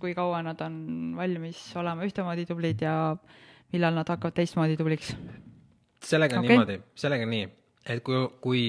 kui 0.00 0.14
kaua 0.14 0.42
nad 0.46 0.60
on 0.64 0.78
valmis 1.16 1.60
olema 1.76 2.06
ühtemoodi 2.06 2.46
tublid 2.48 2.82
ja 2.84 3.16
millal 3.72 3.96
nad 3.98 4.08
hakkavad 4.08 4.36
teistmoodi 4.36 4.76
tubliks. 4.76 5.14
sellega 6.02 6.38
on 6.38 6.44
okay. 6.44 6.56
niimoodi, 6.56 6.80
sellega 6.94 7.26
on 7.26 7.34
nii, 7.34 7.50
et 7.86 8.02
kui, 8.06 8.22
kui, 8.40 8.64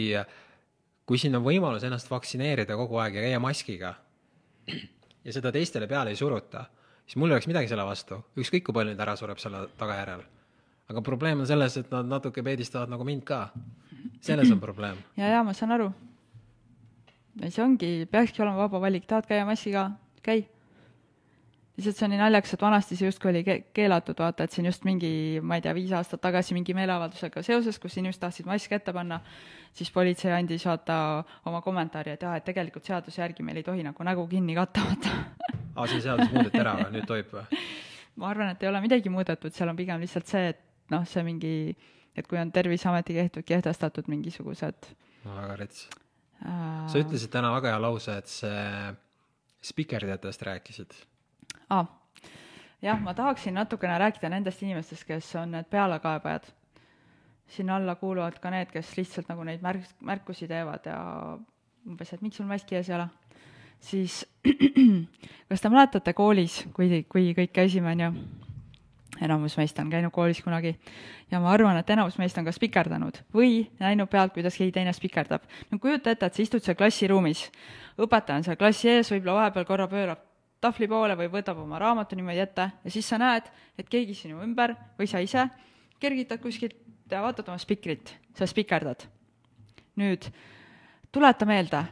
kui 1.06 1.22
siin 1.22 1.36
on 1.38 1.46
võimalus 1.46 1.86
ennast 1.88 2.12
vaktsineerida 2.12 2.78
kogu 2.80 3.02
aeg 3.04 3.20
ja 3.20 3.26
käia 3.28 3.42
maskiga 3.44 3.96
ja 5.28 5.36
seda 5.36 5.52
teistele 5.52 5.88
peale 5.88 6.14
ei 6.14 6.20
suruta, 6.20 6.64
siis 7.06 7.20
mul 7.20 7.32
ei 7.32 7.38
oleks 7.38 7.50
midagi 7.52 7.70
selle 7.72 7.86
vastu, 7.88 8.22
ükskõik 8.40 8.68
kui 8.68 8.76
palju 8.76 8.94
neid 8.94 9.04
ära 9.04 9.16
sureb 9.20 9.40
selle 9.44 9.66
tagajärjel. 9.80 10.24
aga 10.88 11.02
probleem 11.04 11.42
on 11.44 11.48
selles, 11.48 11.76
et 11.78 11.90
nad 11.92 12.08
natuke 12.08 12.44
peedistavad 12.44 12.90
nagu 12.90 13.04
mind 13.04 13.26
ka. 13.28 13.50
selles 14.22 14.52
on 14.52 14.60
probleem. 14.60 14.98
ja, 15.20 15.28
ja 15.36 15.44
ma 15.44 15.54
saan 15.54 15.72
aru. 15.76 15.92
see 17.50 17.64
ongi, 17.64 18.08
peakski 18.12 18.42
olema 18.42 18.58
vaba 18.58 18.80
valik, 18.82 19.06
tahad 19.06 19.28
käia 19.28 19.46
maskiga, 19.46 19.92
käi. 20.24 20.48
Lihtsalt 21.78 22.00
see 22.00 22.06
on 22.08 22.14
nii 22.16 22.20
naljakas, 22.22 22.54
et 22.56 22.64
vanasti 22.66 22.98
see 22.98 23.08
justkui 23.08 23.30
oli 23.30 23.44
ke- 23.46 23.60
keelatud, 23.76 24.18
vaata, 24.18 24.48
et 24.48 24.56
siin 24.56 24.66
just 24.66 24.86
mingi, 24.88 25.12
ma 25.46 25.60
ei 25.60 25.64
tea, 25.66 25.74
viis 25.78 25.92
aastat 25.94 26.22
tagasi 26.24 26.56
mingi 26.58 26.74
meeleavaldusega 26.78 27.44
seoses, 27.46 27.78
kus 27.80 27.98
inimesed 28.02 28.24
tahtsid 28.24 28.50
maski 28.50 28.78
ette 28.80 28.94
panna, 28.96 29.20
siis 29.78 29.92
politsei 29.94 30.34
andis 30.34 30.66
vaata 30.66 30.98
oma 31.46 31.62
kommentaari, 31.66 32.16
et 32.18 32.26
jah, 32.26 32.38
et 32.40 32.48
tegelikult 32.48 32.88
seaduse 32.90 33.22
järgi 33.22 33.46
meil 33.46 33.62
ei 33.62 33.68
tohi 33.68 33.86
nagu 33.86 34.08
nägu 34.08 34.26
kinni 34.32 34.56
katta, 34.58 34.88
vaata. 34.88 35.14
aa, 35.76 35.86
see 35.86 36.02
seadus 36.02 36.34
muudeti 36.34 36.64
ära 36.64 36.74
või, 36.82 36.90
nüüd 36.98 37.10
tohib 37.10 37.36
või? 37.38 37.62
ma 38.22 38.32
arvan, 38.32 38.56
et 38.56 38.64
ei 38.66 38.72
ole 38.72 38.82
midagi 38.82 39.14
muudetud, 39.14 39.54
seal 39.54 39.70
on 39.70 39.78
pigem 39.78 40.02
lihtsalt 40.02 40.30
see, 40.34 40.56
et 40.56 40.64
noh, 40.94 41.06
see 41.06 41.22
mingi, 41.28 41.54
et 42.18 42.26
kui 42.30 42.40
on 42.42 42.52
Terviseameti 42.54 43.20
keht-, 43.20 43.44
kehtestatud 43.46 44.10
mingisugused 44.10 44.90
no 45.28 45.36
väga 45.38 45.60
rets. 45.62 45.86
äh, 46.42 46.88
sa 46.90 47.04
ütlesid 47.04 47.32
täna 47.34 47.52
väga 47.54 47.76
hea 47.76 47.84
lause, 47.84 48.18
et 48.18 48.32
see 48.32 48.66
spikerdajatest 49.68 50.42
rääkisid. 50.48 50.98
aa, 51.70 51.86
jah, 52.82 53.02
ma 53.02 53.14
tahaksin 53.14 53.54
natukene 53.54 53.98
rääkida 53.98 54.30
nendest 54.30 54.64
inimestest, 54.64 55.06
kes 55.08 55.36
on 55.36 55.52
need 55.52 55.70
pealekaebajad. 55.70 56.54
sinna 57.48 57.76
alla 57.76 57.96
kuuluvad 57.96 58.40
ka 58.40 58.50
need, 58.52 58.68
kes 58.72 58.98
lihtsalt 58.98 59.30
nagu 59.30 59.44
neid 59.44 59.62
märk-, 59.64 59.94
märkusi 60.04 60.48
teevad 60.48 60.86
ja 60.86 60.98
umbes, 61.88 62.14
et 62.14 62.22
miks 62.22 62.38
sul 62.38 62.46
maski 62.46 62.76
ees 62.76 62.90
ei 62.90 62.96
ole. 62.96 63.08
siis 63.80 64.26
kas 65.50 65.62
te 65.62 65.70
mäletate 65.70 66.14
koolis, 66.14 66.66
kui, 66.74 67.06
kui 67.10 67.32
kõik 67.38 67.54
käisime, 67.54 67.92
on 67.92 68.00
ju, 68.00 68.12
enamus 69.24 69.58
meist 69.58 69.80
on 69.80 69.90
käinud 69.90 70.12
koolis 70.12 70.42
kunagi 70.44 70.76
ja 71.32 71.40
ma 71.40 71.52
arvan, 71.52 71.78
et 71.78 71.90
enamus 71.90 72.18
meist 72.18 72.38
on 72.38 72.46
ka 72.46 72.52
spikerdanud 72.52 73.24
või 73.34 73.70
näinud 73.80 74.10
pealt, 74.12 74.34
kuidas 74.34 74.58
keegi 74.58 74.76
teine 74.76 74.94
spikerdab. 74.94 75.42
no 75.72 75.80
kujuta 75.80 76.12
ette, 76.12 76.26
et 76.26 76.34
sa 76.34 76.42
istud 76.42 76.64
seal 76.64 76.76
klassiruumis, 76.76 77.48
õpetaja 77.98 78.38
on 78.38 78.44
seal 78.44 78.60
klassi 78.60 78.92
ees, 78.92 79.12
võib-olla 79.12 79.42
vahepeal 79.42 79.66
korra 79.66 79.88
pöörab 79.88 80.28
tahvli 80.62 80.88
poole 80.90 81.16
või 81.18 81.30
võtab 81.32 81.60
oma 81.62 81.80
raamatu 81.80 82.16
niimoodi 82.18 82.42
ette 82.42 82.70
ja 82.84 82.92
siis 82.92 83.08
sa 83.10 83.20
näed, 83.22 83.48
et 83.78 83.90
keegi 83.90 84.16
sinu 84.18 84.42
ümber 84.44 84.74
või 84.98 85.08
sa 85.10 85.22
ise 85.24 85.48
kergitad 86.00 86.42
kuskilt 86.42 86.76
ja 87.12 87.22
vaatad 87.22 87.48
oma 87.48 87.58
spikrit, 87.62 88.14
sa 88.36 88.48
spikerdad. 88.48 89.08
nüüd 89.98 90.28
tuleta 91.12 91.46
meelde, 91.46 91.84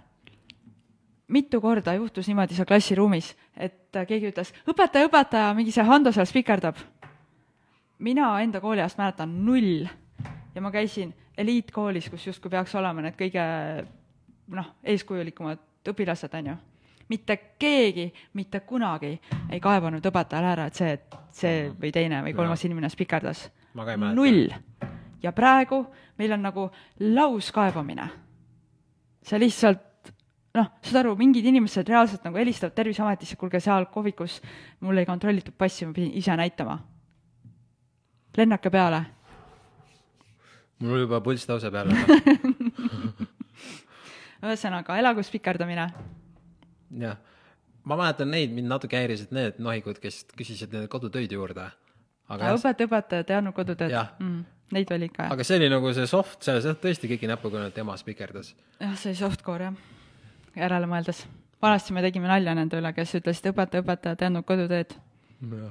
mitu 1.28 1.61
korda 1.61 1.93
juhtus 1.93 2.28
niimoodi 2.28 2.53
seal 2.53 2.68
klassiruumis, 2.70 3.32
et 3.57 3.97
keegi 4.07 4.30
ütles, 4.30 4.51
õpetaja, 4.70 5.07
õpetaja, 5.09 5.53
mingi 5.57 5.74
see 5.74 5.84
Hando 5.84 6.11
seal 6.11 6.26
spikerdab. 6.30 6.78
mina 7.99 8.41
enda 8.41 8.61
kooliajast 8.61 8.97
mäletan 8.97 9.45
null 9.45 9.88
ja 10.55 10.61
ma 10.61 10.72
käisin 10.72 11.13
eliitkoolis, 11.38 12.09
kus 12.09 12.28
justkui 12.28 12.51
peaks 12.51 12.76
olema 12.76 13.01
need 13.01 13.16
kõige 13.20 13.43
noh, 14.47 14.72
eeskujulikumad 14.84 15.59
õpilased, 15.89 16.34
on 16.38 16.47
ju. 16.51 16.55
Mitte 17.10 17.38
keegi 17.60 18.08
mitte 18.34 18.60
kunagi 18.66 19.14
ei 19.51 19.60
kaevanud 19.62 20.06
õpetajale 20.06 20.51
ära, 20.51 20.66
et 20.68 20.80
see, 20.80 20.97
see 21.32 21.58
või 21.80 21.91
teine 21.93 22.24
või 22.26 22.34
kolmas 22.34 22.64
Jaa. 22.64 22.70
inimene 22.70 22.89
spikerdas. 22.89 23.49
null. 24.14 24.49
ja 25.24 25.32
praegu 25.32 25.86
meil 26.18 26.32
on 26.34 26.41
nagu 26.41 26.70
lauskaebamine. 26.99 28.10
see 29.22 29.39
lihtsalt 29.39 30.14
noh, 30.56 30.72
saad 30.82 31.01
aru, 31.03 31.16
mingid 31.20 31.45
inimesed 31.45 31.88
reaalselt 31.89 32.24
nagu 32.26 32.39
helistavad 32.39 32.76
Terviseametisse, 32.76 33.38
kuulge 33.39 33.60
seal 33.64 33.88
kohvikus 33.91 34.39
mul 34.86 35.01
ei 35.01 35.08
kontrollitud 35.08 35.56
passi, 35.58 35.86
ma 35.86 35.93
pidin 35.93 36.14
ise 36.16 36.36
näitama. 36.36 36.80
lennake 38.38 38.70
peale. 38.70 39.06
mul 40.80 41.06
juba 41.06 41.22
pulss 41.22 41.47
tõuseb 41.49 41.76
jälle. 41.76 41.95
ühesõnaga, 44.45 44.97
elagu 44.99 45.24
spikerdamine. 45.24 45.89
jah, 46.99 47.17
ma 47.83 47.97
mäletan 47.99 48.31
neid, 48.33 48.53
mind 48.55 48.69
natuke 48.71 48.97
häirisid 48.99 49.33
need 49.35 49.61
nohikud, 49.63 49.99
kes 50.03 50.23
küsisid 50.37 50.73
nende 50.73 50.89
kodutöid 50.91 51.31
juurde. 51.31 51.69
aga, 52.29 52.51
õpetaja, 52.57 52.89
õpetajad 52.89 53.31
ei 53.31 53.39
andnud 53.39 53.55
kodutööd 53.57 53.93
Jah. 53.93 54.13
mm,. 54.19 54.43
Neid 54.73 54.89
oli 54.95 55.05
ikka 55.11 55.27
jah. 55.27 55.33
aga 55.35 55.45
see 55.45 55.59
oli 55.59 55.69
nagu 55.69 55.91
see 55.93 56.07
soft, 56.09 56.45
jah, 56.47 56.77
tõesti 56.81 57.09
keegi 57.11 57.29
näpuga 57.29 57.67
et 57.67 57.77
ema 57.77 57.97
spikerdas. 58.01 58.55
jah, 58.79 58.95
see 58.97 59.11
oli 59.13 59.19
softcore 59.19 59.67
jah, 59.67 59.75
järele 60.57 60.89
mõeldes. 60.89 61.25
vanasti 61.61 61.93
me 61.93 62.01
tegime 62.05 62.31
nalja 62.31 62.55
nende 62.57 62.79
üle, 62.81 62.93
kes 62.97 63.17
ütlesid 63.21 63.51
õpetaja, 63.51 63.85
õpetajad 63.85 64.23
ei 64.23 64.31
andnud 64.31 64.47
kodutööd. 64.49 64.97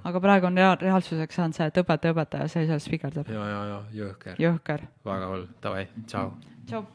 aga 0.05 0.21
praegu 0.21 0.47
on 0.47 0.61
reaal, 0.63 0.79
reaalsuseks 0.81 1.41
saanud 1.41 1.59
see, 1.59 1.67
et 1.67 1.83
õpetaja, 1.83 2.15
õpetaja, 2.15 2.51
see 2.53 2.69
seal 2.71 2.83
spikerdab. 2.87 3.31
ja, 3.35 3.49
ja, 3.51 3.63
ja 3.73 3.81
jõhker, 4.03 4.39
jõhker. 4.39 4.87
väga 5.05 5.33
hull, 5.33 5.49
davai, 5.65 5.89
tšau. 6.07 6.31
tšau. 6.71 6.87